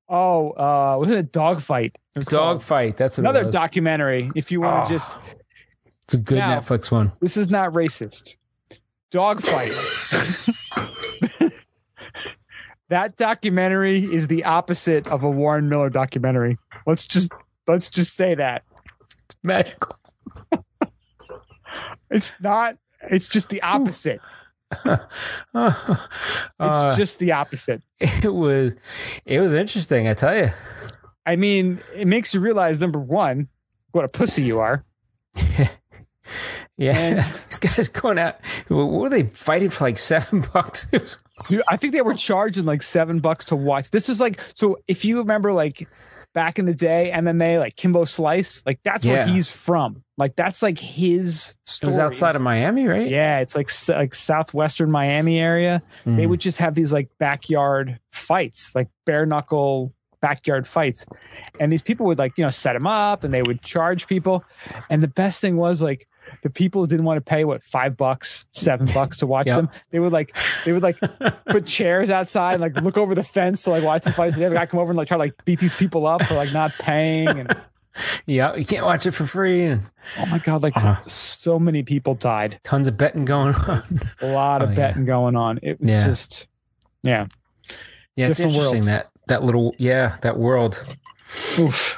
Oh, 0.09 0.50
uh, 0.52 0.94
wasn't 1.00 1.18
it 1.18 1.33
dogfight? 1.33 1.96
It 2.14 2.20
was 2.20 2.26
dog 2.29 2.62
fight. 2.62 2.96
That's 2.96 3.18
Another 3.18 3.50
documentary. 3.50 4.31
If 4.37 4.52
you 4.52 4.61
want 4.61 4.87
to 4.87 4.94
Oh. 4.94 4.96
just, 4.96 5.18
It's 6.05 6.14
a 6.14 6.18
good 6.18 6.38
Now- 6.38 6.61
Netflix 6.61 6.92
one. 6.92 7.11
this 7.20 7.37
is 7.37 7.50
not 7.50 7.72
racist. 7.72 8.37
Dogfight. 9.11 9.73
that 12.88 13.16
documentary 13.16 14.05
is 14.05 14.29
the 14.29 14.45
opposite 14.45 15.07
of 15.09 15.23
a 15.25 15.31
Warren 15.31 15.69
Miller 15.69 15.90
documentary. 15.90 16.59
Let's 16.87 17.07
just 17.07 17.33
let's 17.66 17.88
just 17.88 18.14
say 18.14 18.35
that 18.35 18.62
It's 19.29 19.37
Magical. 19.42 19.99
it's 22.11 22.35
not. 22.40 22.77
It's 23.11 23.29
just 23.29 23.49
the 23.51 23.62
opposite. 23.62 24.21
Uh, 25.55 25.95
It's 26.61 26.97
just 26.97 27.19
the 27.21 27.31
opposite. 27.33 27.83
it 28.01 28.33
was 28.35 28.75
it 29.25 29.40
was 29.40 29.55
interesting, 29.55 30.09
I 30.09 30.14
tell 30.14 30.37
you. 30.37 30.49
I 31.25 31.37
mean, 31.37 31.81
it 31.95 32.07
makes 32.09 32.35
you 32.35 32.40
realize 32.40 32.81
number 32.81 32.99
one, 32.99 33.49
what 33.92 34.05
a 34.05 34.09
pussy 34.09 34.42
you 34.42 34.59
are. 34.59 34.85
Yeah, 36.79 36.99
And- 36.99 37.21
these 37.51 37.59
guys 37.59 37.89
going 37.89 38.19
out. 38.19 38.37
What 38.69 38.85
were 38.91 39.09
they 39.09 39.25
fighting 39.25 39.71
for? 39.71 39.85
Like 39.85 39.99
seven 40.12 40.45
bucks? 40.53 40.87
Dude, 41.49 41.62
I 41.69 41.77
think 41.77 41.93
they 41.93 42.03
were 42.03 42.15
charging 42.15 42.65
like 42.65 42.83
seven 42.83 43.20
bucks 43.20 43.47
to 43.47 43.57
watch. 43.57 43.91
This 43.91 44.09
was 44.09 44.20
like 44.20 44.41
so. 44.55 44.79
If 44.87 45.05
you 45.05 45.18
remember, 45.18 45.53
like 45.53 45.89
back 46.35 46.59
in 46.59 46.66
the 46.66 46.74
day, 46.74 47.11
MMA, 47.14 47.59
like 47.59 47.77
Kimbo 47.77 48.05
Slice, 48.05 48.62
like 48.66 48.81
that's 48.83 49.05
Yeah. 49.07 49.12
where 49.24 49.27
he's 49.29 49.51
from. 49.51 50.03
Like 50.18 50.37
that's 50.37 50.62
like 50.62 50.79
his. 50.79 51.57
it 51.83 51.87
was 51.87 51.99
outside 51.99 52.37
of 52.37 52.43
Miami, 52.43 52.87
right? 52.87 53.09
Yeah, 53.11 53.41
it's 53.41 53.55
like 53.57 53.70
like 53.89 54.14
southwestern 54.14 54.91
Miami 54.91 55.39
area. 55.41 55.83
They 56.05 56.24
Mm. 56.24 56.29
would 56.29 56.41
just 56.41 56.59
have 56.59 56.74
these 56.74 56.93
like 56.93 57.09
backyard 57.18 57.99
fights, 58.12 58.74
like 58.74 58.89
bare 59.07 59.24
knuckle 59.27 59.95
backyard 60.22 60.66
fights, 60.66 61.07
and 61.61 61.70
these 61.70 61.83
people 61.83 62.07
would 62.07 62.18
like 62.18 62.33
you 62.37 62.45
know 62.45 62.51
set 62.51 62.72
them 62.74 62.87
up, 62.87 63.24
and 63.24 63.33
they 63.33 63.43
would 63.43 63.62
charge 63.62 64.07
people. 64.07 64.45
And 64.91 65.03
the 65.03 65.09
best 65.09 65.41
thing 65.41 65.57
was 65.57 65.81
like 65.83 66.07
the 66.43 66.51
people 66.51 66.83
who 66.83 66.87
didn't 66.87 67.05
want 67.05 67.18
to 67.18 67.20
pay 67.20 67.45
what 67.45 67.62
five 67.62 67.97
bucks, 67.97 68.47
seven 68.51 68.87
bucks 68.93 69.18
to 69.18 69.27
watch 69.27 69.47
Yep. 69.47 69.57
them. 69.57 69.70
They 69.91 69.99
would 69.99 70.12
like 70.12 70.37
they 70.64 70.72
would 70.72 70.83
like 70.83 70.99
put 71.47 71.66
chairs 71.66 72.11
outside 72.11 72.55
and 72.55 72.61
like 72.62 72.77
look 72.83 72.97
over 72.99 73.14
the 73.14 73.22
fence 73.24 73.62
to 73.64 73.70
like 73.70 73.83
watch 73.85 74.03
the 74.05 74.12
fights. 74.12 74.35
And 74.35 74.41
they 74.41 74.45
have 74.45 74.53
a 74.53 74.57
guy 74.57 74.66
come 74.66 74.81
over 74.81 74.91
and 74.91 74.97
like 74.97 75.09
try 75.09 75.16
to 75.16 75.22
like 75.22 75.45
beat 75.45 75.59
these 75.59 75.74
people 75.74 76.07
up 76.07 76.22
for 76.24 76.35
like 76.35 76.53
not 76.53 76.72
paying. 76.79 77.29
And 77.29 77.57
yeah, 78.27 78.55
you 78.55 78.64
can't 78.64 78.85
watch 78.85 79.07
it 79.07 79.12
for 79.12 79.27
free. 79.27 79.72
Oh 80.18 80.27
my 80.27 80.39
god, 80.39 80.62
like 80.62 80.77
Uh-huh. 80.77 80.97
so 81.09 81.59
many 81.59 81.83
people 81.83 82.14
died. 82.14 82.61
tons 82.62 82.89
of 82.89 82.97
betting 82.97 83.24
going 83.24 83.55
on. 83.55 83.83
A 84.20 84.27
lot 84.27 84.62
of 84.62 84.68
Oh, 84.68 84.72
yeah. 84.72 84.77
betting 84.77 85.05
going 85.05 85.37
on. 85.37 85.59
It 85.62 85.81
was 85.81 85.89
Yeah. 85.91 86.05
just 86.07 86.47
yeah. 87.03 87.27
Yeah, 88.16 88.29
it's 88.29 88.41
interesting 88.41 88.85
world. 88.85 88.89
that 88.89 89.11
that 89.29 89.43
little 89.43 89.74
yeah 89.79 90.16
that 90.22 90.39
world. 90.39 90.83
Oof. 91.59 91.97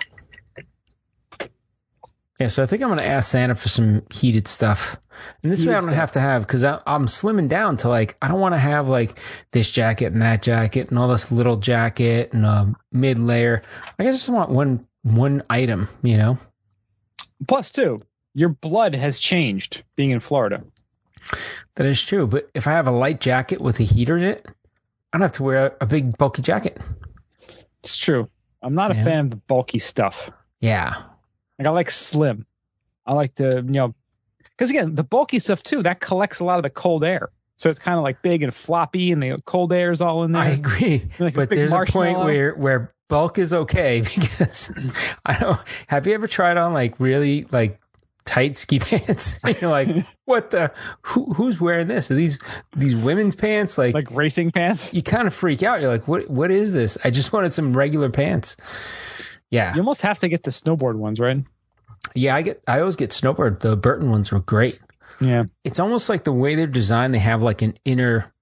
Yeah, 2.38 2.46
so 2.46 2.62
I 2.62 2.66
think 2.66 2.82
I'm 2.82 2.88
going 2.88 3.00
to 3.00 3.06
ask 3.06 3.30
Santa 3.30 3.56
for 3.56 3.68
some 3.68 4.02
heated 4.12 4.46
stuff. 4.46 4.96
And 5.42 5.50
this 5.50 5.66
way 5.66 5.72
I 5.72 5.76
don't 5.76 5.84
stuff. 5.84 5.94
have 5.96 6.12
to 6.12 6.20
have, 6.20 6.42
because 6.42 6.62
I'm 6.62 7.06
slimming 7.06 7.48
down 7.48 7.76
to 7.78 7.88
like, 7.88 8.16
I 8.22 8.28
don't 8.28 8.40
want 8.40 8.54
to 8.54 8.60
have 8.60 8.88
like 8.88 9.18
this 9.50 9.72
jacket 9.72 10.12
and 10.12 10.22
that 10.22 10.42
jacket 10.42 10.88
and 10.88 10.98
all 10.98 11.08
this 11.08 11.32
little 11.32 11.56
jacket 11.56 12.32
and 12.32 12.46
um, 12.46 12.76
a 12.92 12.96
mid 12.96 13.18
layer. 13.18 13.62
I 13.98 14.04
guess 14.04 14.14
I 14.14 14.18
just 14.18 14.28
want 14.28 14.50
one 14.50 14.86
one 15.02 15.42
item, 15.50 15.88
you 16.02 16.16
know? 16.16 16.38
Plus, 17.48 17.70
two, 17.70 18.00
your 18.34 18.50
blood 18.50 18.94
has 18.94 19.18
changed 19.18 19.82
being 19.96 20.10
in 20.10 20.20
Florida. 20.20 20.62
That 21.74 21.86
is 21.86 22.00
true. 22.00 22.26
But 22.26 22.50
if 22.54 22.68
I 22.68 22.72
have 22.72 22.86
a 22.86 22.92
light 22.92 23.20
jacket 23.20 23.60
with 23.60 23.80
a 23.80 23.84
heater 23.84 24.16
in 24.16 24.24
it, 24.24 24.46
I 25.12 25.18
don't 25.18 25.22
have 25.22 25.32
to 25.32 25.42
wear 25.42 25.76
a 25.80 25.86
big 25.86 26.16
bulky 26.18 26.42
jacket. 26.42 26.80
It's 27.82 27.96
true. 27.96 28.28
I'm 28.62 28.74
not 28.74 28.90
a 28.90 28.94
fan 28.94 29.26
of 29.26 29.30
the 29.30 29.36
bulky 29.36 29.78
stuff. 29.78 30.30
Yeah. 30.60 31.02
Like 31.58 31.66
I 31.66 31.70
like 31.70 31.90
slim. 31.90 32.46
I 33.06 33.14
like 33.14 33.34
to, 33.36 33.56
you 33.56 33.62
know, 33.62 33.94
because 34.56 34.70
again, 34.70 34.94
the 34.94 35.04
bulky 35.04 35.38
stuff 35.38 35.62
too 35.62 35.82
that 35.82 36.00
collects 36.00 36.40
a 36.40 36.44
lot 36.44 36.58
of 36.58 36.62
the 36.62 36.70
cold 36.70 37.04
air. 37.04 37.30
So 37.56 37.68
it's 37.68 37.80
kind 37.80 37.98
of 37.98 38.04
like 38.04 38.22
big 38.22 38.42
and 38.44 38.54
floppy, 38.54 39.10
and 39.10 39.20
the 39.20 39.36
cold 39.44 39.72
air 39.72 39.90
is 39.90 40.00
all 40.00 40.22
in 40.22 40.32
there. 40.32 40.42
I 40.42 40.48
agree. 40.48 41.10
Like 41.18 41.34
but 41.34 41.48
big 41.48 41.58
there's 41.58 41.72
a 41.72 41.84
point 41.86 42.18
where 42.20 42.54
where 42.54 42.94
bulk 43.08 43.38
is 43.38 43.52
okay 43.52 44.00
because 44.14 44.70
I 45.26 45.38
don't 45.38 45.58
have 45.88 46.06
you 46.06 46.14
ever 46.14 46.28
tried 46.28 46.56
on 46.56 46.72
like 46.72 47.00
really 47.00 47.46
like 47.50 47.80
tight 48.28 48.56
ski 48.56 48.78
pants? 48.80 49.40
You're 49.60 49.70
like, 49.70 49.88
what 50.26 50.50
the 50.50 50.70
who 51.02 51.32
who's 51.32 51.60
wearing 51.60 51.88
this? 51.88 52.10
Are 52.10 52.14
these 52.14 52.38
these 52.76 52.94
women's 52.94 53.34
pants? 53.34 53.76
Like, 53.76 53.94
like 53.94 54.10
racing 54.12 54.52
pants. 54.52 54.94
you 54.94 55.02
kind 55.02 55.26
of 55.26 55.34
freak 55.34 55.62
out. 55.62 55.80
You're 55.80 55.90
like, 55.90 56.06
what 56.06 56.30
what 56.30 56.50
is 56.50 56.74
this? 56.74 56.96
I 57.02 57.10
just 57.10 57.32
wanted 57.32 57.52
some 57.52 57.72
regular 57.72 58.10
pants. 58.10 58.56
Yeah. 59.50 59.74
You 59.74 59.80
almost 59.80 60.02
have 60.02 60.18
to 60.20 60.28
get 60.28 60.42
the 60.42 60.50
snowboard 60.50 60.96
ones, 60.96 61.18
right? 61.20 61.38
Yeah, 62.14 62.34
I 62.34 62.42
get 62.42 62.62
I 62.66 62.80
always 62.80 62.96
get 62.96 63.10
snowboard. 63.10 63.60
The 63.60 63.76
Burton 63.76 64.10
ones 64.10 64.30
were 64.30 64.40
great. 64.40 64.78
Yeah. 65.20 65.44
It's 65.64 65.80
almost 65.80 66.08
like 66.08 66.24
the 66.24 66.32
way 66.32 66.54
they're 66.54 66.66
designed, 66.66 67.14
they 67.14 67.18
have 67.18 67.42
like 67.42 67.62
an 67.62 67.76
inner 67.84 68.32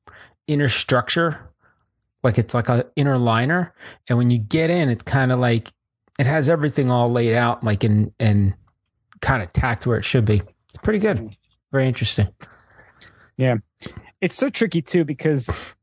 inner 0.47 0.69
structure. 0.69 1.51
Like 2.23 2.39
it's 2.39 2.55
like 2.55 2.69
a 2.69 2.87
inner 2.97 3.19
liner. 3.19 3.73
And 4.09 4.19
when 4.19 4.31
you 4.31 4.39
get 4.39 4.71
in, 4.71 4.89
it's 4.89 5.03
kind 5.03 5.33
of 5.33 5.39
like 5.39 5.73
it 6.19 6.27
has 6.27 6.49
everything 6.49 6.91
all 6.91 7.11
laid 7.11 7.35
out, 7.35 7.63
like 7.63 7.85
in 7.85 8.13
and 8.19 8.55
kind 9.21 9.43
of 9.43 9.53
tacked 9.53 9.87
where 9.87 9.99
it 9.99 10.05
should 10.05 10.25
be. 10.25 10.43
It's 10.69 10.79
pretty 10.83 10.99
good. 10.99 11.37
Very 11.73 11.87
interesting. 11.87 12.29
Yeah. 13.37 13.57
It's 14.21 14.37
so 14.37 14.51
tricky 14.51 14.83
too 14.83 15.05
because 15.05 15.75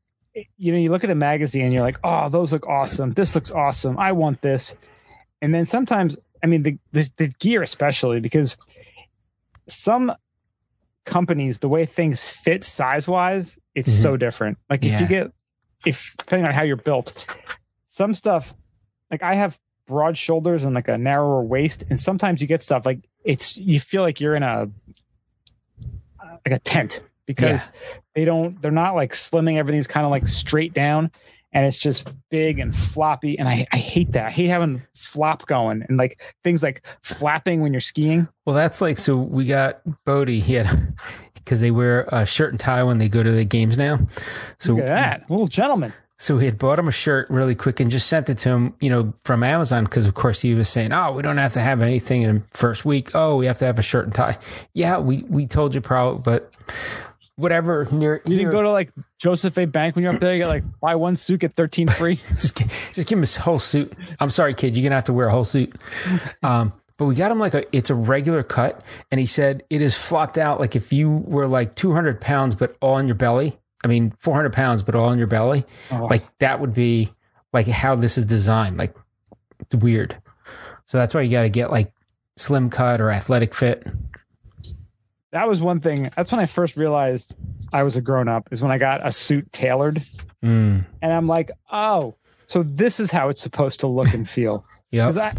you 0.56 0.72
know 0.72 0.78
you 0.78 0.90
look 0.90 1.04
at 1.04 1.10
a 1.10 1.14
magazine 1.14 1.64
and 1.64 1.72
you're 1.72 1.82
like, 1.82 1.98
oh, 2.04 2.28
those 2.28 2.52
look 2.52 2.66
awesome. 2.68 3.12
This 3.12 3.34
looks 3.34 3.50
awesome. 3.50 3.98
I 3.98 4.12
want 4.12 4.42
this. 4.42 4.74
And 5.44 5.54
then 5.54 5.66
sometimes, 5.66 6.16
I 6.42 6.46
mean, 6.46 6.62
the 6.62 6.78
the, 6.92 7.10
the 7.18 7.28
gear 7.38 7.62
especially 7.62 8.18
because 8.18 8.56
some 9.68 10.10
companies, 11.04 11.58
the 11.58 11.68
way 11.68 11.84
things 11.84 12.32
fit 12.32 12.64
size 12.64 13.06
wise, 13.06 13.58
it's 13.74 13.92
so 13.92 14.12
mm-hmm. 14.12 14.20
different. 14.20 14.58
Like 14.70 14.86
if 14.86 14.98
you 14.98 15.06
get 15.06 15.32
if 15.84 16.14
depending 16.16 16.48
on 16.48 16.54
how 16.54 16.62
you're 16.62 16.76
built, 16.76 17.26
some 17.88 18.14
stuff 18.14 18.54
like 19.10 19.22
I 19.22 19.34
have 19.34 19.60
broad 19.86 20.16
shoulders 20.16 20.64
and 20.64 20.74
like 20.74 20.88
a 20.88 20.96
narrower 20.96 21.42
waist, 21.42 21.84
and 21.90 22.00
sometimes 22.00 22.40
you 22.40 22.46
get 22.46 22.62
stuff 22.62 22.86
like 22.86 23.00
it's 23.22 23.58
you 23.58 23.78
feel 23.78 24.00
like 24.00 24.18
you're 24.18 24.34
in 24.34 24.42
a 24.42 24.70
like 26.46 26.54
a 26.54 26.58
tent 26.60 27.02
because 27.26 27.66
they 28.14 28.24
don't 28.24 28.62
they're 28.62 28.70
not 28.70 28.94
like 28.94 29.12
slimming. 29.12 29.58
Everything's 29.58 29.86
kind 29.86 30.06
of 30.06 30.10
like 30.10 30.26
straight 30.26 30.72
down 30.72 31.10
and 31.54 31.64
it's 31.64 31.78
just 31.78 32.14
big 32.30 32.58
and 32.58 32.76
floppy 32.76 33.38
and 33.38 33.48
I, 33.48 33.66
I 33.72 33.76
hate 33.78 34.12
that 34.12 34.26
i 34.26 34.30
hate 34.30 34.48
having 34.48 34.82
flop 34.94 35.46
going 35.46 35.84
and 35.88 35.96
like 35.96 36.20
things 36.42 36.62
like 36.62 36.84
flapping 37.00 37.60
when 37.62 37.72
you're 37.72 37.80
skiing 37.80 38.28
Well, 38.44 38.56
that's 38.56 38.80
like 38.80 38.98
so 38.98 39.16
we 39.16 39.46
got 39.46 39.80
Bodie. 40.04 40.40
He 40.40 40.54
had 40.54 40.94
because 41.34 41.60
they 41.60 41.70
wear 41.70 42.08
a 42.10 42.26
shirt 42.26 42.50
and 42.52 42.60
tie 42.60 42.82
when 42.82 42.98
they 42.98 43.08
go 43.08 43.22
to 43.22 43.30
the 43.30 43.44
games 43.44 43.78
now. 43.78 43.98
So 44.58 44.74
look 44.74 44.84
at 44.84 44.88
that 44.88 45.30
little 45.30 45.46
gentleman 45.46 45.92
So 46.18 46.38
he 46.38 46.46
had 46.46 46.58
bought 46.58 46.78
him 46.78 46.88
a 46.88 46.92
shirt 46.92 47.28
really 47.30 47.54
quick 47.54 47.80
and 47.80 47.90
just 47.90 48.06
sent 48.08 48.30
it 48.30 48.38
to 48.38 48.48
him, 48.50 48.74
you 48.80 48.88
know, 48.90 49.12
from 49.24 49.42
Amazon 49.42 49.84
because, 49.84 50.06
of 50.06 50.14
course, 50.14 50.40
he 50.42 50.54
was 50.54 50.68
saying, 50.68 50.92
"Oh, 50.92 51.12
we 51.12 51.22
don't 51.22 51.36
have 51.38 51.52
to 51.52 51.60
have 51.60 51.82
anything 51.82 52.22
in 52.22 52.44
first 52.52 52.84
week. 52.84 53.14
Oh, 53.14 53.36
we 53.36 53.46
have 53.46 53.58
to 53.58 53.66
have 53.66 53.78
a 53.78 53.82
shirt 53.82 54.04
and 54.04 54.14
tie." 54.14 54.38
Yeah, 54.72 54.98
we 54.98 55.24
we 55.28 55.46
told 55.46 55.74
you 55.74 55.80
probably, 55.80 56.20
but 56.22 56.52
whatever. 57.36 57.86
Near, 57.90 58.22
you 58.24 58.36
didn't 58.36 58.52
go 58.52 58.62
to 58.62 58.70
like 58.70 58.92
joseph 59.18 59.56
a 59.58 59.64
bank 59.64 59.96
when 59.96 60.02
you're 60.02 60.12
up 60.12 60.20
there 60.20 60.34
you 60.34 60.42
get 60.42 60.48
like 60.48 60.64
buy 60.80 60.94
one 60.94 61.16
suit 61.16 61.40
get 61.40 61.54
13 61.54 61.88
free 61.88 62.20
just 62.30 62.58
just 62.92 63.08
give 63.08 63.16
him 63.16 63.20
his 63.22 63.36
whole 63.36 63.58
suit. 63.58 63.94
I'm 64.20 64.30
sorry, 64.30 64.54
kid, 64.54 64.76
you're 64.76 64.82
gonna 64.82 64.94
have 64.96 65.04
to 65.04 65.12
wear 65.12 65.28
a 65.28 65.32
whole 65.32 65.44
suit. 65.44 65.74
Um, 66.42 66.74
but 66.96 67.06
we 67.06 67.14
got 67.14 67.32
him 67.32 67.38
like 67.38 67.54
a 67.54 67.64
it's 67.74 67.90
a 67.90 67.94
regular 67.94 68.42
cut, 68.42 68.82
and 69.10 69.18
he 69.18 69.26
said 69.26 69.64
it 69.70 69.82
is 69.82 69.96
flopped 69.96 70.38
out 70.38 70.60
like 70.60 70.76
if 70.76 70.92
you 70.92 71.24
were 71.26 71.48
like 71.48 71.74
200 71.74 72.20
pounds 72.20 72.54
but 72.54 72.76
all 72.80 72.98
in 72.98 73.06
your 73.06 73.16
belly. 73.16 73.58
I 73.82 73.86
mean, 73.86 74.14
400 74.18 74.52
pounds 74.52 74.82
but 74.82 74.94
all 74.94 75.10
in 75.10 75.18
your 75.18 75.26
belly. 75.26 75.64
Oh. 75.90 76.06
Like 76.06 76.22
that 76.38 76.60
would 76.60 76.72
be 76.72 77.12
like 77.52 77.66
how 77.66 77.94
this 77.94 78.16
is 78.16 78.24
designed. 78.26 78.76
Like 78.76 78.94
weird. 79.72 80.16
So 80.86 80.98
that's 80.98 81.14
why 81.14 81.22
you 81.22 81.30
got 81.30 81.42
to 81.42 81.48
get 81.48 81.70
like 81.70 81.92
slim 82.36 82.70
cut 82.70 83.00
or 83.00 83.10
athletic 83.10 83.54
fit. 83.54 83.86
That 85.34 85.46
was 85.46 85.60
one 85.60 85.78
thing 85.80 86.10
that's 86.16 86.32
when 86.32 86.40
i 86.40 86.46
first 86.46 86.76
realized 86.76 87.34
i 87.72 87.82
was 87.82 87.96
a 87.96 88.00
grown-up 88.00 88.48
is 88.50 88.62
when 88.62 88.70
i 88.72 88.78
got 88.78 89.06
a 89.06 89.12
suit 89.12 89.50
tailored 89.52 90.02
Mm. 90.42 90.84
and 91.02 91.12
i'm 91.12 91.26
like 91.26 91.50
oh 91.72 92.14
so 92.46 92.62
this 92.62 93.00
is 93.00 93.10
how 93.10 93.28
it's 93.30 93.40
supposed 93.40 93.80
to 93.80 93.86
look 93.86 94.12
and 94.14 94.28
feel 94.28 94.64
yeah. 94.90 95.10
I, 95.10 95.32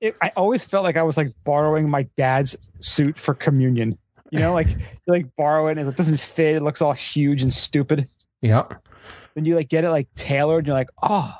it, 0.00 0.16
I 0.22 0.30
always 0.36 0.64
felt 0.64 0.82
like 0.84 0.96
I 0.96 1.02
was 1.04 1.16
like 1.16 1.32
borrowing 1.44 1.88
my 1.88 2.04
dad's 2.16 2.56
suit 2.80 3.16
for 3.18 3.34
communion. 3.34 3.96
You 4.30 4.38
know, 4.40 4.52
like 4.54 4.68
you 4.68 4.78
like 5.06 5.26
borrow 5.36 5.68
it 5.68 5.78
and 5.78 5.88
it 5.88 5.96
doesn't 5.96 6.18
fit. 6.18 6.56
It 6.56 6.62
looks 6.62 6.80
all 6.82 6.92
huge 6.92 7.42
and 7.42 7.52
stupid. 7.54 8.08
Yeah. 8.40 8.64
Then 9.34 9.44
you 9.44 9.54
like 9.54 9.68
get 9.68 9.84
it 9.84 9.90
like 9.90 10.08
tailored. 10.16 10.66
You're 10.66 10.74
like, 10.74 10.90
oh, 11.02 11.32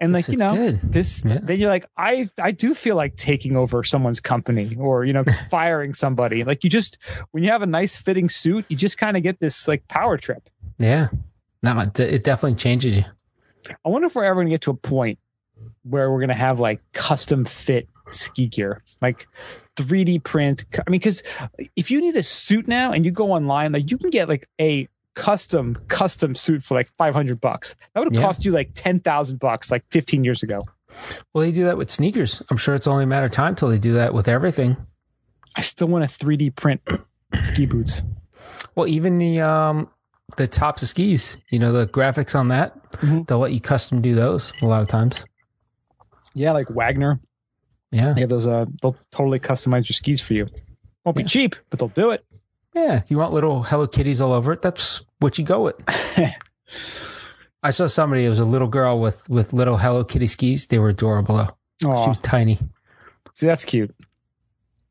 and 0.00 0.14
This 0.14 0.28
like 0.28 0.32
you 0.32 0.38
know 0.44 0.54
good. 0.54 0.80
this. 0.82 1.24
Yeah. 1.24 1.38
Then 1.42 1.58
you're 1.58 1.70
like, 1.70 1.86
I 1.96 2.28
I 2.40 2.50
do 2.50 2.74
feel 2.74 2.96
like 2.96 3.16
taking 3.16 3.56
over 3.56 3.82
someone's 3.84 4.20
company 4.20 4.76
or 4.78 5.04
you 5.04 5.12
know 5.12 5.24
firing 5.50 5.94
somebody. 5.94 6.44
Like 6.44 6.64
you 6.64 6.70
just 6.70 6.98
when 7.30 7.42
you 7.44 7.50
have 7.50 7.62
a 7.62 7.66
nice 7.66 7.96
fitting 7.96 8.28
suit, 8.28 8.64
you 8.68 8.76
just 8.76 8.98
kind 8.98 9.16
of 9.16 9.22
get 9.22 9.40
this 9.40 9.66
like 9.68 9.86
power 9.88 10.16
trip. 10.16 10.48
Yeah. 10.78 11.08
No, 11.62 11.78
it 11.80 11.98
it 11.98 12.24
definitely 12.24 12.56
changes 12.56 12.96
you. 12.96 13.04
I 13.84 13.88
wonder 13.88 14.06
if 14.06 14.14
we're 14.14 14.24
ever 14.24 14.40
gonna 14.40 14.50
get 14.50 14.60
to 14.62 14.70
a 14.70 14.74
point 14.74 15.18
where 15.82 16.10
we're 16.10 16.20
gonna 16.20 16.34
have 16.34 16.60
like 16.60 16.80
custom 16.92 17.44
fit 17.44 17.88
ski 18.10 18.46
gear, 18.46 18.82
like 19.02 19.26
3D 19.76 20.22
print. 20.22 20.64
I 20.86 20.90
mean, 20.90 21.00
because 21.00 21.22
if 21.74 21.90
you 21.90 22.00
need 22.00 22.14
a 22.16 22.22
suit 22.22 22.68
now 22.68 22.92
and 22.92 23.04
you 23.04 23.10
go 23.10 23.32
online, 23.32 23.72
like 23.72 23.90
you 23.90 23.98
can 23.98 24.10
get 24.10 24.28
like 24.28 24.48
a 24.60 24.88
custom 25.16 25.76
custom 25.88 26.34
suit 26.36 26.62
for 26.62 26.74
like 26.74 26.88
500 26.96 27.40
bucks. 27.40 27.74
That 27.94 28.00
would 28.00 28.12
have 28.14 28.20
Yeah. 28.20 28.26
cost 28.26 28.44
you 28.44 28.52
like 28.52 28.70
10,000 28.74 29.40
bucks 29.40 29.70
like 29.72 29.84
15 29.90 30.22
years 30.22 30.42
ago. 30.44 30.60
Well, 31.34 31.42
they 31.44 31.50
do 31.50 31.64
that 31.64 31.76
with 31.76 31.90
sneakers. 31.90 32.42
I'm 32.50 32.56
sure 32.56 32.74
it's 32.76 32.86
only 32.86 33.04
a 33.04 33.06
matter 33.08 33.26
of 33.26 33.32
time 33.32 33.56
till 33.56 33.68
they 33.68 33.78
do 33.78 33.94
that 33.94 34.14
with 34.14 34.28
everything. 34.28 34.76
I 35.56 35.62
still 35.62 35.88
want 35.88 36.04
a 36.04 36.06
3D 36.06 36.50
print 36.54 36.80
ski 37.44 37.66
boots. 37.66 38.02
Well, 38.76 38.86
even 38.86 39.18
the 39.18 39.40
um 39.40 39.88
the 40.36 40.46
tops 40.46 40.82
of 40.82 40.88
skis, 40.88 41.38
you 41.50 41.58
know, 41.58 41.72
the 41.72 41.86
graphics 41.86 42.38
on 42.38 42.48
that, 42.48 42.74
Mhm. 42.94 43.26
they'll 43.26 43.38
let 43.38 43.52
you 43.52 43.60
custom 43.60 44.00
do 44.02 44.14
those 44.14 44.52
a 44.60 44.66
lot 44.66 44.82
of 44.82 44.88
times. 44.88 45.24
Yeah, 46.34 46.52
like 46.52 46.68
Wagner. 46.68 47.20
Yeah. 47.90 48.12
They 48.12 48.20
have 48.22 48.30
those. 48.30 48.46
Uh, 48.46 48.66
they'll 48.82 48.96
totally 49.12 49.38
customize 49.40 49.88
your 49.88 49.94
skis 49.94 50.20
for 50.20 50.34
you. 50.34 50.46
Won't 51.04 51.16
be 51.16 51.22
Yeah. 51.22 51.28
cheap, 51.28 51.56
but 51.70 51.78
they'll 51.78 51.88
do 51.88 52.10
it. 52.10 52.24
Yeah. 52.74 52.96
If 52.96 53.10
you 53.10 53.16
want 53.18 53.32
little 53.32 53.62
Hello 53.62 53.86
Kitties 53.86 54.20
all 54.20 54.32
over 54.32 54.52
it, 54.52 54.60
that's 54.60 55.02
what 55.18 55.38
you 55.38 55.44
go 55.44 55.64
with. 55.64 55.76
I 57.62 57.70
saw 57.70 57.86
somebody, 57.86 58.24
it 58.24 58.28
was 58.28 58.38
a 58.38 58.44
little 58.44 58.68
girl 58.68 59.00
with 59.00 59.28
with 59.28 59.52
little 59.52 59.78
Hello 59.78 60.04
Kitty 60.04 60.26
skis. 60.26 60.66
They 60.66 60.78
were 60.78 60.90
adorable 60.90 61.36
though. 61.36 61.56
She 61.80 62.08
was 62.08 62.18
tiny. 62.18 62.58
see, 63.34 63.46
that's 63.46 63.64
cute. 63.64 63.94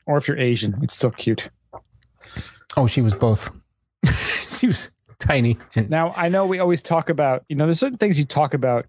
Or 0.05 0.17
if 0.17 0.27
you're 0.27 0.37
Asian, 0.37 0.77
it's 0.83 0.93
still 0.93 1.11
cute. 1.11 1.49
Oh, 2.77 2.87
she 2.87 3.01
was 3.01 3.13
both. 3.13 3.49
she 4.47 4.67
was 4.67 4.91
tiny 5.19 5.57
and 5.75 5.89
Now, 5.89 6.13
I 6.15 6.29
know 6.29 6.45
we 6.45 6.59
always 6.59 6.81
talk 6.81 7.09
about, 7.09 7.43
you 7.47 7.55
know, 7.55 7.65
there's 7.65 7.79
certain 7.79 7.97
things 7.97 8.19
you 8.19 8.25
talk 8.25 8.53
about 8.53 8.85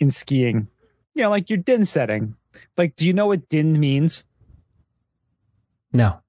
in 0.00 0.10
skiing, 0.10 0.66
you 1.14 1.22
know, 1.22 1.30
like 1.30 1.50
your 1.50 1.58
din 1.58 1.84
setting. 1.84 2.34
Like, 2.76 2.96
do 2.96 3.06
you 3.06 3.12
know 3.12 3.26
what 3.26 3.48
din 3.48 3.78
means? 3.78 4.24
no. 5.92 6.20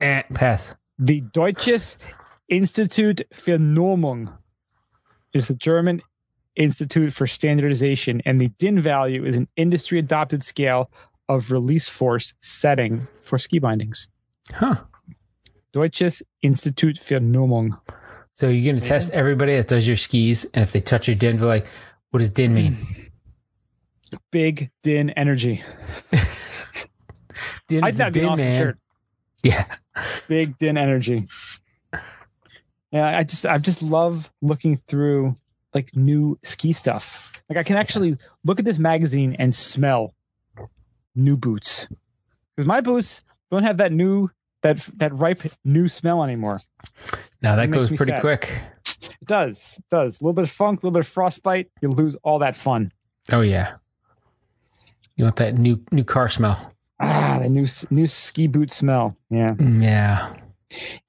Eh, 0.00 0.22
pass. 0.34 0.74
The 0.98 1.22
Deutsches 1.22 1.96
Institut 2.48 3.22
für 3.32 3.58
Normung 3.58 4.32
is 5.32 5.48
the 5.48 5.54
German 5.54 6.00
Institute 6.54 7.12
for 7.12 7.26
Standardization, 7.26 8.22
and 8.24 8.40
the 8.40 8.48
din 8.58 8.80
value 8.80 9.24
is 9.24 9.36
an 9.36 9.48
industry 9.56 9.98
adopted 9.98 10.42
scale 10.42 10.90
of 11.28 11.50
release 11.50 11.88
force 11.88 12.32
setting 12.40 13.06
for 13.22 13.38
ski 13.38 13.58
bindings. 13.58 14.08
Huh. 14.52 14.76
Deutsches 15.72 16.22
Institut 16.42 16.98
für 16.98 17.18
Normung. 17.18 17.78
So 18.34 18.48
you're 18.48 18.72
gonna 18.72 18.84
test 18.84 19.10
everybody 19.12 19.56
that 19.56 19.66
does 19.68 19.86
your 19.86 19.96
skis, 19.96 20.44
and 20.54 20.62
if 20.62 20.72
they 20.72 20.80
touch 20.80 21.08
your 21.08 21.16
din, 21.16 21.36
be 21.38 21.44
like, 21.44 21.66
what 22.10 22.20
does 22.20 22.30
din 22.30 22.54
mean? 22.54 22.74
Hmm. 22.74 23.02
Big 24.30 24.70
din 24.82 25.10
energy. 25.10 25.62
Din 27.68 27.84
I'd 27.84 27.96
the 27.96 28.10
Din 28.10 28.24
awesome 28.26 28.46
man. 28.46 28.62
shirt. 28.62 28.78
Yeah. 29.42 29.64
Big 30.28 30.56
Din 30.58 30.76
energy. 30.76 31.26
Yeah, 32.92 33.18
I 33.18 33.24
just 33.24 33.44
I 33.46 33.58
just 33.58 33.82
love 33.82 34.30
looking 34.42 34.76
through 34.88 35.36
like 35.74 35.94
new 35.94 36.38
ski 36.44 36.72
stuff. 36.72 37.32
Like 37.48 37.58
I 37.58 37.62
can 37.62 37.76
actually 37.76 38.16
look 38.44 38.58
at 38.58 38.64
this 38.64 38.78
magazine 38.78 39.36
and 39.38 39.54
smell 39.54 40.14
new 41.14 41.36
boots. 41.36 41.88
Because 42.54 42.66
my 42.66 42.80
boots 42.80 43.22
don't 43.50 43.62
have 43.64 43.76
that 43.78 43.92
new 43.92 44.30
that 44.62 44.78
that 44.96 45.12
ripe 45.14 45.42
new 45.64 45.88
smell 45.88 46.22
anymore. 46.22 46.60
Now 47.42 47.56
that 47.56 47.70
makes 47.70 47.90
goes 47.90 47.96
pretty 47.96 48.12
sad. 48.12 48.20
quick. 48.20 48.60
It 49.02 49.26
does. 49.26 49.76
It 49.78 49.84
does. 49.90 50.20
A 50.20 50.24
little 50.24 50.32
bit 50.32 50.44
of 50.44 50.50
funk, 50.50 50.82
a 50.82 50.86
little 50.86 50.92
bit 50.94 51.00
of 51.06 51.08
frostbite, 51.08 51.70
you 51.82 51.90
lose 51.90 52.16
all 52.22 52.38
that 52.40 52.56
fun. 52.56 52.92
Oh 53.32 53.40
yeah. 53.42 53.74
You 55.16 55.24
want 55.24 55.36
that 55.36 55.54
new 55.54 55.82
new 55.92 56.04
car 56.04 56.28
smell? 56.28 56.72
Ah, 57.00 57.40
the 57.42 57.48
new 57.48 57.66
new 57.90 58.06
ski 58.06 58.46
boot 58.46 58.72
smell. 58.72 59.16
Yeah. 59.30 59.50
Mm, 59.50 59.82
Yeah. 59.82 60.34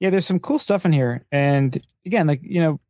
Yeah 0.00 0.10
there's 0.10 0.26
some 0.26 0.40
cool 0.40 0.58
stuff 0.58 0.84
in 0.84 0.92
here. 0.92 1.24
And 1.32 1.80
again 2.06 2.26
like 2.26 2.40
you 2.42 2.60
know 2.60 2.80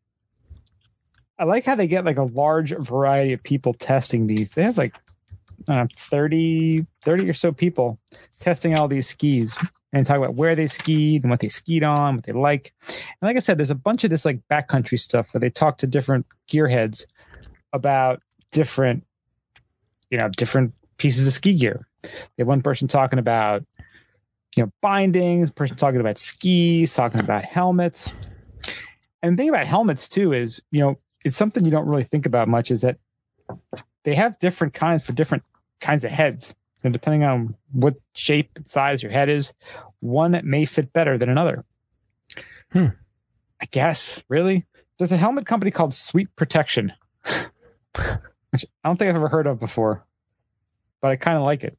i 1.38 1.44
like 1.44 1.64
how 1.64 1.74
they 1.74 1.86
get 1.86 2.04
like 2.04 2.18
a 2.18 2.22
large 2.22 2.72
variety 2.76 3.32
of 3.32 3.42
people 3.42 3.74
testing 3.74 4.26
these. 4.26 4.52
They 4.52 4.62
have 4.62 4.78
like 4.78 4.94
uh, 5.68 5.86
30 5.96 6.86
30 7.04 7.30
or 7.30 7.34
so 7.34 7.52
people 7.52 7.98
testing 8.40 8.76
all 8.76 8.88
these 8.88 9.08
skis 9.08 9.56
and 9.92 10.06
talk 10.06 10.18
about 10.18 10.34
where 10.34 10.54
they 10.54 10.66
skied 10.66 11.22
and 11.22 11.30
what 11.30 11.40
they 11.40 11.48
skied 11.48 11.82
on 11.82 12.16
what 12.16 12.24
they 12.24 12.32
like. 12.32 12.72
And 12.86 12.96
like 13.22 13.36
i 13.36 13.40
said 13.40 13.58
there's 13.58 13.70
a 13.70 13.74
bunch 13.74 14.04
of 14.04 14.10
this 14.10 14.24
like 14.24 14.40
backcountry 14.50 14.98
stuff 14.98 15.32
where 15.32 15.40
they 15.40 15.50
talk 15.50 15.78
to 15.78 15.86
different 15.86 16.26
gearheads 16.50 17.04
about 17.72 18.22
different 18.50 19.04
you 20.10 20.18
know 20.18 20.28
different 20.28 20.72
pieces 20.98 21.26
of 21.26 21.32
ski 21.32 21.54
gear. 21.54 21.78
They 22.02 22.10
have 22.38 22.48
one 22.48 22.62
person 22.62 22.88
talking 22.88 23.18
about 23.18 23.64
you 24.58 24.64
know 24.64 24.72
bindings 24.80 25.52
person 25.52 25.76
talking 25.76 26.00
about 26.00 26.18
skis 26.18 26.92
talking 26.92 27.20
about 27.20 27.44
helmets. 27.44 28.12
And 29.22 29.38
the 29.38 29.40
thing 29.40 29.48
about 29.48 29.68
helmets 29.68 30.08
too 30.08 30.32
is 30.32 30.60
you 30.72 30.80
know 30.80 30.98
it's 31.24 31.36
something 31.36 31.64
you 31.64 31.70
don't 31.70 31.86
really 31.86 32.02
think 32.02 32.26
about 32.26 32.48
much 32.48 32.72
is 32.72 32.80
that 32.80 32.98
they 34.02 34.16
have 34.16 34.36
different 34.40 34.74
kinds 34.74 35.06
for 35.06 35.12
different 35.12 35.44
kinds 35.80 36.02
of 36.02 36.10
heads. 36.10 36.56
And 36.82 36.92
depending 36.92 37.22
on 37.22 37.54
what 37.72 37.94
shape 38.14 38.50
and 38.56 38.66
size 38.66 39.00
your 39.00 39.12
head 39.12 39.28
is 39.28 39.52
one 40.00 40.40
may 40.42 40.64
fit 40.64 40.92
better 40.92 41.16
than 41.16 41.28
another. 41.28 41.64
Hmm. 42.72 42.88
i 43.60 43.66
guess 43.66 44.22
really? 44.28 44.66
There's 44.98 45.12
a 45.12 45.16
helmet 45.16 45.46
company 45.46 45.70
called 45.70 45.94
sweet 45.94 46.34
protection 46.34 46.92
which 48.50 48.66
i 48.84 48.88
don't 48.88 48.96
think 48.98 49.08
i've 49.08 49.16
ever 49.16 49.28
heard 49.28 49.46
of 49.46 49.58
before 49.58 50.04
but 51.00 51.10
i 51.10 51.16
kind 51.16 51.38
of 51.38 51.44
like 51.44 51.64
it 51.64 51.78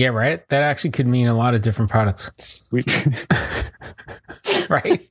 Yeah, 0.00 0.08
right. 0.08 0.48
That 0.48 0.62
actually 0.62 0.92
could 0.92 1.06
mean 1.06 1.26
a 1.26 1.34
lot 1.34 1.52
of 1.52 1.60
different 1.60 1.90
products. 1.90 2.30
right? 4.70 5.06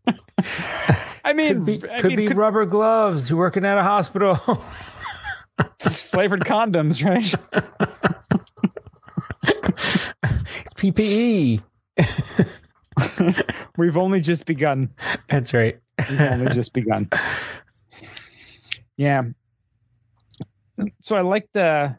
i 1.23 1.33
mean 1.33 1.53
could 1.53 1.65
be, 1.65 1.91
I 1.91 2.01
could 2.01 2.15
mean, 2.15 2.27
be 2.29 2.33
rubber 2.33 2.65
gloves 2.65 3.31
working 3.31 3.65
at 3.65 3.77
a 3.77 3.83
hospital. 3.83 4.33
flavored 5.79 6.39
condoms, 6.39 7.05
right? 7.05 7.35
it's 10.65 10.73
PPE. 10.73 11.61
We've 13.77 13.97
only 13.97 14.21
just 14.21 14.47
begun. 14.47 14.89
That's 15.27 15.53
right. 15.53 15.77
We've 16.09 16.19
only 16.19 16.51
just 16.51 16.73
begun. 16.73 17.09
Yeah. 18.97 19.21
So 21.01 21.15
I 21.15 21.21
like 21.21 21.47
the 21.53 21.95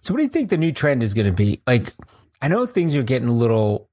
So, 0.00 0.12
what 0.12 0.18
do 0.18 0.24
you 0.24 0.28
think 0.28 0.50
the 0.50 0.56
new 0.56 0.70
trend 0.70 1.02
is 1.02 1.14
going 1.14 1.26
to 1.26 1.32
be? 1.32 1.60
Like, 1.66 1.92
I 2.40 2.48
know 2.48 2.66
things 2.66 2.96
are 2.96 3.02
getting 3.02 3.28
a 3.28 3.32
little, 3.32 3.88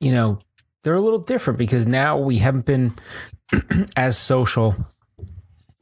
you 0.00 0.12
know, 0.12 0.38
they're 0.82 0.94
a 0.94 1.00
little 1.00 1.18
different 1.18 1.58
because 1.58 1.86
now 1.86 2.18
we 2.18 2.38
haven't 2.38 2.66
been 2.66 2.94
as 3.96 4.16
social, 4.18 4.74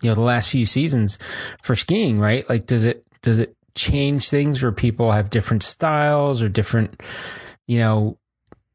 you 0.02 0.10
know, 0.10 0.14
the 0.14 0.20
last 0.20 0.48
few 0.50 0.64
seasons 0.64 1.18
for 1.62 1.76
skiing, 1.76 2.18
right? 2.18 2.48
Like, 2.48 2.66
does 2.66 2.84
it 2.84 3.04
does 3.22 3.38
it 3.38 3.56
change 3.74 4.28
things 4.28 4.62
where 4.62 4.72
people 4.72 5.12
have 5.12 5.30
different 5.30 5.62
styles 5.62 6.42
or 6.42 6.48
different, 6.48 7.00
you 7.66 7.78
know, 7.78 8.18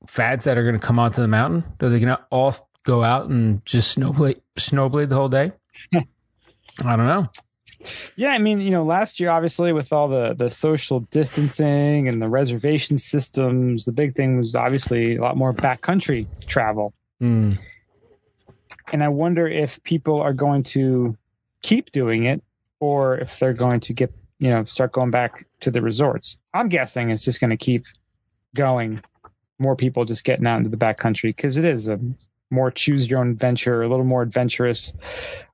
fads 0.08 0.46
that 0.46 0.58
are 0.58 0.64
going 0.64 0.80
to 0.80 0.86
come 0.86 1.00
onto 1.00 1.22
the 1.22 1.28
mountain? 1.28 1.64
Are 1.82 1.90
they 1.90 2.00
going 2.00 2.16
to 2.16 2.24
all 2.32 2.54
go 2.84 3.04
out 3.04 3.30
and 3.30 3.66
just 3.66 3.98
snowblade 3.98 4.40
snowblade 4.58 5.10
the 5.10 5.16
whole 5.16 5.30
day? 5.30 5.52
I 5.94 6.96
don't 6.96 7.08
know. 7.08 7.28
Yeah, 8.16 8.32
I 8.32 8.38
mean, 8.38 8.62
you 8.62 8.72
know, 8.72 8.84
last 8.84 9.20
year 9.20 9.30
obviously 9.30 9.74
with 9.74 9.92
all 9.92 10.08
the 10.08 10.34
the 10.34 10.50
social 10.50 11.02
distancing 11.12 12.08
and 12.08 12.22
the 12.22 12.30
reservation 12.30 12.98
systems, 12.98 13.86
the 13.86 13.92
big 13.92 14.16
thing 14.16 14.38
was 14.38 14.56
obviously 14.56 15.16
a 15.16 15.22
lot 15.22 15.38
more 15.38 15.54
backcountry 15.54 16.28
travel. 16.48 16.94
Mm. 17.22 17.60
And 18.92 19.04
I 19.04 19.08
wonder 19.08 19.48
if 19.48 19.82
people 19.84 20.22
are 20.22 20.34
going 20.34 20.64
to 20.64 21.18
keep 21.62 21.92
doing 21.92 22.26
it 22.26 22.44
or 22.80 23.18
if 23.18 23.40
they're 23.40 23.54
going 23.54 23.80
to 23.82 23.94
get, 23.94 24.14
you 24.40 24.50
know, 24.50 24.66
start 24.66 24.92
going 24.92 25.10
back 25.10 25.48
to 25.62 25.72
the 25.72 25.82
resorts. 25.82 26.38
I'm 26.54 26.70
guessing 26.70 27.10
it's 27.10 27.26
just 27.26 27.40
going 27.40 27.50
to 27.50 27.58
keep 27.58 27.86
going. 28.56 29.02
More 29.60 29.76
people 29.76 30.06
just 30.06 30.24
getting 30.26 30.46
out 30.46 30.58
into 30.58 30.70
the 30.70 30.78
backcountry 30.78 31.30
because 31.36 31.58
it 31.58 31.66
is 31.66 31.88
a 31.88 32.00
more 32.50 32.70
choose 32.70 33.10
your 33.10 33.20
own 33.20 33.32
adventure, 33.32 33.82
a 33.82 33.90
little 33.90 34.06
more 34.06 34.22
adventurous, 34.22 34.94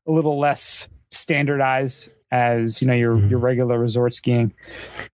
a 0.08 0.12
little 0.12 0.40
less 0.40 0.88
standardized 1.12 2.10
as, 2.32 2.82
you 2.82 2.88
know, 2.88 2.94
your 2.94 3.16
Mhm. 3.16 3.30
your 3.30 3.40
regular 3.40 3.80
resort 3.80 4.14
skiing. 4.14 4.54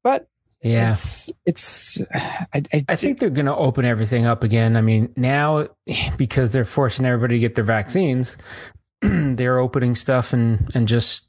But 0.03 0.27
Yeah. 0.61 0.89
it's 0.91 1.31
it's 1.45 2.01
I, 2.13 2.61
I, 2.73 2.85
I 2.89 2.95
think 2.95 3.19
they're 3.19 3.29
going 3.29 3.45
to 3.45 3.55
open 3.55 3.85
everything 3.85 4.25
up 4.25 4.43
again. 4.43 4.75
I 4.75 4.81
mean, 4.81 5.13
now 5.15 5.67
because 6.17 6.51
they're 6.51 6.65
forcing 6.65 7.05
everybody 7.05 7.35
to 7.35 7.39
get 7.39 7.55
their 7.55 7.63
vaccines, 7.63 8.37
they're 9.01 9.59
opening 9.59 9.95
stuff 9.95 10.33
and 10.33 10.69
and 10.75 10.87
just 10.87 11.27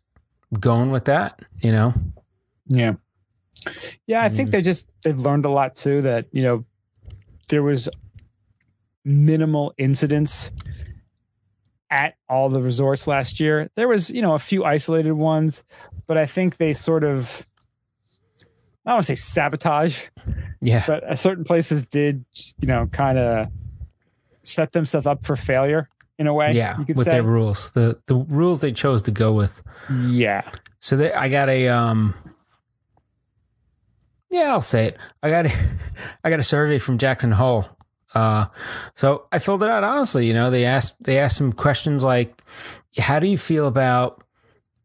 going 0.61 0.91
with 0.91 1.05
that. 1.07 1.41
You 1.61 1.73
know, 1.73 1.95
Yeah. 2.67 2.95
Yeah, 4.07 4.23
I 4.23 4.29
think 4.29 4.49
Mm. 4.49 4.53
they 4.53 4.63
just 4.63 4.89
they've 5.03 5.19
learned 5.19 5.45
a 5.45 5.51
lot 5.51 5.75
too 5.77 6.03
that, 6.03 6.27
you 6.33 6.43
know, 6.43 6.65
there 7.49 7.63
was 7.63 7.89
minimal 9.05 9.73
incidents 9.79 10.51
at 11.91 12.15
all 12.29 12.49
the 12.49 12.61
resorts 12.61 13.07
last 13.07 13.41
year. 13.41 13.71
There 13.77 13.89
was, 13.89 14.11
you 14.11 14.23
know, 14.23 14.35
a 14.35 14.39
few 14.39 14.65
isolated 14.65 15.13
ones, 15.13 15.63
but 16.07 16.17
I 16.19 16.27
think 16.27 16.57
they 16.57 16.73
sort 16.73 17.05
of 17.05 17.47
I 18.87 18.91
don't 18.91 18.97
want 18.97 19.07
to 19.07 19.17
say 19.17 19.21
sabotage, 19.21 20.03
yeah, 20.61 20.85
but 20.87 21.03
uh, 21.03 21.17
certain 21.17 21.43
places 21.43 21.85
did, 21.85 22.25
you 22.61 22.69
know, 22.69 22.87
kind 22.87 23.19
of 23.19 23.49
set 24.45 24.71
themselves 24.73 25.09
up 25.09 25.27
for 25.27 25.35
failure 25.35 25.89
in 26.21 26.29
a 26.29 26.35
way. 26.35 26.53
yeah, 26.53 26.79
you 26.79 26.85
could 26.85 26.97
with 26.97 27.07
say. 27.07 27.11
their 27.11 27.25
rules, 27.25 27.73
the 27.73 28.01
the 28.07 28.15
rules 28.15 28.61
they 28.61 28.71
chose 28.71 29.03
to 29.03 29.11
go 29.11 29.33
with. 29.33 29.61
yeah. 29.91 30.49
So 30.79 30.97
they, 30.97 31.13
I 31.13 31.29
got 31.29 31.49
a 31.49 31.69
um. 31.69 32.15
Yeah, 34.31 34.53
I'll 34.53 34.61
say 34.61 34.87
it. 34.87 34.97
I 35.21 35.31
got 35.31 35.47
a, 35.47 35.53
I 36.25 36.31
got 36.31 36.39
a 36.39 36.45
survey 36.45 36.79
from 36.79 36.99
Jackson 36.99 37.33
Hole. 37.33 37.76
Uh, 38.17 38.47
so 38.95 39.27
I 39.31 39.39
filled 39.39 39.63
it 39.63 39.69
out 39.69 39.85
honestly. 39.85 40.27
You 40.27 40.33
know, 40.33 40.51
they 40.51 40.65
asked 40.65 40.95
they 40.99 41.19
asked 41.19 41.37
some 41.37 41.53
questions 41.53 42.03
like, 42.03 42.41
"How 42.97 43.19
do 43.19 43.27
you 43.27 43.37
feel 43.37 43.67
about 43.67 44.25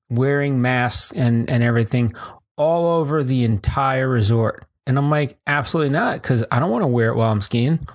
wearing 0.10 0.62
masks 0.62 1.14
and 1.14 1.50
and 1.50 1.64
everything 1.64 2.14
all 2.58 3.00
over 3.00 3.24
the 3.24 3.46
entire 3.46 4.10
resort?" 4.10 4.66
And 4.86 4.98
I'm 4.98 5.10
like, 5.10 5.38
"Absolutely 5.48 5.92
not," 5.92 6.22
because 6.22 6.44
I 6.52 6.60
don't 6.60 6.72
want 6.72 6.84
to 6.84 6.88
wear 6.88 7.08
it 7.08 7.16
while 7.16 7.32
I'm 7.32 7.40
skiing. 7.40 7.88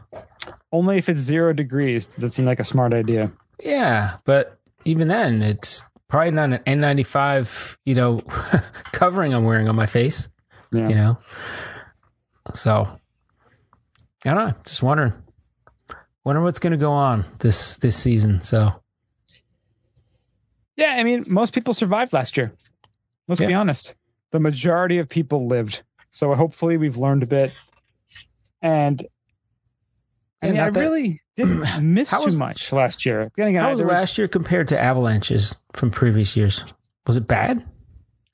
Only 0.72 0.96
if 0.96 1.10
it's 1.10 1.20
zero 1.20 1.52
degrees 1.52 2.06
does 2.06 2.24
it 2.24 2.32
seem 2.32 2.46
like 2.46 2.60
a 2.60 2.64
smart 2.64 2.94
idea. 2.94 3.30
Yeah, 3.62 4.16
but 4.24 4.58
even 4.86 5.08
then, 5.08 5.42
it's 5.42 5.84
probably 6.08 6.30
not 6.30 6.52
an 6.66 6.80
N95, 6.80 7.76
you 7.84 7.94
know, 7.94 8.20
covering 8.92 9.34
I'm 9.34 9.44
wearing 9.44 9.68
on 9.68 9.76
my 9.76 9.86
face. 9.86 10.30
Yeah. 10.72 10.88
you 10.88 10.94
know. 10.94 11.18
So 12.52 12.86
I 14.24 14.34
don't 14.34 14.48
know. 14.48 14.54
Just 14.64 14.82
wondering, 14.82 15.12
wondering 16.26 16.44
what's 16.44 16.58
going 16.58 16.72
to 16.72 16.76
go 16.76 16.90
on 16.92 17.24
this 17.38 17.76
this 17.78 17.96
season. 17.96 18.42
So 18.42 18.72
Yeah, 20.76 20.90
I 20.96 21.04
mean, 21.04 21.24
most 21.28 21.54
people 21.54 21.72
survived 21.72 22.12
last 22.12 22.36
year. 22.36 22.52
Let's 23.28 23.40
be 23.40 23.54
honest. 23.54 23.94
The 24.32 24.40
majority 24.40 24.98
of 24.98 25.08
people 25.08 25.46
lived. 25.46 25.82
So 26.10 26.34
hopefully 26.34 26.76
we've 26.76 26.96
learned 26.98 27.22
a 27.22 27.26
bit. 27.26 27.52
And 28.60 29.06
I 30.42 30.46
Yeah, 30.46 30.52
mean, 30.52 30.60
I 30.60 30.70
that- 30.70 30.80
really 30.80 31.20
didn't 31.36 31.64
miss 31.94 32.10
too 32.10 32.24
was- 32.24 32.38
much 32.38 32.72
last 32.72 33.06
year. 33.06 33.22
Again, 33.38 33.54
how 33.54 33.70
was 33.70 33.80
last 33.80 34.18
year 34.18 34.28
compared 34.28 34.68
to 34.68 34.80
avalanches 34.80 35.54
from 35.72 35.90
previous 35.90 36.36
years? 36.36 36.64
Was 37.06 37.16
it 37.16 37.26
bad? 37.28 37.64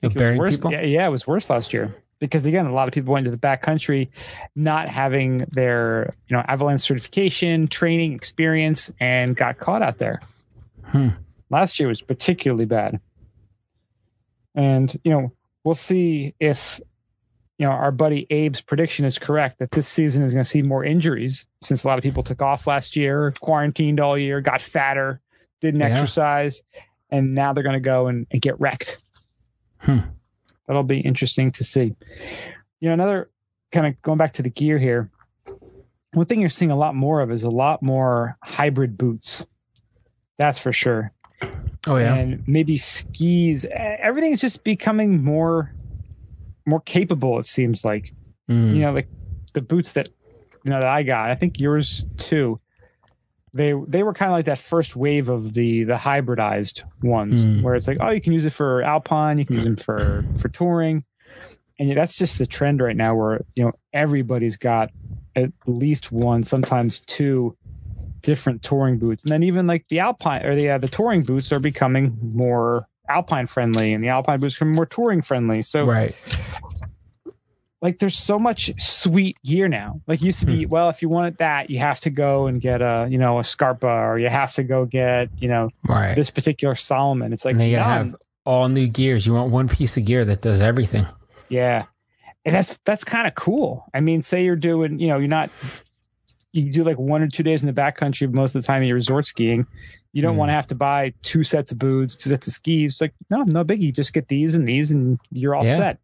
it 0.01 0.07
was 0.07 0.15
burying 0.15 0.39
worse. 0.39 0.55
people? 0.57 0.71
Yeah, 0.71 0.81
yeah, 0.81 1.07
it 1.07 1.11
was 1.11 1.25
worse 1.25 1.49
last 1.49 1.71
year 1.73 1.93
because 2.27 2.45
again, 2.45 2.65
a 2.65 2.73
lot 2.73 2.87
of 2.87 2.93
people 2.93 3.13
went 3.13 3.25
to 3.25 3.31
the 3.31 3.37
back 3.37 3.61
country, 3.61 4.09
not 4.55 4.89
having 4.89 5.39
their 5.51 6.11
you 6.27 6.35
know 6.35 6.43
avalanche 6.47 6.81
certification, 6.81 7.67
training, 7.67 8.13
experience, 8.13 8.91
and 8.99 9.35
got 9.35 9.57
caught 9.57 9.81
out 9.81 9.97
there. 9.97 10.19
Hmm. 10.85 11.09
Last 11.49 11.79
year 11.79 11.89
was 11.89 12.01
particularly 12.01 12.65
bad, 12.65 12.99
and 14.55 14.95
you 15.03 15.11
know 15.11 15.31
we'll 15.63 15.75
see 15.75 16.33
if 16.39 16.79
you 17.59 17.67
know, 17.67 17.71
our 17.71 17.91
buddy 17.91 18.25
Abe's 18.31 18.61
prediction 18.61 19.05
is 19.05 19.19
correct 19.19 19.59
that 19.59 19.71
this 19.71 19.87
season 19.87 20.23
is 20.23 20.33
going 20.33 20.43
to 20.43 20.49
see 20.49 20.63
more 20.63 20.83
injuries 20.83 21.45
since 21.61 21.83
a 21.83 21.87
lot 21.87 21.99
of 21.99 22.03
people 22.03 22.23
took 22.23 22.41
off 22.41 22.65
last 22.65 22.95
year, 22.95 23.31
quarantined 23.41 23.99
all 23.99 24.17
year, 24.17 24.41
got 24.41 24.59
fatter, 24.61 25.21
didn't 25.61 25.79
Yeah. 25.79 25.89
exercise, 25.89 26.61
and 27.11 27.35
now 27.35 27.53
they're 27.53 27.63
going 27.63 27.75
to 27.75 27.79
go 27.79 28.07
and, 28.07 28.25
and 28.31 28.41
get 28.41 28.59
wrecked. 28.59 29.03
Hmm. 29.77 29.99
That'll 30.67 30.83
be 30.83 30.99
interesting 30.99 31.51
to 31.53 31.63
see. 31.63 31.95
You 32.79 32.89
know, 32.89 32.93
another 32.93 33.29
kind 33.71 33.87
of 33.87 34.01
going 34.01 34.17
back 34.17 34.33
to 34.33 34.41
the 34.41 34.49
gear 34.49 34.77
here. 34.77 35.09
One 36.13 36.25
thing 36.25 36.39
you're 36.39 36.49
seeing 36.49 36.71
a 36.71 36.75
lot 36.77 36.95
more 36.95 37.21
of 37.21 37.31
is 37.31 37.43
a 37.43 37.49
lot 37.49 37.81
more 37.81 38.37
hybrid 38.43 38.97
boots. 38.97 39.45
That's 40.37 40.59
for 40.59 40.71
sure 40.73 41.11
Oh 41.87 41.97
yeah. 41.97 42.15
and 42.15 42.43
maybe 42.47 42.77
skis. 42.77 43.65
Everything's 43.71 44.41
just 44.41 44.63
becoming 44.63 45.23
more 45.23 45.73
more 46.65 46.79
capable. 46.81 47.39
It 47.39 47.45
seems 47.45 47.83
like 47.83 48.13
Mm. 48.49 48.75
you 48.75 48.81
know, 48.81 48.91
like 48.91 49.07
the 49.53 49.61
boots 49.61 49.93
that 49.93 50.09
you 50.65 50.69
know 50.71 50.79
that 50.79 50.87
I 50.89 51.03
got. 51.03 51.29
I 51.31 51.35
think 51.35 51.59
yours 51.59 52.03
too. 52.17 52.59
They 53.53 53.73
they 53.87 54.01
were 54.03 54.13
kind 54.13 54.31
of 54.31 54.35
like 54.35 54.45
that 54.45 54.57
first 54.57 54.95
wave 54.95 55.29
of 55.29 55.53
the 55.53 55.83
the 55.83 55.95
hybridized 55.95 56.83
ones, 57.03 57.43
Mm. 57.45 57.61
where 57.63 57.75
it's 57.75 57.87
like, 57.87 57.97
oh, 58.01 58.09
you 58.09 58.19
can 58.21 58.33
use 58.33 58.45
it 58.45 58.53
for 58.53 58.81
alpine, 58.81 59.37
you 59.37 59.45
can 59.45 59.55
use 59.57 59.63
them 59.65 59.75
for 59.75 60.25
for 60.39 60.49
touring, 60.49 61.03
and 61.79 61.95
that's 61.95 62.17
just 62.17 62.39
the 62.39 62.45
trend 62.47 62.81
right 62.81 62.95
now. 62.95 63.15
Where 63.15 63.41
you 63.55 63.63
know 63.65 63.73
everybody's 63.93 64.57
got 64.57 64.89
at 65.35 65.51
least 65.67 66.11
one, 66.11 66.43
sometimes 66.43 67.01
two 67.01 67.55
different 68.21 68.63
touring 68.63 68.97
boots, 68.97 69.23
and 69.23 69.31
then 69.31 69.43
even 69.43 69.67
like 69.67 69.87
the 69.89 69.99
alpine 69.99 70.43
or 70.45 70.55
the 70.55 70.69
uh, 70.71 70.77
the 70.79 70.87
touring 70.87 71.21
boots 71.21 71.51
are 71.51 71.59
becoming 71.59 72.17
more 72.21 72.87
alpine 73.09 73.45
friendly, 73.45 73.93
and 73.93 74.03
the 74.03 74.07
alpine 74.09 74.39
boots 74.39 74.55
are 74.55 74.59
becoming 74.65 74.75
more 74.75 74.85
touring 74.87 75.21
friendly. 75.21 75.61
So 75.61 75.83
right. 75.85 76.15
Like 77.83 77.99
there's 77.99 78.17
so 78.17 78.39
much 78.39 78.71
sweet 78.81 79.35
gear 79.43 79.67
now. 79.67 79.99
Like 80.07 80.21
used 80.21 80.39
to 80.39 80.45
be, 80.45 80.65
well, 80.65 80.87
if 80.89 81.01
you 81.01 81.09
wanted 81.09 81.37
that, 81.39 81.69
you 81.69 81.79
have 81.79 81.99
to 81.99 82.09
go 82.09 82.47
and 82.47 82.59
get 82.61 82.81
a, 82.81 83.07
you 83.11 83.17
know, 83.17 83.39
a 83.39 83.43
Scarpa 83.43 83.85
or 83.87 84.17
you 84.17 84.29
have 84.29 84.53
to 84.53 84.63
go 84.63 84.85
get, 84.85 85.27
you 85.37 85.49
know, 85.49 85.69
Right. 85.87 86.15
this 86.15 86.29
particular 86.31 86.75
Salomon. 86.75 87.33
It's 87.33 87.43
like, 87.43 87.51
and 87.51 87.59
they 87.59 87.71
gotta 87.71 87.83
have 87.83 88.15
all 88.45 88.69
new 88.69 88.87
gears. 88.87 89.25
You 89.27 89.33
want 89.33 89.51
one 89.51 89.67
piece 89.67 89.97
of 89.97 90.05
gear 90.05 90.23
that 90.25 90.41
does 90.41 90.61
everything. 90.61 91.05
yeah. 91.49 91.85
And 92.45 92.53
that's, 92.55 92.77
that's 92.85 93.03
kind 93.05 93.27
of 93.27 93.35
cool. 93.35 93.85
I 93.93 93.99
mean, 94.01 94.21
say 94.21 94.43
you're 94.45 94.55
doing, 94.57 94.97
you 94.99 95.07
know, 95.07 95.17
you're 95.17 95.27
not, 95.29 95.49
you 96.51 96.71
do 96.71 96.83
like 96.83 96.97
one 96.99 97.21
or 97.21 97.27
two 97.27 97.43
days 97.43 97.63
in 97.63 97.67
the 97.67 97.81
backcountry 97.81 98.31
most 98.31 98.53
of 98.55 98.61
the 98.61 98.65
time 98.67 98.83
you're 98.83 98.95
resort 98.95 99.25
skiing. 99.27 99.65
You 100.13 100.21
don't 100.21 100.33
Hmm. 100.33 100.39
want 100.39 100.49
to 100.49 100.53
have 100.53 100.67
to 100.67 100.75
buy 100.75 101.13
two 101.21 101.43
sets 101.43 101.71
of 101.71 101.79
boots, 101.79 102.15
two 102.15 102.29
sets 102.29 102.47
of 102.47 102.53
skis. 102.53 102.93
It's 102.93 103.01
like, 103.01 103.13
no, 103.29 103.43
no 103.43 103.63
biggie. 103.65 103.93
Just 103.93 104.13
get 104.13 104.27
these 104.27 104.55
and 104.55 104.67
these 104.67 104.91
and 104.91 105.19
you're 105.31 105.55
all 105.55 105.65
Yeah. 105.65 105.77
set. 105.77 105.99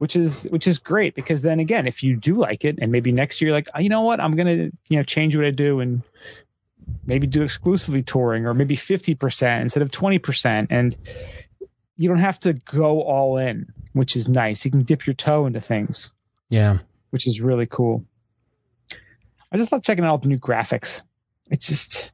Which 0.00 0.16
is 0.16 0.44
which 0.50 0.66
is 0.66 0.78
great 0.78 1.14
because 1.14 1.42
then 1.42 1.60
again, 1.60 1.86
if 1.86 2.02
you 2.02 2.16
do 2.16 2.34
like 2.34 2.64
it 2.64 2.78
and 2.80 2.90
maybe 2.90 3.12
next 3.12 3.40
year 3.40 3.50
you're 3.50 3.56
like, 3.56 3.68
oh, 3.74 3.80
you 3.80 3.88
know 3.90 4.00
what, 4.00 4.18
I'm 4.18 4.34
gonna, 4.34 4.70
you 4.88 4.96
know, 4.96 5.02
change 5.02 5.36
what 5.36 5.44
I 5.44 5.50
do 5.50 5.78
and 5.80 6.02
maybe 7.04 7.26
do 7.26 7.42
exclusively 7.42 8.02
touring 8.02 8.46
or 8.46 8.54
maybe 8.54 8.76
50% 8.76 9.60
instead 9.60 9.82
of 9.82 9.90
20%. 9.90 10.66
And 10.70 10.96
you 11.98 12.08
don't 12.08 12.18
have 12.18 12.40
to 12.40 12.54
go 12.54 13.02
all 13.02 13.36
in, 13.36 13.66
which 13.92 14.16
is 14.16 14.26
nice. 14.26 14.64
You 14.64 14.70
can 14.70 14.82
dip 14.84 15.06
your 15.06 15.12
toe 15.14 15.44
into 15.44 15.60
things 15.60 16.10
Yeah. 16.48 16.78
which 17.10 17.26
is 17.26 17.42
really 17.42 17.66
cool. 17.66 18.02
I 19.52 19.58
just 19.58 19.70
love 19.70 19.82
checking 19.82 20.04
out 20.04 20.22
the 20.22 20.28
new 20.28 20.38
graphics. 20.38 21.02
It's 21.50 21.66
just 21.66 22.10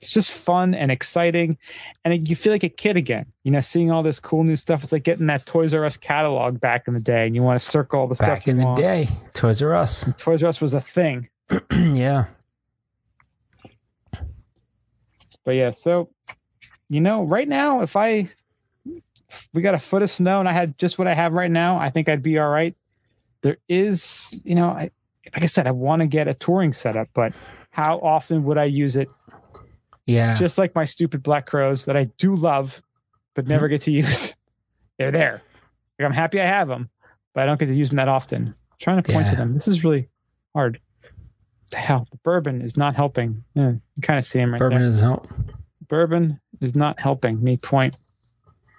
it's 0.00 0.12
just 0.12 0.32
fun 0.32 0.74
and 0.74 0.90
exciting, 0.90 1.56
and 2.04 2.14
it, 2.14 2.28
you 2.28 2.36
feel 2.36 2.52
like 2.52 2.64
a 2.64 2.68
kid 2.68 2.96
again. 2.96 3.26
You 3.44 3.52
know, 3.52 3.60
seeing 3.60 3.90
all 3.90 4.02
this 4.02 4.20
cool 4.20 4.44
new 4.44 4.56
stuff. 4.56 4.82
It's 4.82 4.92
like 4.92 5.04
getting 5.04 5.26
that 5.26 5.46
Toys 5.46 5.72
R 5.72 5.84
Us 5.84 5.96
catalog 5.96 6.60
back 6.60 6.86
in 6.86 6.94
the 6.94 7.00
day, 7.00 7.26
and 7.26 7.34
you 7.34 7.42
want 7.42 7.60
to 7.60 7.66
circle 7.66 8.00
all 8.00 8.06
the 8.06 8.14
Back 8.14 8.40
stuff 8.42 8.48
in 8.48 8.58
the 8.58 8.64
want. 8.64 8.78
day, 8.78 9.08
Toys 9.32 9.62
R 9.62 9.74
Us. 9.74 10.08
Toys 10.18 10.42
R 10.42 10.48
Us 10.50 10.60
was 10.60 10.74
a 10.74 10.80
thing, 10.80 11.28
yeah. 11.72 12.26
but 15.44 15.52
yeah. 15.52 15.70
So, 15.70 16.10
you 16.88 17.00
know, 17.00 17.22
right 17.22 17.48
now, 17.48 17.80
if 17.80 17.96
I 17.96 18.30
if 18.84 19.48
we 19.54 19.62
got 19.62 19.74
a 19.74 19.78
foot 19.78 20.02
of 20.02 20.10
snow 20.10 20.40
and 20.40 20.48
I 20.48 20.52
had 20.52 20.76
just 20.78 20.98
what 20.98 21.08
I 21.08 21.14
have 21.14 21.32
right 21.32 21.50
now, 21.50 21.78
I 21.78 21.90
think 21.90 22.08
I'd 22.08 22.22
be 22.22 22.38
all 22.38 22.48
right. 22.48 22.76
There 23.42 23.58
is, 23.68 24.42
you 24.44 24.54
know, 24.54 24.68
I, 24.68 24.90
like 25.34 25.42
I 25.42 25.46
said, 25.46 25.66
I 25.66 25.72
want 25.72 26.00
to 26.00 26.06
get 26.06 26.28
a 26.28 26.34
touring 26.34 26.72
setup, 26.72 27.08
but 27.14 27.32
how 27.70 27.98
often 27.98 28.44
would 28.44 28.58
I 28.58 28.64
use 28.64 28.96
it? 28.96 29.08
Yeah. 30.06 30.34
just 30.34 30.56
like 30.58 30.74
my 30.74 30.84
stupid 30.84 31.22
black 31.22 31.46
crows 31.46 31.84
that 31.86 31.96
I 31.96 32.04
do 32.04 32.34
love, 32.34 32.80
but 33.34 33.44
mm-hmm. 33.44 33.52
never 33.52 33.68
get 33.68 33.82
to 33.82 33.90
use. 33.90 34.34
They're 34.98 35.10
there. 35.10 35.42
Like 35.98 36.06
I'm 36.06 36.12
happy 36.12 36.40
I 36.40 36.46
have 36.46 36.68
them, 36.68 36.88
but 37.34 37.42
I 37.42 37.46
don't 37.46 37.58
get 37.58 37.66
to 37.66 37.74
use 37.74 37.88
them 37.90 37.96
that 37.96 38.08
often. 38.08 38.54
trying 38.80 39.02
to 39.02 39.12
point 39.12 39.28
to 39.28 39.36
them. 39.36 39.52
This 39.52 39.68
is 39.68 39.84
really 39.84 40.08
hard. 40.54 40.80
The 41.72 41.78
hell, 41.78 42.06
the 42.12 42.18
bourbon 42.18 42.62
is 42.62 42.76
not 42.76 42.94
helping. 42.94 43.42
Yeah, 43.54 43.72
you 43.72 44.02
kind 44.02 44.18
of 44.18 44.24
see 44.24 44.38
him 44.38 44.52
right 44.52 44.58
Bourbon 44.58 44.80
there. 44.80 44.88
is 44.88 45.00
help. 45.00 45.26
Bourbon 45.88 46.40
is 46.60 46.76
not 46.76 47.00
helping 47.00 47.42
me 47.42 47.56
point. 47.56 47.96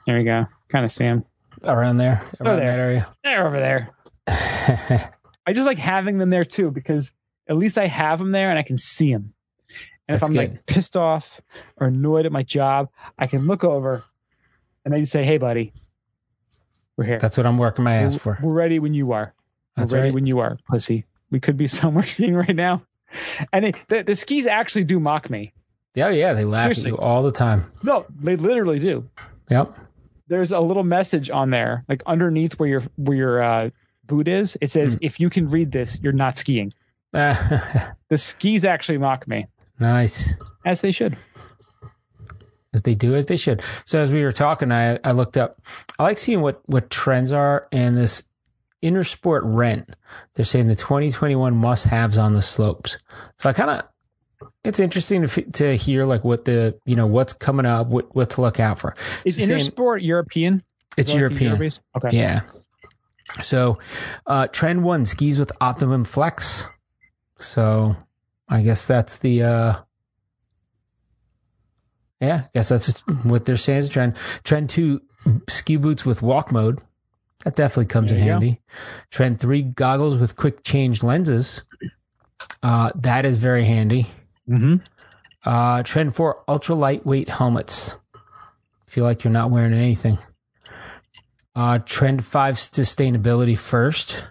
There 0.05 0.17
we 0.17 0.23
go. 0.23 0.45
Kind 0.69 0.85
of 0.85 0.91
see 0.91 1.03
him. 1.03 1.25
around 1.65 1.97
there, 1.97 2.25
around 2.39 2.59
there. 2.59 2.71
that 2.71 2.79
area. 2.79 3.07
They're 3.23 3.45
over 3.45 3.59
there. 3.59 3.89
I 4.27 5.53
just 5.53 5.65
like 5.67 5.77
having 5.77 6.17
them 6.17 6.29
there 6.29 6.45
too 6.45 6.71
because 6.71 7.11
at 7.49 7.57
least 7.57 7.77
I 7.77 7.87
have 7.87 8.19
them 8.19 8.31
there 8.31 8.49
and 8.49 8.59
I 8.59 8.63
can 8.63 8.77
see 8.77 9.13
them. 9.13 9.33
And 10.07 10.15
if 10.15 10.23
I'm 10.23 10.31
good. 10.31 10.37
like 10.37 10.65
pissed 10.65 10.95
off 10.95 11.41
or 11.77 11.87
annoyed 11.87 12.25
at 12.25 12.31
my 12.31 12.43
job, 12.43 12.89
I 13.19 13.27
can 13.27 13.45
look 13.47 13.63
over 13.63 14.03
and 14.85 14.93
I 14.95 14.99
just 14.99 15.11
say, 15.11 15.23
"Hey, 15.23 15.37
buddy, 15.37 15.73
we're 16.95 17.05
here. 17.05 17.19
That's 17.19 17.37
what 17.37 17.45
I'm 17.45 17.57
working 17.57 17.83
my 17.83 17.95
ass 17.95 18.13
we're, 18.13 18.35
for. 18.35 18.37
we're 18.41 18.53
ready 18.53 18.79
when 18.79 18.93
you 18.93 19.11
are. 19.11 19.33
That's 19.75 19.91
we're 19.91 19.97
ready 19.99 20.09
right. 20.09 20.15
when 20.15 20.25
you 20.25 20.39
are, 20.39 20.57
pussy. 20.69 21.05
We 21.29 21.39
could 21.39 21.57
be 21.57 21.67
somewhere 21.79 22.05
skiing 22.05 22.35
right 22.35 22.55
now." 22.55 22.83
And 23.53 23.65
it, 23.65 23.75
the, 23.87 24.03
the 24.03 24.15
skis 24.15 24.47
actually 24.47 24.83
do 24.83 24.99
mock 24.99 25.29
me. 25.29 25.53
Yeah, 25.95 26.09
yeah, 26.09 26.33
they 26.33 26.45
laugh 26.45 26.63
Seriously. 26.63 26.91
at 26.91 26.97
you 26.97 26.97
all 26.99 27.23
the 27.23 27.31
time. 27.31 27.71
No, 27.83 28.05
they 28.19 28.35
literally 28.35 28.79
do. 28.79 29.09
Yep. 29.49 29.71
There's 30.27 30.51
a 30.51 30.59
little 30.59 30.83
message 30.83 31.29
on 31.29 31.49
there, 31.49 31.85
like 31.87 32.03
underneath 32.05 32.59
where 32.59 32.69
your 32.69 32.83
where 32.97 33.17
your 33.17 33.41
uh, 33.41 33.69
boot 34.05 34.27
is. 34.27 34.57
It 34.61 34.69
says, 34.69 34.93
Hmm. 34.93 34.99
"If 35.01 35.19
you 35.19 35.29
can 35.29 35.49
read 35.49 35.71
this, 35.71 35.99
you're 36.01 36.13
not 36.13 36.37
skiing." 36.37 36.73
The 37.13 38.17
skis 38.17 38.63
actually 38.63 38.99
mock 38.99 39.27
me, 39.27 39.47
nice. 39.79 40.33
as 40.65 40.81
they 40.81 40.91
should. 40.91 41.17
As 42.73 42.81
they 42.83 42.95
do, 42.95 43.15
as 43.15 43.25
they 43.27 43.37
should. 43.37 43.61
So 43.85 43.99
as 43.99 44.11
we 44.11 44.23
were 44.23 44.31
talking, 44.31 44.71
I, 44.71 44.99
I 45.03 45.11
looked 45.13 45.37
up. 45.37 45.55
I 45.97 46.03
like 46.03 46.17
seeing 46.17 46.41
what 46.41 46.61
what 46.65 46.89
trends 46.89 47.31
are 47.31 47.67
and 47.71 47.97
this 47.97 48.23
Intersport 48.83 49.41
rent. 49.43 49.89
They're 50.35 50.45
saying 50.45 50.67
the 50.67 50.75
2021 50.75 51.55
must 51.55 51.85
haves 51.85 52.17
on 52.17 52.33
the 52.33 52.41
slopes. 52.41 52.97
So 53.39 53.49
I 53.49 53.53
kind 53.53 53.69
of 53.71 54.49
it's 54.63 54.79
interesting 54.79 55.21
to 55.23 55.27
f- 55.27 55.51
to 55.53 55.75
hear 55.75 56.05
like 56.05 56.23
what 56.23 56.45
the 56.45 56.79
you 56.85 56.95
know 56.95 57.07
what's 57.07 57.33
coming 57.33 57.65
up, 57.65 57.87
what 57.87 58.13
what 58.15 58.29
to 58.31 58.41
look 58.41 58.59
out 58.59 58.77
for. 58.79 58.93
Is 59.25 59.35
So 59.37 59.43
saying- 59.45 59.59
Intersport 59.71 60.03
European? 60.03 60.61
It's 60.97 61.09
Is 61.09 61.13
that 61.13 61.13
like 61.13 61.17
a 61.17 61.19
European. 61.21 61.49
Euro-based? 61.51 61.81
Okay. 61.95 62.17
Yeah. 62.17 62.41
So, 63.41 63.77
uh, 64.25 64.47
trend 64.47 64.83
one 64.83 65.05
skis 65.05 65.37
with 65.37 65.51
optimum 65.61 66.03
flex. 66.05 66.69
So, 67.39 67.95
I 68.49 68.61
guess 68.61 68.85
that's 68.85 69.17
the, 69.17 69.43
uh, 69.43 69.73
yeah, 72.21 72.43
I 72.45 72.49
guess 72.53 72.69
that's 72.69 73.01
what 73.23 73.45
they're 73.45 73.57
saying 73.57 73.79
is 73.79 73.87
a 73.87 73.91
trend. 73.91 74.15
Trend 74.43 74.69
two, 74.69 75.01
ski 75.49 75.75
boots 75.77 76.05
with 76.05 76.21
walk 76.21 76.51
mode. 76.51 76.79
That 77.43 77.55
definitely 77.55 77.85
comes 77.85 78.09
There 78.09 78.17
in 78.17 78.23
you 78.25 78.29
go. 78.29 78.33
handy. 78.33 78.61
Trend 79.11 79.39
three, 79.39 79.61
goggles 79.61 80.17
with 80.17 80.35
quick 80.35 80.63
change 80.63 81.03
lenses. 81.03 81.61
Uh, 82.63 82.91
that 82.95 83.25
is 83.25 83.37
very 83.37 83.65
handy. 83.65 84.07
Mm-hmm. 84.49 84.77
Uh, 85.45 85.83
trend 85.83 86.15
four, 86.15 86.43
ultra 86.47 86.75
lightweight 86.75 87.29
helmets. 87.29 87.95
Feel 88.87 89.03
like 89.03 89.23
you're 89.23 89.31
not 89.31 89.51
wearing 89.51 89.73
anything. 89.73 90.17
Uh, 91.55 91.79
trend 91.79 92.25
five, 92.25 92.55
sustainability 92.55 93.57
first. 93.57 94.25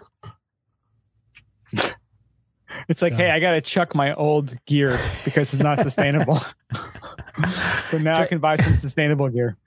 It's 2.87 3.01
like, 3.01 3.13
hey, 3.13 3.29
I 3.31 3.39
got 3.39 3.51
to 3.51 3.61
chuck 3.61 3.93
my 3.95 4.13
old 4.13 4.55
gear 4.65 4.99
because 5.25 5.53
it's 5.53 5.61
not 5.63 5.79
sustainable. 5.79 6.35
so 7.89 7.97
now 7.97 8.19
I 8.21 8.25
can 8.25 8.39
buy 8.39 8.55
some 8.55 8.75
sustainable 8.77 9.29
gear. 9.29 9.57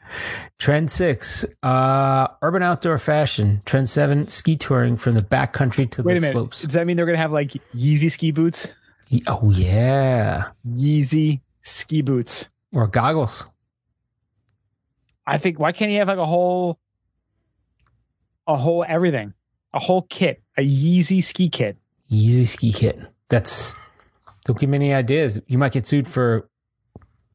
Trend 0.58 0.90
six, 0.90 1.44
uh, 1.62 2.28
urban 2.42 2.62
outdoor 2.62 2.98
fashion. 2.98 3.60
Trend 3.64 3.88
seven, 3.88 4.28
ski 4.28 4.56
touring 4.56 4.96
from 4.96 5.14
the 5.14 5.22
backcountry 5.22 5.90
to 5.92 6.02
Wait 6.02 6.18
the 6.20 6.30
slopes. 6.30 6.62
Does 6.62 6.72
that 6.74 6.86
mean 6.86 6.96
they're 6.96 7.06
going 7.06 7.16
to 7.16 7.22
have 7.22 7.32
like 7.32 7.50
Yeezy 7.74 8.10
ski 8.10 8.30
boots? 8.30 8.74
Ye- 9.08 9.22
Oh 9.26 9.50
yeah, 9.50 10.50
Yeezy 10.68 11.40
ski 11.62 12.02
boots. 12.02 12.48
or 12.72 12.86
goggles. 12.86 13.46
I 15.26 15.38
think 15.38 15.58
why 15.60 15.72
can't 15.72 15.90
he 15.90 15.96
have 15.96 16.08
like 16.08 16.18
a 16.18 16.26
whole, 16.26 16.78
a 18.46 18.56
whole 18.56 18.84
everything, 18.86 19.32
a 19.72 19.78
whole 19.78 20.02
kit, 20.02 20.42
a 20.56 20.62
Yeezy 20.62 21.22
ski 21.22 21.48
kit? 21.48 21.76
Easy 22.10 22.44
ski 22.44 22.72
kit. 22.72 22.98
That's 23.28 23.74
don't 24.44 24.58
give 24.58 24.68
me 24.68 24.76
any 24.76 24.94
ideas. 24.94 25.40
You 25.46 25.58
might 25.58 25.72
get 25.72 25.86
sued 25.86 26.06
for 26.06 26.48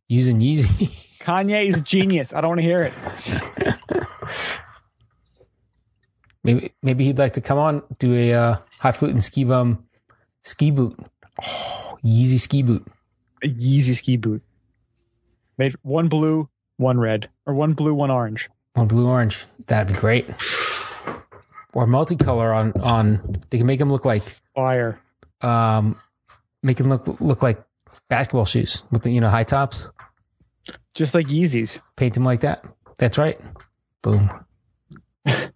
using 0.07 0.39
Yeezy. 0.39 0.91
Kanye 1.19 1.67
is 1.67 1.77
a 1.77 1.81
genius. 1.81 2.33
I 2.33 2.41
don't 2.41 2.49
want 2.49 2.59
to 2.59 2.63
hear 2.63 2.81
it. 2.81 2.93
Maybe 6.45 6.73
maybe 6.83 7.05
he'd 7.05 7.17
like 7.17 7.33
to 7.33 7.41
come 7.41 7.57
on 7.57 7.81
do 7.97 8.13
a 8.13 8.33
uh, 8.33 8.57
high 8.77 8.91
flute 8.91 9.11
and 9.11 9.23
ski 9.23 9.43
bum 9.43 9.83
ski 10.43 10.69
boot. 10.69 10.95
Oh, 11.41 11.97
Yeezy 12.05 12.39
ski 12.39 12.61
boot. 12.61 12.87
A 13.43 13.47
Yeezy 13.47 13.95
ski 13.95 14.15
boot. 14.15 14.43
Made 15.57 15.73
one 15.81 16.07
blue, 16.07 16.47
one 16.77 16.99
red, 16.99 17.29
or 17.47 17.55
one 17.55 17.71
blue, 17.71 17.95
one 17.95 18.11
orange. 18.11 18.47
One 18.73 18.87
blue 18.87 19.07
orange. 19.07 19.43
That'd 19.65 19.95
be 19.95 19.99
great. 19.99 20.29
Or 21.73 21.87
multicolor 21.87 22.55
on 22.55 22.79
on. 22.79 23.41
They 23.49 23.57
can 23.57 23.65
make 23.65 23.79
them 23.79 23.89
look 23.89 24.05
like 24.05 24.35
Fire. 24.55 24.99
um, 25.41 25.99
make 26.63 26.77
them 26.77 26.89
look 26.89 27.05
look 27.21 27.43
like 27.43 27.63
basketball 28.09 28.45
shoes 28.45 28.83
with 28.91 29.03
the 29.03 29.11
you 29.11 29.21
know 29.21 29.29
high 29.29 29.43
tops. 29.43 29.91
Just 30.93 31.13
like 31.13 31.27
Yeezys. 31.27 31.79
Paint 31.95 32.15
them 32.15 32.23
like 32.23 32.41
that. 32.41 32.65
That's 32.97 33.17
right. 33.17 33.39
Boom. 34.01 34.29
I 35.25 35.51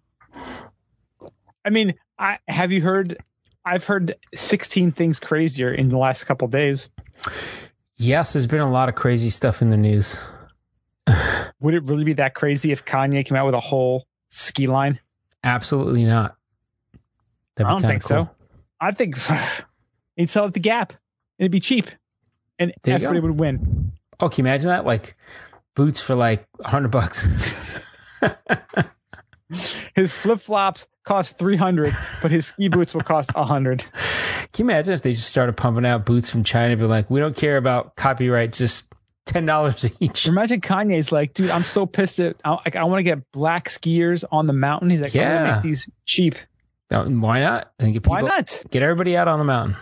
mean, 1.71 1.95
I 2.17 2.39
have 2.47 2.71
you 2.71 2.81
heard 2.81 3.17
I've 3.65 3.85
heard 3.85 4.15
16 4.33 4.91
things 4.91 5.19
crazier 5.19 5.69
in 5.69 5.89
the 5.89 5.97
last 5.97 6.25
couple 6.25 6.47
days. 6.47 6.89
Yes, 7.97 8.33
there's 8.33 8.47
been 8.47 8.61
a 8.61 8.71
lot 8.71 8.89
of 8.89 8.95
crazy 8.95 9.29
stuff 9.29 9.61
in 9.61 9.69
the 9.69 9.77
news. 9.77 10.17
Would 11.59 11.73
it 11.73 11.83
really 11.83 12.03
be 12.03 12.13
that 12.13 12.33
crazy 12.33 12.71
if 12.71 12.85
Kanye 12.85 13.25
came 13.25 13.37
out 13.37 13.45
with 13.45 13.55
a 13.55 13.59
whole 13.59 14.05
ski 14.29 14.67
line? 14.67 14.99
Absolutely 15.43 16.05
not. 16.05 16.35
I 17.57 17.63
don't 17.63 17.81
think 17.81 18.03
so. 18.03 18.29
I 18.81 18.91
think 18.91 19.15
he'd 20.15 20.29
sell 20.29 20.45
at 20.45 20.53
the 20.53 20.59
Gap. 20.59 20.91
And 20.91 21.45
it'd 21.45 21.51
be 21.51 21.59
cheap, 21.61 21.87
and 22.57 22.73
There 22.83 22.95
everybody 22.95 23.21
would 23.21 23.39
win. 23.39 23.93
Oh, 24.19 24.27
can 24.27 24.43
you 24.43 24.49
imagine 24.49 24.67
that? 24.67 24.85
Like 24.85 25.15
boots 25.75 26.01
for 26.01 26.15
like 26.15 26.45
a 26.59 26.67
hundred 26.69 26.91
bucks. 26.91 27.25
His 29.95 30.13
flip 30.13 30.39
flops 30.41 30.87
cost 31.05 31.39
300, 31.39 31.95
but 32.21 32.29
his 32.29 32.45
ski 32.45 32.67
boots 32.67 32.93
will 32.93 33.01
cost 33.01 33.33
100. 33.33 33.83
Can 34.53 34.65
you 34.67 34.71
imagine 34.71 34.93
if 34.93 35.01
they 35.01 35.11
just 35.11 35.29
started 35.29 35.57
pumping 35.57 35.85
out 35.87 36.05
boots 36.05 36.29
from 36.29 36.43
China? 36.43 36.77
Be 36.77 36.83
like, 36.85 37.09
we 37.09 37.19
don't 37.19 37.35
care 37.35 37.57
about 37.57 37.95
copyright, 37.95 38.53
just 38.53 38.83
ten 39.25 39.45
dollars 39.47 39.89
each. 39.99 40.27
Imagine 40.27 40.61
Kanye's 40.61 41.11
like, 41.11 41.33
dude, 41.33 41.49
I'm 41.49 41.63
so 41.63 41.85
pissed 41.87 42.19
at, 42.19 42.35
I, 42.45 42.51
like, 42.51 42.75
I 42.75 42.83
want 42.83 42.99
to 42.99 43.03
get 43.03 43.19
black 43.31 43.69
skiers 43.69 44.23
on 44.31 44.45
the 44.45 44.53
mountain. 44.53 44.89
He's 44.91 45.01
like, 45.01 45.15
I'm 45.15 45.21
gonna 45.21 45.33
Yeah. 45.47 45.53
make 45.55 45.63
these 45.63 45.89
cheap. 46.05 46.35
Why 46.89 47.39
not? 47.41 47.71
I 47.79 47.83
think 47.83 47.93
get 47.93 48.03
people, 48.03 48.11
Why 48.13 48.21
not? 48.21 48.63
Get 48.71 48.81
everybody 48.83 49.15
out 49.15 49.27
on 49.27 49.39
the 49.39 49.45
mountain 49.45 49.75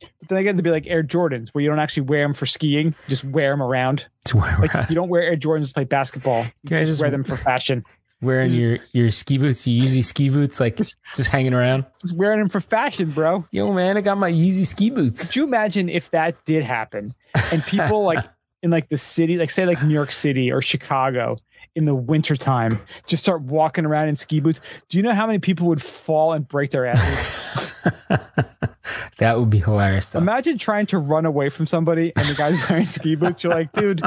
But 0.00 0.28
then 0.28 0.38
again, 0.38 0.56
to 0.56 0.62
be 0.62 0.70
like 0.70 0.86
Air 0.86 1.02
Jordans, 1.02 1.48
where 1.50 1.62
you 1.62 1.68
don't 1.70 1.78
actually 1.80 2.04
wear 2.04 2.22
them 2.22 2.34
for 2.34 2.46
skiing, 2.46 2.94
just 3.08 3.24
wear 3.24 3.50
them 3.50 3.62
around. 3.62 4.06
to 4.26 4.36
wear 4.38 4.56
Like 4.58 4.88
you 4.88 4.94
don't 4.94 5.08
wear 5.08 5.22
Air 5.22 5.36
Jordans 5.36 5.68
to 5.68 5.74
play 5.74 5.84
basketball. 5.84 6.44
You 6.44 6.68
Can 6.68 6.78
just, 6.78 6.90
just- 6.92 7.00
wear 7.00 7.10
them 7.10 7.24
for 7.24 7.36
fashion. 7.36 7.84
wearing 8.22 8.52
your 8.52 8.78
your 8.92 9.10
ski 9.10 9.36
boots, 9.38 9.66
your 9.66 9.84
Yeezy 9.84 10.04
ski 10.04 10.28
boots, 10.30 10.60
like 10.60 10.76
just 10.76 11.28
hanging 11.30 11.52
around. 11.54 11.84
Just 12.00 12.16
wearing 12.16 12.38
them 12.38 12.48
for 12.48 12.60
fashion, 12.60 13.10
bro. 13.10 13.44
Yo, 13.50 13.72
man, 13.74 13.96
I 13.96 14.00
got 14.00 14.16
my 14.18 14.30
Yeezy 14.30 14.66
ski 14.66 14.90
boots. 14.90 15.26
Could 15.26 15.36
you 15.36 15.44
imagine 15.44 15.88
if 15.88 16.10
that 16.12 16.42
did 16.44 16.62
happen 16.62 17.12
and 17.52 17.62
people 17.64 18.04
like 18.04 18.24
in 18.62 18.70
like 18.70 18.88
the 18.88 18.96
city, 18.96 19.36
like 19.36 19.50
say 19.50 19.66
like 19.66 19.82
New 19.82 19.92
York 19.92 20.12
City 20.12 20.50
or 20.52 20.62
Chicago 20.62 21.36
in 21.74 21.84
the 21.84 21.94
wintertime, 21.94 22.80
just 23.06 23.22
start 23.22 23.42
walking 23.42 23.84
around 23.84 24.08
in 24.08 24.16
ski 24.16 24.40
boots? 24.40 24.60
Do 24.88 24.96
you 24.96 25.02
know 25.02 25.12
how 25.12 25.26
many 25.26 25.38
people 25.38 25.66
would 25.68 25.82
fall 25.82 26.32
and 26.32 26.46
break 26.46 26.70
their 26.70 26.86
asses? 26.86 27.82
that 29.18 29.38
would 29.38 29.50
be 29.50 29.58
hilarious, 29.60 30.10
though. 30.10 30.18
Imagine 30.20 30.58
trying 30.58 30.86
to 30.86 30.98
run 30.98 31.26
away 31.26 31.48
from 31.48 31.66
somebody 31.66 32.12
and 32.16 32.26
the 32.26 32.34
guy's 32.34 32.68
wearing 32.68 32.86
ski 32.86 33.14
boots. 33.14 33.44
You're 33.44 33.54
like, 33.54 33.72
dude, 33.72 34.02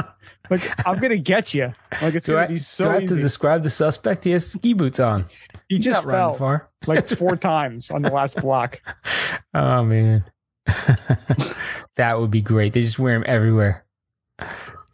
like 0.50 0.86
I'm 0.86 0.98
gonna 0.98 1.18
get 1.18 1.54
you. 1.54 1.72
Like 2.02 2.14
it's 2.14 2.26
do 2.26 2.32
gonna 2.32 2.44
I, 2.44 2.48
be 2.48 2.54
do 2.54 2.58
so 2.58 2.90
I 2.90 2.94
have 2.94 3.06
to 3.06 3.16
describe 3.16 3.62
the 3.62 3.70
suspect? 3.70 4.24
He 4.24 4.30
has 4.32 4.50
ski 4.50 4.72
boots 4.72 4.98
on. 5.00 5.26
he 5.68 5.76
He's 5.76 5.84
just 5.84 6.04
fell 6.06 6.34
far. 6.34 6.68
like 6.86 6.98
it's 7.00 7.12
four 7.12 7.36
times 7.36 7.90
on 7.90 8.02
the 8.02 8.10
last 8.10 8.36
block. 8.40 8.80
Oh 9.54 9.84
man, 9.84 10.24
that 11.96 12.18
would 12.18 12.30
be 12.30 12.42
great. 12.42 12.72
They 12.72 12.82
just 12.82 12.98
wear 12.98 13.14
them 13.14 13.24
everywhere. 13.26 13.84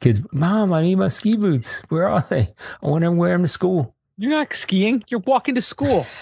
Kids, 0.04 0.20
mom, 0.32 0.70
I 0.74 0.82
need 0.82 0.96
my 0.96 1.08
ski 1.08 1.34
boots. 1.34 1.80
Where 1.88 2.06
are 2.10 2.26
they? 2.28 2.52
I 2.82 2.86
want 2.86 3.04
to 3.04 3.10
wear 3.10 3.32
them 3.32 3.40
to 3.40 3.48
school. 3.48 3.96
You're 4.18 4.32
not 4.32 4.52
skiing. 4.52 5.02
You're 5.08 5.20
walking 5.20 5.54
to 5.54 5.62
school. 5.62 6.04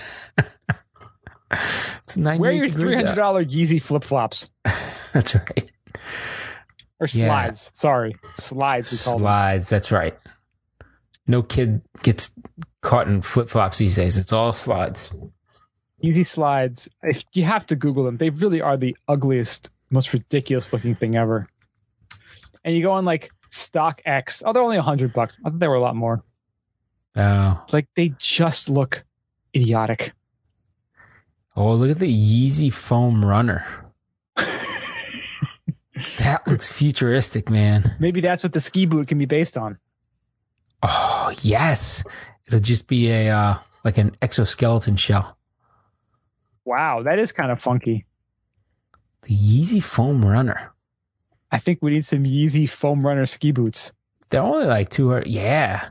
It's 2.05 2.16
98 2.16 2.41
Wear 2.41 2.53
your 2.53 2.68
three 2.68 2.95
hundred 2.95 3.16
dollar 3.16 3.45
Yeezy 3.45 3.83
flip 3.83 4.05
flops 4.05 4.49
That's 5.12 5.35
right. 5.35 5.70
or 7.01 7.09
Yeah. 7.12 7.26
slides. 7.26 7.70
Sorry, 7.74 8.16
slides. 8.35 8.93
We 8.93 8.99
call 8.99 9.18
them. 9.18 9.22
Slides. 9.24 9.68
That's 9.68 9.91
right. 9.93 10.16
No 11.26 11.43
kid 11.43 11.83
gets 12.05 12.30
caught 12.83 13.09
in 13.09 13.20
flip 13.20 13.49
flops 13.51 13.78
these 13.78 13.97
days. 13.97 14.16
It's 14.16 14.33
all 14.33 14.53
slides. 14.53 15.12
Easy 16.01 16.24
slides. 16.24 16.89
If 17.03 17.24
you 17.35 17.43
have 17.43 17.66
to 17.66 17.76
Google 17.76 18.05
them, 18.05 18.16
they 18.16 18.30
really 18.30 18.62
are 18.62 18.76
the 18.76 18.97
ugliest, 19.09 19.70
most 19.91 20.12
ridiculous 20.12 20.72
looking 20.72 20.95
thing 20.95 21.16
ever. 21.16 21.49
And 22.64 22.74
you 22.76 22.83
go 22.83 22.93
on 22.93 23.05
like 23.05 23.30
StockX. 23.53 24.42
Oh, 24.44 24.53
they're 24.53 24.62
only 24.62 24.78
a 24.78 24.82
hundred 24.82 25.12
bucks. 25.12 25.38
I 25.44 25.50
thought 25.50 25.59
they 25.59 25.68
were 25.68 25.74
a 25.76 25.80
lot 25.80 25.94
more. 25.96 26.24
Oh, 27.16 27.64
Like 27.72 27.88
they 27.94 28.14
just 28.18 28.68
look 28.70 29.05
idiotic. 29.55 30.12
oh, 31.55 31.74
look 31.74 31.90
at 31.90 31.98
the 31.98 32.07
Yeezy 32.48 32.72
foam 32.72 33.24
runner. 33.24 33.64
that 36.18 36.40
looks 36.46 36.72
futuristic, 36.72 37.50
man. 37.50 37.94
Maybe 38.00 38.20
that's 38.22 38.42
what 38.42 38.53
the 38.53 38.61
ski 38.61 38.86
boot 38.86 39.09
can 39.09 39.18
be 39.18 39.26
based 39.26 39.59
on. 39.59 39.78
Oh 40.82 41.32
yes, 41.42 42.03
it'll 42.46 42.61
just 42.61 42.88
be 42.88 43.11
a 43.11 43.28
uh, 43.30 43.59
like 43.84 43.98
an 43.98 44.16
exoskeleton 44.22 44.96
shell. 44.96 45.36
Wow, 46.64 47.03
that 47.03 47.18
is 47.18 47.30
kind 47.32 47.50
of 47.53 47.61
funky. 47.61 48.07
The 49.22 49.34
Yeezy 49.36 49.82
foam 49.82 50.24
runner. 50.24 50.72
I 51.53 51.59
think 51.59 51.80
we 51.82 51.90
need 51.92 52.05
some 52.05 52.24
Yeezy 52.24 52.68
foam 52.68 53.07
runner 53.07 53.26
ski 53.26 53.53
boots. 53.53 53.92
They're 54.30 54.42
only 54.42 54.66
like 54.66 54.88
two 54.88 55.11
hundred. 55.11 55.26
Yeah, 55.28 55.90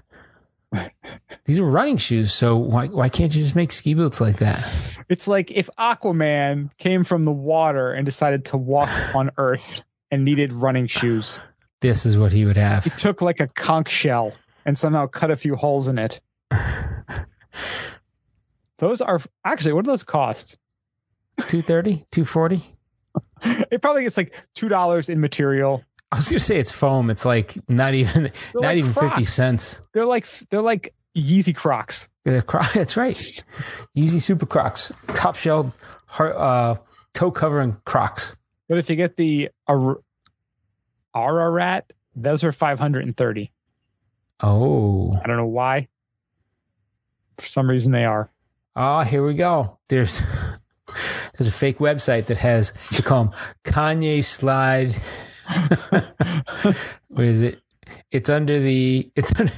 these 1.46 1.60
are 1.60 1.66
running 1.66 1.98
shoes. 1.98 2.34
So 2.34 2.58
why 2.58 2.88
why 2.88 3.10
can't 3.10 3.34
you 3.36 3.42
just 3.42 3.56
make 3.56 3.72
ski 3.72 3.94
boots 3.94 4.20
like 4.20 4.38
that? 4.38 4.68
It's 5.08 5.28
like 5.28 5.52
if 5.52 5.70
Aquaman 5.78 6.72
came 6.78 7.04
from 7.04 7.24
the 7.24 7.32
water 7.32 7.94
and 7.94 8.04
decided 8.06 8.46
to 8.46 8.58
walk 8.58 8.90
on 9.16 9.30
Earth 9.38 9.84
and 10.10 10.26
needed 10.26 10.52
running 10.52 10.88
shoes. 10.88 11.40
This 11.82 12.06
is 12.06 12.18
what 12.18 12.32
he 12.32 12.46
would 12.46 12.58
have. 12.58 12.84
He 12.84 12.90
took 12.92 13.22
like 13.22 13.40
a 13.40 13.48
conch 13.48 13.90
shell 13.90 14.34
and 14.66 14.78
somehow 14.78 15.08
cut 15.08 15.32
a 15.32 15.36
few 15.36 15.56
holes 15.56 15.88
in 15.88 15.98
it. 15.98 16.22
Those 18.78 19.02
are 19.02 19.22
actually 19.46 19.74
what 19.74 19.86
do 19.86 19.92
those 19.92 20.04
cost? 20.04 20.58
230 21.38 22.06
240 22.12 22.71
It 23.44 23.82
probably 23.82 24.04
gets 24.04 24.18
like 24.18 24.34
two 24.56 24.70
dollars 24.70 25.10
in 25.10 25.20
material. 25.20 25.84
I 26.12 26.18
was 26.18 26.28
gonna 26.30 26.40
say 26.40 26.58
it's 26.58 26.72
foam. 26.72 27.10
It's 27.10 27.26
like 27.26 27.58
not 27.70 27.94
even 27.94 28.24
They're 28.24 28.32
not 28.56 28.62
like 28.64 28.78
even 28.78 28.94
fifty 28.94 29.24
cents. 29.24 29.82
They're 29.94 30.06
like 30.06 30.28
they're 30.50 30.62
like 30.62 30.94
Yeezy 31.18 31.56
Crocs. 31.56 32.10
They're 32.26 32.42
Cro- 32.42 32.62
That's 32.74 32.98
right. 32.98 33.16
Yeezy 33.98 34.22
Super 34.22 34.46
Crocs, 34.46 34.92
top 35.14 35.36
shell, 35.36 35.74
har- 36.06 36.38
uh, 36.38 36.76
toe 37.14 37.32
covering 37.32 37.78
Crocs. 37.86 38.36
But 38.70 38.78
if 38.78 38.90
you 38.90 38.96
get 38.96 39.16
the 39.18 39.50
Ar- 39.68 40.00
Ararat, 41.16 41.92
those 42.16 42.44
are 42.44 42.52
five 42.52 42.78
hundred 42.80 43.06
and 43.06 43.16
thirty. 43.16 43.52
Oh, 44.42 45.14
I 45.24 45.28
don't 45.28 45.38
know 45.38 45.46
why. 45.46 45.88
For 47.38 47.48
some 47.48 47.70
reason, 47.70 47.92
they 47.92 48.06
are. 48.06 48.30
oh, 48.76 49.02
here 49.02 49.26
we 49.26 49.34
go. 49.34 49.80
There's 49.90 50.22
there's 51.38 51.48
a 51.48 51.52
fake 51.52 51.78
website 51.78 52.26
that 52.28 52.38
has 52.38 52.74
they 52.92 53.02
call 53.02 53.26
'em 53.26 53.32
Kanye 53.64 54.24
slide. 54.24 54.94
what 57.08 57.26
is 57.26 57.42
it? 57.42 57.62
It's 58.12 58.30
under 58.30 58.60
the 58.60 59.12
it's 59.16 59.32
under, 59.40 59.54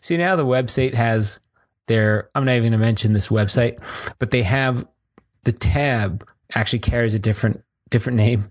see 0.00 0.16
now 0.16 0.36
the 0.36 0.46
website 0.46 0.94
has 0.94 1.40
their 1.86 2.30
I'm 2.34 2.44
not 2.44 2.56
even 2.56 2.72
gonna 2.72 2.80
mention 2.82 3.12
this 3.12 3.28
website, 3.28 3.80
but 4.18 4.30
they 4.30 4.42
have 4.42 4.86
the 5.44 5.52
tab 5.52 6.28
actually 6.54 6.80
carries 6.80 7.14
a 7.14 7.18
different 7.18 7.62
different 7.90 8.16
name. 8.16 8.50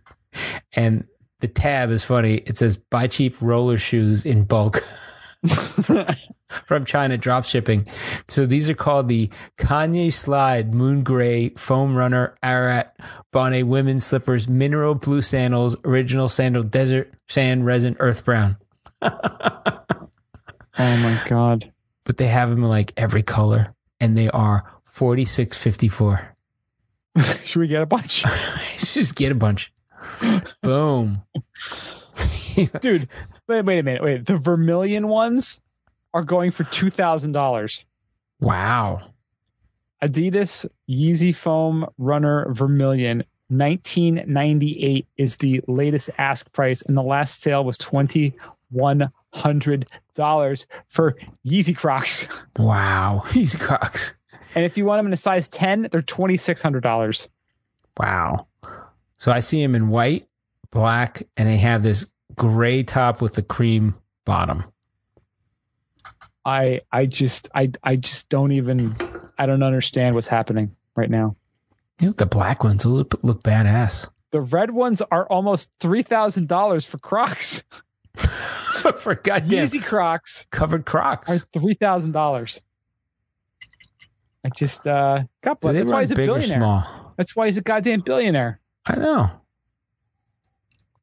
And 0.73 1.07
the 1.39 1.47
tab 1.47 1.91
is 1.91 2.03
funny. 2.03 2.36
It 2.45 2.57
says 2.57 2.78
buy 2.78 3.07
cheap 3.07 3.36
roller 3.41 3.78
shoes 3.78 4.26
in 4.26 4.43
bulk 4.43 4.84
from 6.65 6.85
China 6.85 7.17
drop 7.17 7.45
shipping. 7.45 7.87
So 8.27 8.45
these 8.45 8.69
are 8.69 8.75
called 8.75 9.07
the 9.07 9.29
Kanye 9.57 10.11
Slide 10.11 10.73
Moon 10.73 11.03
Gray 11.03 11.49
Foam 11.49 11.95
Runner 11.95 12.35
Arat 12.43 12.91
Bonnet 13.31 13.63
Women's 13.63 14.05
Slippers 14.05 14.47
Mineral 14.47 14.95
Blue 14.95 15.21
Sandals 15.21 15.75
Original 15.83 16.29
Sandal 16.29 16.63
Desert 16.63 17.13
Sand 17.27 17.65
Resin 17.65 17.95
Earth 17.99 18.25
Brown. 18.25 18.57
Oh 20.77 20.97
my 20.97 21.21
god. 21.25 21.71
But 22.03 22.17
they 22.17 22.27
have 22.27 22.49
them 22.49 22.63
in 22.63 22.69
like 22.69 22.93
every 22.97 23.23
color 23.23 23.73
and 23.99 24.17
they 24.17 24.29
are 24.29 24.63
46.54. 24.93 26.27
Should 27.45 27.59
we 27.59 27.67
get 27.67 27.81
a 27.81 27.85
bunch? 27.85 28.23
Just 28.77 29.15
get 29.15 29.31
a 29.31 29.35
bunch. 29.35 29.71
Boom. 30.61 31.23
Dude, 32.81 33.09
wait, 33.47 33.61
wait 33.63 33.79
a 33.79 33.83
minute. 33.83 34.03
Wait, 34.03 34.25
the 34.25 34.37
vermilion 34.37 35.07
ones 35.07 35.59
are 36.13 36.23
going 36.23 36.51
for 36.51 36.63
two 36.65 36.89
thousand 36.89 37.31
dollars. 37.33 37.85
wow. 38.39 39.01
Adidas 40.03 40.65
Yeezy 40.89 41.33
Foam 41.33 41.85
Runner 41.97 42.51
Vermilion 42.51 43.23
1998 43.49 45.07
is 45.17 45.37
the 45.37 45.61
latest 45.67 46.09
ask 46.17 46.51
price, 46.51 46.81
and 46.83 46.95
the 46.97 47.01
last 47.03 47.41
sale 47.41 47.63
was 47.63 47.77
twenty 47.77 48.33
one 48.69 49.09
hundred 49.33 49.87
dollars 50.13 50.65
for 50.87 51.15
Yeezy 51.45 51.75
Crocs. 51.75 52.27
Wow. 52.57 53.21
Yeezy 53.27 53.59
Crocs. 53.59 54.13
And 54.53 54.63
if 54.65 54.77
you 54.77 54.85
want 54.85 54.99
them 54.99 55.07
in 55.07 55.13
a 55.13 55.17
size 55.17 55.47
10, 55.49 55.89
they're 55.91 56.01
twenty 56.01 56.37
six 56.37 56.61
hundred 56.61 56.81
dollars. 56.83 57.29
Wow. 57.97 58.47
So 59.17 59.31
I 59.31 59.39
see 59.39 59.61
them 59.61 59.75
in 59.75 59.89
white, 59.89 60.27
black, 60.71 61.23
and 61.37 61.47
they 61.47 61.57
have 61.57 61.83
this 61.83 62.05
gray 62.36 62.83
top 62.83 63.21
with 63.21 63.36
the 63.36 63.41
cream 63.41 63.95
bottom. 64.25 64.63
I 66.45 66.79
I 66.91 67.05
just 67.05 67.49
I 67.55 67.71
I 67.83 67.95
just 67.95 68.29
don't 68.29 68.51
even 68.51 68.95
I 69.38 69.45
don't 69.45 69.63
understand 69.63 70.15
what's 70.15 70.27
happening 70.27 70.75
right 70.95 71.09
now. 71.09 71.36
You 71.99 72.07
know, 72.07 72.13
the 72.13 72.25
black 72.25 72.63
ones 72.63 72.83
those 72.83 72.97
look, 72.99 73.23
look 73.23 73.43
badass. 73.43 74.09
The 74.31 74.41
red 74.41 74.71
ones 74.71 75.01
are 75.11 75.25
almost 75.27 75.69
three 75.79 76.03
thousand 76.03 76.47
dollars 76.47 76.86
for 76.86 76.97
Crocs. 76.97 77.63
For 78.97 79.15
goddamn 79.15 79.65
Yeezy 79.65 79.83
Crocs 79.83 80.45
covered 80.51 80.86
Crocs. 80.86 81.29
are 81.29 81.39
three 81.59 81.73
thousand 81.73 82.11
dollars. 82.11 82.61
I 84.45 84.49
just 84.55 84.88
uh 84.88 85.23
God 85.41 85.59
bless. 85.59 85.75
That's 85.75 85.91
why 85.91 86.01
he's 86.01 86.11
a 86.11 86.15
billionaire. 86.15 86.86
That's 87.17 87.36
why 87.36 87.47
he's 87.47 87.57
a 87.57 87.61
goddamn 87.61 88.01
billionaire. 88.01 88.61
I 88.86 88.95
know. 88.95 89.31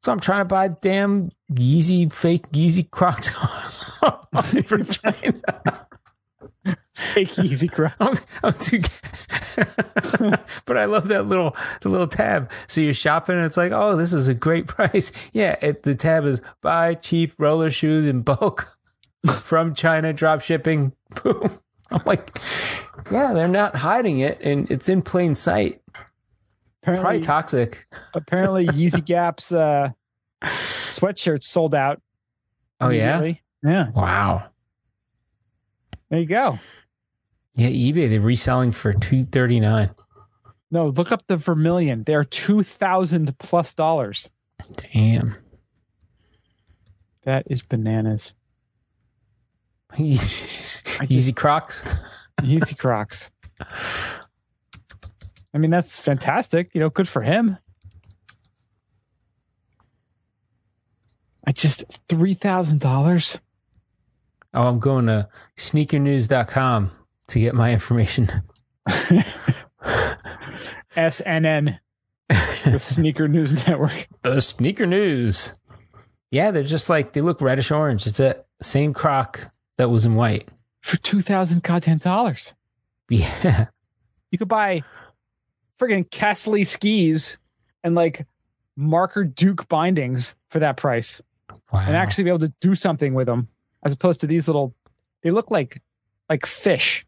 So 0.03 0.11
I'm 0.11 0.21
trying 0.21 0.41
to 0.41 0.45
buy 0.47 0.69
damn 0.69 1.31
Yeezy 1.53 2.13
fake 2.13 2.49
Yeezy 2.49 2.91
Crocs 2.91 3.31
from 4.65 4.85
China. 4.87 5.87
Fake 6.95 7.29
Yeezy 7.29 7.71
Crocs. 7.71 7.97
I'm, 8.01 8.15
I'm 8.43 8.53
too, 8.55 8.81
but 10.67 10.77
I 10.77 10.87
love 10.87 11.07
that 11.09 11.27
little 11.27 11.57
the 11.83 11.89
little 11.89 12.09
tab. 12.09 12.51
So 12.67 12.81
you're 12.81 12.95
shopping 12.95 13.37
and 13.37 13.47
it's 13.47 13.57
like, 13.57 13.71
oh, 13.71 13.97
this 13.97 14.13
is 14.13 14.27
a 14.27 14.35
great 14.35 14.67
price. 14.67 15.13
Yeah, 15.33 15.57
it, 15.63 15.85
the 15.85 15.95
tab 15.95 16.25
is 16.25 16.43
buy 16.63 16.95
cheap 16.95 17.35
roller 17.39 17.71
shoes 17.71 18.05
in 18.05 18.23
bulk 18.23 18.77
from 19.29 19.73
China, 19.73 20.13
drop 20.13 20.41
shipping. 20.41 20.95
Boom. 21.23 21.61
I'm 21.93 22.03
like, 22.07 22.41
yeah, 23.11 23.33
they're 23.35 23.47
not 23.47 23.77
hiding 23.77 24.19
it, 24.19 24.41
and 24.41 24.69
it's 24.71 24.89
in 24.89 25.03
plain 25.03 25.35
sight. 25.35 25.82
Probably 26.83 27.21
toxic. 27.21 27.87
apparently 28.15 28.67
Yeezy 28.69 29.05
Gap's 29.05 29.53
uh, 29.53 29.91
sweatshirts 30.43 31.45
sold 31.45 31.75
out. 31.75 32.01
Oh 32.81 32.89
yeah, 32.89 33.35
yeah. 33.63 33.91
wow. 33.91 34.49
There 36.11 36.19
you 36.19 36.27
go. 36.27 36.59
Yeah, 37.55 37.69
eBay 37.69 38.09
they're 38.09 38.21
reselling 38.21 38.73
for 38.73 38.93
two 38.93 39.25
thirty 39.25 39.61
nine. 39.61 39.95
No, 40.71 40.89
look 40.89 41.13
up 41.13 41.27
the 41.27 41.37
Vermilion. 41.37 42.03
They're 42.05 42.25
two 42.25 42.63
thousand 42.63 43.39
plus 43.39 43.73
dollars. 43.73 44.31
Damn. 44.93 45.37
That 47.25 47.47
is 47.51 47.63
bananas. 47.63 48.35
Easy 49.99 51.33
Crocs. 51.33 51.85
Yeezy 52.41 52.77
Crocs. 52.77 53.31
I 55.55 55.59
mean, 55.59 55.71
that's 55.71 55.99
fantastic. 55.99 56.71
You 56.75 56.81
know, 56.81 56.91
good 56.91 57.09
for 57.09 57.23
him. 57.23 57.59
I 61.47 61.53
just 61.53 61.85
three 62.09 62.35
thousand 62.35 62.81
dollars. 62.81 63.39
Oh, 64.55 64.67
I'm 64.69 64.79
going 64.79 65.07
to 65.07 65.29
sneakernews.com 65.57 66.91
to 67.29 67.41
get 67.41 67.55
my 67.55 67.73
information. 67.73 68.43
SNN, 70.97 71.79
the 72.29 72.79
Sneaker 72.79 73.29
News 73.29 73.67
Network. 73.67 74.09
The 74.23 74.41
sneaker 74.41 74.87
news. 74.87 75.53
Yeah, 76.31 76.53
they're 76.53 76.63
just 76.63 76.89
like 76.89 77.13
they 77.13 77.21
look 77.23 77.41
reddish 77.41 77.73
orange. 77.73 78.07
It's 78.07 78.21
a 78.21 78.45
same 78.61 78.93
croc 78.93 79.51
that 79.79 79.91
was 79.91 80.05
in 80.05 80.15
white. 80.15 80.49
for 80.81 80.97
two 80.99 81.21
thousand 81.23 81.63
goddamn 81.63 81.99
dollars. 81.99 82.55
Yeah. 83.11 83.67
You 84.31 84.39
could 84.39 84.49
buy 84.49 84.85
friggin' 85.83 86.09
Kästle 86.11 86.65
skis 86.67 87.39
and 87.83 87.95
like 87.95 88.27
marker 88.77 89.25
Duke 89.25 89.69
bindings 89.69 90.35
for 90.49 90.61
that 90.61 90.77
price, 90.77 91.21
Wow. 91.73 91.85
and 91.87 91.97
actually 91.97 92.25
be 92.25 92.31
able 92.31 92.39
to 92.41 92.53
do 92.61 92.75
something 92.75 93.15
with 93.15 93.27
them, 93.27 93.49
as 93.83 93.93
opposed 93.93 94.21
to 94.21 94.27
these 94.27 94.47
little. 94.49 94.75
They 95.23 95.31
look 95.31 95.51
like 95.51 95.83
like 96.29 96.47
fish, 96.47 97.07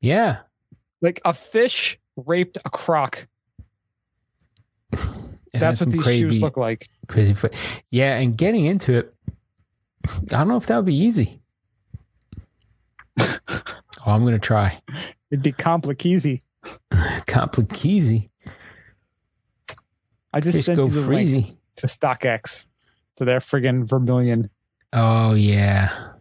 yeah. 0.00 0.38
like 1.00 1.20
a 1.24 1.32
fish 1.32 1.98
raped 2.16 2.58
a 2.64 2.70
croc. 2.70 3.26
That's 5.52 5.80
what 5.80 5.90
these 5.90 6.02
crazy, 6.02 6.28
shoes 6.28 6.40
look 6.40 6.56
like. 6.56 6.88
crazy 7.08 7.34
foot. 7.34 7.54
Yeah, 7.90 8.18
and 8.18 8.36
getting 8.36 8.66
into 8.66 8.94
it, 8.94 9.14
I 10.06 10.38
don't 10.38 10.48
know 10.48 10.56
if 10.56 10.66
that 10.66 10.76
would 10.76 10.84
be 10.86 10.96
easy. 10.96 11.40
oh, 13.18 13.30
I'm 14.06 14.24
gonna 14.24 14.38
try. 14.38 14.80
It'd 15.30 15.42
be 15.42 15.52
complicated. 15.52 16.40
Complicazy. 16.92 18.30
I 20.32 20.40
just 20.40 20.58
Fish 20.58 20.64
sent 20.66 20.76
go 20.76 20.84
you 20.86 20.90
the 20.90 21.00
link 21.00 21.28
freezy. 21.28 21.56
to 21.76 21.86
StockX 21.86 22.66
to 23.16 23.24
their 23.24 23.40
friggin' 23.40 23.88
Vermilion. 23.88 24.50
Oh 24.92 25.34
yeah. 25.34 26.12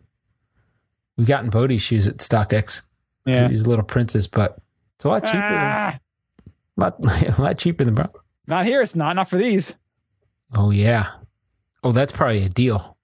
We've 1.18 1.28
gotten 1.28 1.50
Bodhi 1.50 1.78
shoes 1.78 2.08
at 2.08 2.18
StockX. 2.18 2.82
Yeah. 3.26 3.48
He's 3.48 3.64
a 3.64 3.70
little 3.70 3.86
princess, 3.86 4.28
but 4.28 4.60
it's 4.96 5.06
a 5.06 5.10
lot 5.10 5.24
cheaper 5.26 5.38
Ah, 5.42 6.00
than 6.78 6.92
lot, 7.04 7.38
a 7.38 7.42
lot 7.42 7.58
cheaper 7.58 7.84
than 7.84 7.96
bro. 7.96 8.08
not 8.48 8.66
here. 8.66 8.82
It's 8.82 8.96
not. 8.96 9.16
Not 9.16 9.30
for 9.30 9.38
these. 9.38 9.76
Oh 10.54 10.72
yeah. 10.72 11.12
Oh, 11.84 11.92
that's 11.92 12.12
probably 12.12 12.44
a 12.44 12.50
deal. 12.50 12.98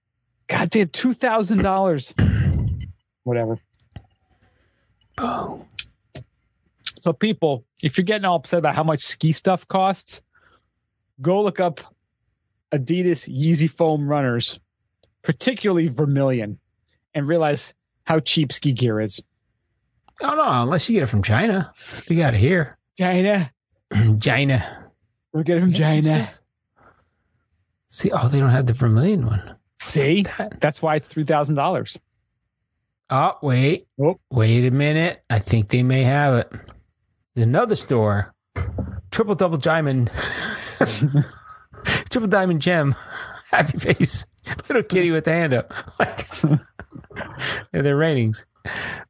Goddamn, 0.48 0.90
two 0.90 1.14
thousand 1.14 1.62
dollars. 1.64 2.14
Whatever. 3.24 3.60
Oh. 5.18 5.68
So, 7.02 7.12
people, 7.14 7.66
if 7.82 7.98
you're 7.98 8.06
getting 8.06 8.26
all 8.26 8.36
upset 8.36 8.60
about 8.60 8.76
how 8.76 8.84
much 8.84 9.02
ski 9.02 9.32
stuff 9.32 9.68
costs, 9.68 10.22
go 11.20 11.42
look 11.42 11.60
up 11.60 11.82
Adidas 12.72 13.28
Yeezy 13.28 13.68
Foam 13.68 14.08
runners, 14.08 14.60
particularly 15.24 15.88
Vermilion, 15.88 16.60
and 17.16 17.28
realize 17.28 17.74
how 18.04 18.20
cheap 18.20 18.54
ski 18.54 18.72
gear 18.72 19.02
is. 19.02 19.20
Oh 20.22 20.36
no, 20.36 20.44
unless 20.62 20.88
you 20.88 20.94
get 20.94 21.02
it 21.02 21.08
from 21.08 21.24
China. 21.24 21.74
We 22.08 22.16
got 22.18 22.36
it 22.36 22.40
here. 22.40 22.78
China, 23.00 23.52
China. 24.22 24.92
we 25.34 25.44
get 25.44 25.58
it 25.58 25.62
from 25.62 25.72
Yeah, 25.72 25.78
China. 25.90 26.30
See, 27.88 28.12
oh, 28.14 28.28
they 28.28 28.38
don't 28.40 28.50
have 28.50 28.68
the 28.68 28.74
vermilion 28.74 29.26
one. 29.26 29.56
See, 29.82 30.22
That- 30.38 30.62
that's 30.62 30.84
why 30.84 30.98
it's 30.98 31.08
three 31.08 31.24
thousand 31.24 31.56
dollars. 31.56 32.00
Oh, 33.10 33.40
wait. 33.42 33.88
Oh. 34.00 34.20
Wait 34.30 34.68
a 34.68 34.72
minute. 34.72 35.24
I 35.32 35.40
think 35.40 35.70
they 35.70 35.82
may 35.82 36.04
have 36.04 36.36
it. 36.36 36.54
There's 37.36 37.48
another 37.48 37.76
store. 37.76 38.34
Triple 39.12 39.36
double 39.36 39.58
diamond. 39.58 40.12
Triple 42.10 42.28
diamond 42.30 42.62
gem. 42.62 42.96
Happy 43.52 43.78
face. 43.78 44.26
Little 44.68 44.84
kitty 44.84 45.12
with 45.12 45.26
the 45.26 45.32
hand 45.32 45.54
up. 45.54 45.72
Like 46.00 46.30
they're 47.72 47.82
their 47.84 47.98
ratings. 47.98 48.46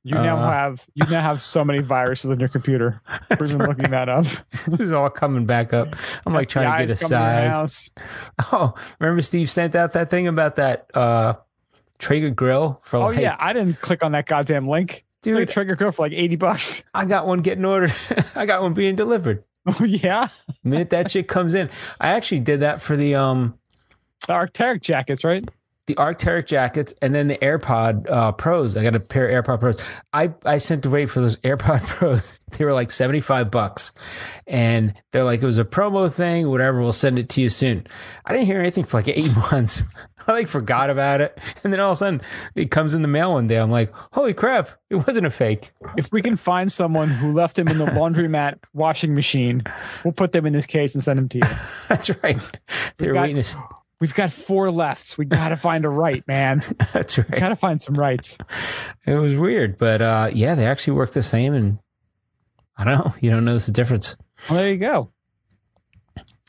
You 0.03 0.15
now 0.15 0.37
Uh. 0.37 0.49
have 0.51 0.85
you 0.93 1.05
now 1.07 1.21
have 1.21 1.41
so 1.41 1.63
many 1.63 1.79
viruses 1.79 2.31
on 2.31 2.39
your 2.39 2.49
computer. 2.49 3.01
We've 3.29 3.49
been 3.49 3.57
looking 3.67 3.91
that 3.91 4.09
up. 4.09 4.25
This 4.67 4.79
is 4.79 4.91
all 4.91 5.09
coming 5.09 5.45
back 5.45 5.73
up. 5.73 5.95
I'm 6.25 6.33
like 6.33 6.47
trying 6.49 6.87
to 6.87 6.87
get 6.87 7.01
a 7.01 7.05
FBI's 7.05 7.09
coming 7.09 7.51
to 7.51 7.57
your 7.59 7.67
size. 7.67 7.91
Oh, 8.51 8.73
remember 8.99 9.21
Steve 9.21 9.49
sent 9.49 9.75
out 9.75 9.93
that 9.93 10.09
thing 10.09 10.27
about 10.27 10.55
that 10.55 10.89
uh 10.95 11.33
Traeger 11.99 12.31
grill 12.31 12.79
for 12.83 12.97
Oh 12.97 13.05
like 13.07 13.19
yeah, 13.19 13.35
I 13.39 13.53
didn't 13.53 13.79
click 13.79 14.03
on 14.03 14.13
that 14.13 14.25
goddamn 14.25 14.67
link. 14.67 15.05
Dude, 15.21 15.35
like 15.35 15.49
a 15.49 15.51
Traeger 15.51 15.75
grill 15.75 15.91
for 15.91 16.03
like 16.05 16.13
eighty 16.13 16.35
bucks. 16.35 16.83
I 16.93 17.05
got 17.05 17.27
one 17.27 17.39
getting 17.41 17.65
ordered. 17.65 17.93
I 18.35 18.45
got 18.45 18.61
one 18.61 18.73
being 18.73 18.95
delivered. 18.95 19.43
Oh 19.65 19.83
yeah, 19.83 20.29
The 20.63 20.69
minute 20.69 20.89
that 20.89 21.11
shit 21.11 21.27
comes 21.27 21.53
in. 21.53 21.69
I 21.99 22.09
actually 22.13 22.41
did 22.41 22.61
that 22.61 22.81
for 22.81 22.95
the 22.95 23.15
um 23.15 23.57
the 24.27 24.33
Arcteryx 24.33 24.81
jackets, 24.81 25.23
right? 25.23 25.47
the 25.87 25.95
Arcteryx 25.95 26.45
jackets 26.45 26.93
and 27.01 27.13
then 27.13 27.27
the 27.27 27.37
AirPod 27.37 28.09
uh, 28.09 28.31
Pros. 28.33 28.77
I 28.77 28.83
got 28.83 28.95
a 28.95 28.99
pair 28.99 29.27
of 29.27 29.43
AirPod 29.43 29.59
Pros. 29.59 29.77
I, 30.13 30.33
I 30.45 30.57
sent 30.59 30.85
away 30.85 31.05
for 31.05 31.21
those 31.21 31.37
AirPod 31.43 31.85
Pros. 31.85 32.39
They 32.51 32.63
were 32.65 32.73
like 32.73 32.91
75 32.91 33.49
bucks. 33.51 33.91
And 34.47 34.93
they're 35.11 35.23
like, 35.23 35.41
it 35.41 35.45
was 35.45 35.57
a 35.57 35.65
promo 35.65 36.11
thing, 36.11 36.49
whatever. 36.49 36.79
We'll 36.79 36.91
send 36.93 37.17
it 37.19 37.29
to 37.29 37.41
you 37.41 37.49
soon. 37.49 37.87
I 38.25 38.33
didn't 38.33 38.45
hear 38.45 38.59
anything 38.59 38.83
for 38.83 38.97
like 38.97 39.07
eight 39.07 39.35
months. 39.51 39.83
I 40.27 40.31
like 40.31 40.47
forgot 40.47 40.89
about 40.89 41.21
it. 41.21 41.39
And 41.63 41.71
then 41.71 41.79
all 41.79 41.91
of 41.91 41.95
a 41.95 41.97
sudden 41.97 42.21
it 42.55 42.71
comes 42.71 42.93
in 42.93 43.01
the 43.01 43.07
mail 43.07 43.33
one 43.33 43.47
day. 43.47 43.57
I'm 43.57 43.71
like, 43.71 43.91
holy 44.13 44.33
crap, 44.33 44.69
it 44.89 44.95
wasn't 44.95 45.25
a 45.25 45.29
fake. 45.31 45.71
If 45.97 46.11
we 46.11 46.21
can 46.21 46.35
find 46.35 46.71
someone 46.71 47.09
who 47.09 47.31
left 47.33 47.57
him 47.57 47.67
in 47.67 47.77
the 47.77 47.85
laundromat 47.85 48.59
washing 48.73 49.13
machine, 49.15 49.63
we'll 50.03 50.13
put 50.13 50.31
them 50.31 50.45
in 50.45 50.53
this 50.53 50.65
case 50.65 50.93
and 50.95 51.03
send 51.03 51.17
them 51.19 51.29
to 51.29 51.37
you. 51.37 51.43
That's 51.89 52.09
right. 52.23 52.39
They're 52.97 53.13
got- 53.13 53.21
waiting 53.23 53.41
to, 53.41 53.57
We've 53.99 54.15
got 54.15 54.31
four 54.31 54.71
lefts. 54.71 55.15
We 55.15 55.25
got 55.25 55.49
to 55.49 55.55
find 55.55 55.85
a 55.85 55.89
right, 55.89 56.27
man. 56.27 56.63
that's 56.91 57.19
right. 57.19 57.29
got 57.39 57.49
to 57.49 57.55
find 57.55 57.79
some 57.79 57.93
rights. 57.93 58.35
It 59.05 59.13
was 59.13 59.35
weird, 59.35 59.77
but 59.77 60.01
uh, 60.01 60.31
yeah, 60.33 60.55
they 60.55 60.65
actually 60.65 60.93
work 60.93 61.11
the 61.11 61.21
same. 61.21 61.53
And 61.53 61.77
I 62.75 62.83
don't 62.83 62.97
know. 62.97 63.13
You 63.21 63.29
don't 63.29 63.45
notice 63.45 63.67
the 63.67 63.71
difference. 63.71 64.15
Well, 64.49 64.57
there 64.57 64.71
you 64.71 64.77
go. 64.77 65.11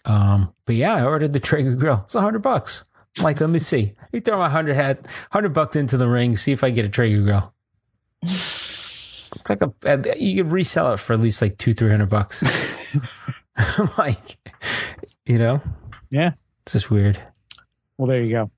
Um, 0.06 0.54
but 0.64 0.76
yeah, 0.76 0.94
I 0.94 1.04
ordered 1.04 1.34
the 1.34 1.40
Traeger 1.40 1.74
grill. 1.76 2.00
It's 2.06 2.14
a 2.14 2.22
hundred 2.22 2.40
bucks. 2.40 2.84
Like, 3.20 3.40
let 3.40 3.50
me 3.50 3.58
see. 3.58 3.94
You 4.12 4.20
throw 4.20 4.38
my 4.38 4.48
hundred 4.48 4.74
hat, 4.74 5.06
hundred 5.30 5.52
bucks 5.52 5.76
into 5.76 5.96
the 5.96 6.08
ring, 6.08 6.36
see 6.36 6.52
if 6.52 6.64
I 6.64 6.70
get 6.70 6.84
a 6.84 6.88
Traeger 6.88 7.22
grill. 7.22 7.54
It's 9.34 9.48
like 9.48 9.62
a 9.62 9.72
uh, 9.86 10.02
you 10.18 10.42
could 10.42 10.52
resell 10.52 10.92
it 10.92 10.98
for 10.98 11.14
at 11.14 11.18
least 11.20 11.40
like 11.40 11.56
two, 11.56 11.72
three 11.72 11.90
hundred 11.90 12.10
bucks. 12.10 12.42
I'm 13.56 13.88
like, 13.98 14.36
you 15.24 15.38
know, 15.38 15.62
Yeah. 16.10 16.32
it's 16.64 16.74
just 16.74 16.90
weird. 16.90 17.18
Well, 17.96 18.08
there 18.08 18.22
you 18.22 18.30
go. 18.30 18.50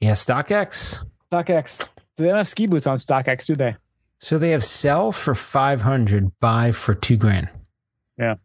Yeah, 0.00 0.12
StockX. 0.12 1.04
StockX. 1.30 1.86
Do 2.16 2.24
they 2.24 2.28
don't 2.28 2.38
have 2.38 2.48
ski 2.48 2.66
boots 2.66 2.86
on 2.86 2.96
StockX, 2.96 3.44
do 3.44 3.54
they? 3.54 3.76
So 4.20 4.38
they 4.38 4.50
have 4.52 4.64
sell 4.64 5.12
for 5.12 5.34
five 5.34 5.82
hundred, 5.82 6.32
buy 6.40 6.72
for 6.72 6.94
two 6.94 7.18
grand. 7.18 7.50
Yeah. 8.18 8.36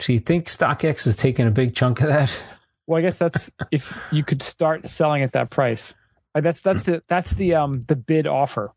So 0.00 0.14
you 0.14 0.20
think 0.20 0.46
StockX 0.46 1.06
is 1.06 1.16
taking 1.16 1.46
a 1.46 1.50
big 1.50 1.74
chunk 1.74 2.00
of 2.00 2.08
that? 2.08 2.42
Well, 2.86 2.98
I 2.98 3.02
guess 3.02 3.18
that's 3.18 3.50
if 3.72 3.92
you 4.12 4.22
could 4.24 4.42
start 4.42 4.86
selling 4.86 5.22
at 5.22 5.32
that 5.32 5.50
price. 5.50 5.92
That's 6.34 6.60
that's 6.60 6.82
the 6.82 7.02
that's 7.08 7.32
the 7.32 7.54
um 7.54 7.82
the 7.88 7.96
bid 7.96 8.26
offer 8.26 8.68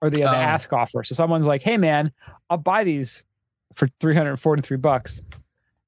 or 0.00 0.10
the, 0.10 0.24
uh, 0.24 0.30
the 0.30 0.36
Oh. 0.36 0.40
ask 0.40 0.72
offer. 0.72 1.04
So 1.04 1.14
someone's 1.14 1.46
like, 1.46 1.62
"Hey 1.62 1.76
man, 1.76 2.10
I'll 2.50 2.56
buy 2.56 2.82
these 2.84 3.24
for 3.74 3.88
343 4.00 4.76
bucks." 4.78 5.20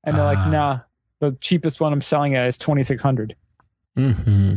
And 0.05 0.17
they're 0.17 0.25
Ah. 0.25 0.27
like, 0.33 0.49
"Nah, 0.53 0.81
the 1.21 1.37
cheapest 1.41 1.81
one 1.81 1.93
I'm 1.93 2.01
selling 2.03 2.35
it 2.35 2.47
is 2.47 2.57
2600." 2.59 3.35
Mm-hmm. 3.97 4.57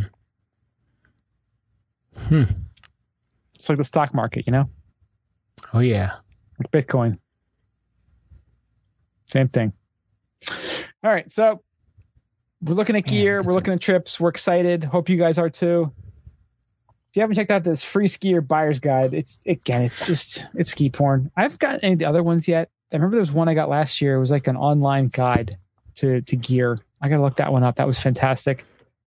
Hmm. 2.27 2.43
It's 3.55 3.69
like 3.69 3.77
the 3.77 3.83
stock 3.83 4.13
market, 4.13 4.45
you 4.45 4.51
know? 4.51 4.69
Oh 5.73 5.79
yeah. 5.79 6.11
Like 6.59 6.71
Bitcoin. 6.71 7.17
Same 9.25 9.47
thing. 9.49 9.73
All 11.03 11.11
right, 11.11 11.31
so 11.31 11.61
we're 12.61 12.73
looking 12.75 12.95
at 12.95 13.05
gear, 13.05 13.37
that's 13.37 13.45
we're 13.47 13.51
a- 13.51 13.55
looking 13.55 13.73
at 13.73 13.81
trips, 13.81 14.19
we're 14.19 14.29
excited. 14.29 14.83
Hope 14.83 15.09
you 15.09 15.17
guys 15.17 15.37
are 15.37 15.49
too. 15.49 15.91
If 17.09 17.15
you 17.15 17.21
haven't 17.21 17.35
checked 17.35 17.49
out 17.51 17.63
this 17.63 17.83
Freeskier 17.83 18.45
buyer's 18.45 18.79
guide, 18.79 19.13
it's 19.13 19.41
again, 19.47 19.81
it's 19.83 20.05
just 20.05 20.47
it's 20.53 20.71
ski 20.71 20.89
porn. 20.89 21.31
I 21.35 21.41
haven't 21.43 21.59
gotten 21.59 21.79
any 21.81 21.93
of 21.93 21.99
the 21.99 22.05
other 22.05 22.21
ones 22.21 22.47
yet. 22.47 22.69
I 22.91 22.95
remember 22.97 23.15
there 23.15 23.21
was 23.21 23.31
one 23.31 23.47
I 23.49 23.53
got 23.55 23.69
last 23.69 24.01
year. 24.01 24.15
It 24.15 24.19
was 24.19 24.31
like 24.31 24.47
an 24.47 24.55
online 24.57 25.07
guide 25.07 25.57
to 25.95 26.21
to 26.21 26.35
gear. 26.35 26.79
I 27.01 27.09
gotta 27.09 27.21
look 27.23 27.37
that 27.37 27.51
one 27.51 27.63
up. 27.63 27.77
That 27.77 27.87
was 27.87 27.99
fantastic. 27.99 28.63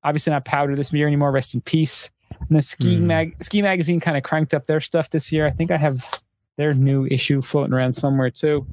Obviously 0.05 0.31
not 0.31 0.45
powder 0.45 0.77
this 0.77 0.93
year 0.93 1.07
anymore. 1.09 1.33
Rest 1.33 1.55
in 1.55 1.61
peace. 1.61 2.09
And 2.39 2.49
then 2.51 2.63
ski 2.63 2.97
Hmm. 2.97 3.07
mag 3.09 3.43
ski 3.43 3.63
magazine 3.63 3.99
kind 3.99 4.17
of 4.17 4.23
cranked 4.23 4.55
up 4.55 4.67
their 4.67 4.81
stuff 4.81 5.11
this 5.11 5.33
year. 5.33 5.47
I 5.47 5.51
think 5.51 5.71
I 5.73 5.77
have 5.77 6.09
their 6.57 6.75
new 6.75 7.07
issue 7.07 7.41
floating 7.43 7.73
around 7.73 7.95
somewhere 7.95 8.31
too. 8.31 8.65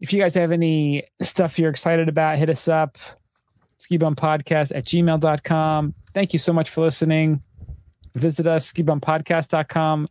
If 0.00 0.12
you 0.12 0.20
guys 0.20 0.34
have 0.34 0.50
any 0.52 1.04
stuff 1.20 1.58
you're 1.58 1.70
excited 1.70 2.08
about, 2.08 2.36
hit 2.38 2.50
us 2.50 2.66
up. 2.68 2.98
Skibumpodcast 3.80 4.74
at 4.74 4.84
gmail.com. 4.84 5.94
Thank 6.14 6.32
you 6.32 6.38
so 6.38 6.52
much 6.52 6.70
for 6.70 6.82
listening. 6.82 7.42
Visit 8.14 8.46
us, 8.46 8.72
skibumpodcast.com. 8.72 10.06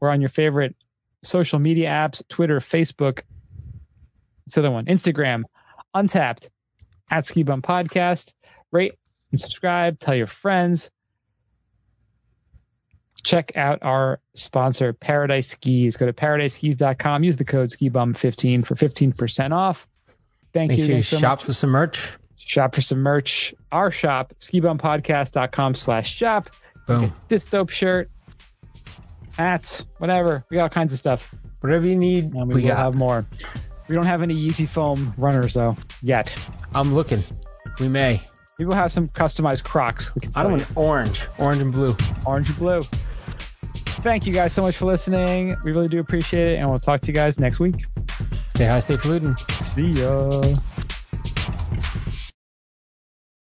We're 0.00 0.10
on 0.10 0.20
your 0.20 0.28
favorite 0.28 0.76
social 1.22 1.58
media 1.58 1.88
apps 1.88 2.22
Twitter, 2.28 2.60
Facebook. 2.60 3.22
It's 4.46 4.56
the 4.56 4.60
other 4.60 4.70
one, 4.70 4.84
Instagram, 4.86 5.44
Untappd, 5.96 6.48
at 7.10 7.26
Ski 7.26 7.42
Bum 7.42 7.62
Podcast. 7.62 8.34
Rate 8.72 8.94
and 9.30 9.40
subscribe. 9.40 9.98
Tell 10.00 10.14
your 10.14 10.26
friends. 10.26 10.90
Check 13.22 13.56
out 13.56 13.78
our 13.80 14.20
sponsor, 14.34 14.92
Paradise 14.92 15.48
Skis. 15.48 15.96
Go 15.96 16.04
to 16.04 16.12
paradiseskis.com. 16.12 17.24
Use 17.24 17.38
the 17.38 17.44
code 17.44 17.70
SKIBUM15 17.70 18.66
for 18.66 18.74
15% 18.74 19.52
off. 19.52 19.88
Thank 20.52 20.70
Make 20.70 20.78
you 20.80 20.86
sure 20.86 20.96
you 20.96 21.02
so 21.02 21.16
shop 21.16 21.38
much. 21.38 21.44
for 21.44 21.52
some 21.54 21.70
merch. 21.70 22.12
Shop 22.46 22.74
for 22.74 22.80
some 22.82 22.98
merch. 22.98 23.54
Our 23.72 23.90
shop, 23.90 24.34
skibumpodcast.com 24.40 25.74
slash 25.74 26.14
shop. 26.14 26.50
This 27.28 27.44
dope 27.44 27.70
shirt, 27.70 28.10
hats, 29.38 29.86
whatever. 29.98 30.44
We 30.50 30.56
got 30.56 30.64
all 30.64 30.68
kinds 30.68 30.92
of 30.92 30.98
stuff. 30.98 31.34
Whatever 31.60 31.86
you 31.86 31.96
need, 31.96 32.34
And 32.34 32.48
we, 32.48 32.54
we 32.56 32.60
will 32.62 32.68
got. 32.68 32.78
have 32.78 32.94
more. 32.94 33.26
We 33.88 33.94
don't 33.94 34.04
have 34.06 34.22
any 34.22 34.34
Yeezy 34.36 34.68
foam 34.68 35.12
runners 35.16 35.54
though 35.54 35.76
yet. 36.02 36.36
I'm 36.74 36.94
looking. 36.94 37.22
We 37.80 37.88
may. 37.88 38.22
We 38.58 38.66
will 38.66 38.74
have 38.74 38.92
some 38.92 39.08
customized 39.08 39.64
Crocs. 39.64 40.14
We 40.14 40.20
can 40.20 40.32
I 40.36 40.42
don't 40.42 40.52
want 40.52 40.76
orange, 40.76 41.26
orange 41.38 41.62
and 41.62 41.72
blue. 41.72 41.96
orange 42.26 42.50
and 42.50 42.58
blue. 42.58 42.80
Thank 44.04 44.26
you 44.26 44.34
guys 44.34 44.52
so 44.52 44.60
much 44.62 44.76
for 44.76 44.84
listening. 44.84 45.56
We 45.64 45.72
really 45.72 45.88
do 45.88 45.98
appreciate 45.98 46.52
it, 46.52 46.58
and 46.58 46.68
we'll 46.68 46.78
talk 46.78 47.00
to 47.00 47.06
you 47.08 47.14
guys 47.14 47.40
next 47.40 47.58
week. 47.58 47.76
Stay 48.50 48.66
high, 48.66 48.78
stay 48.80 48.96
fluting. 48.98 49.34
See 49.58 49.88
ya. 49.88 50.28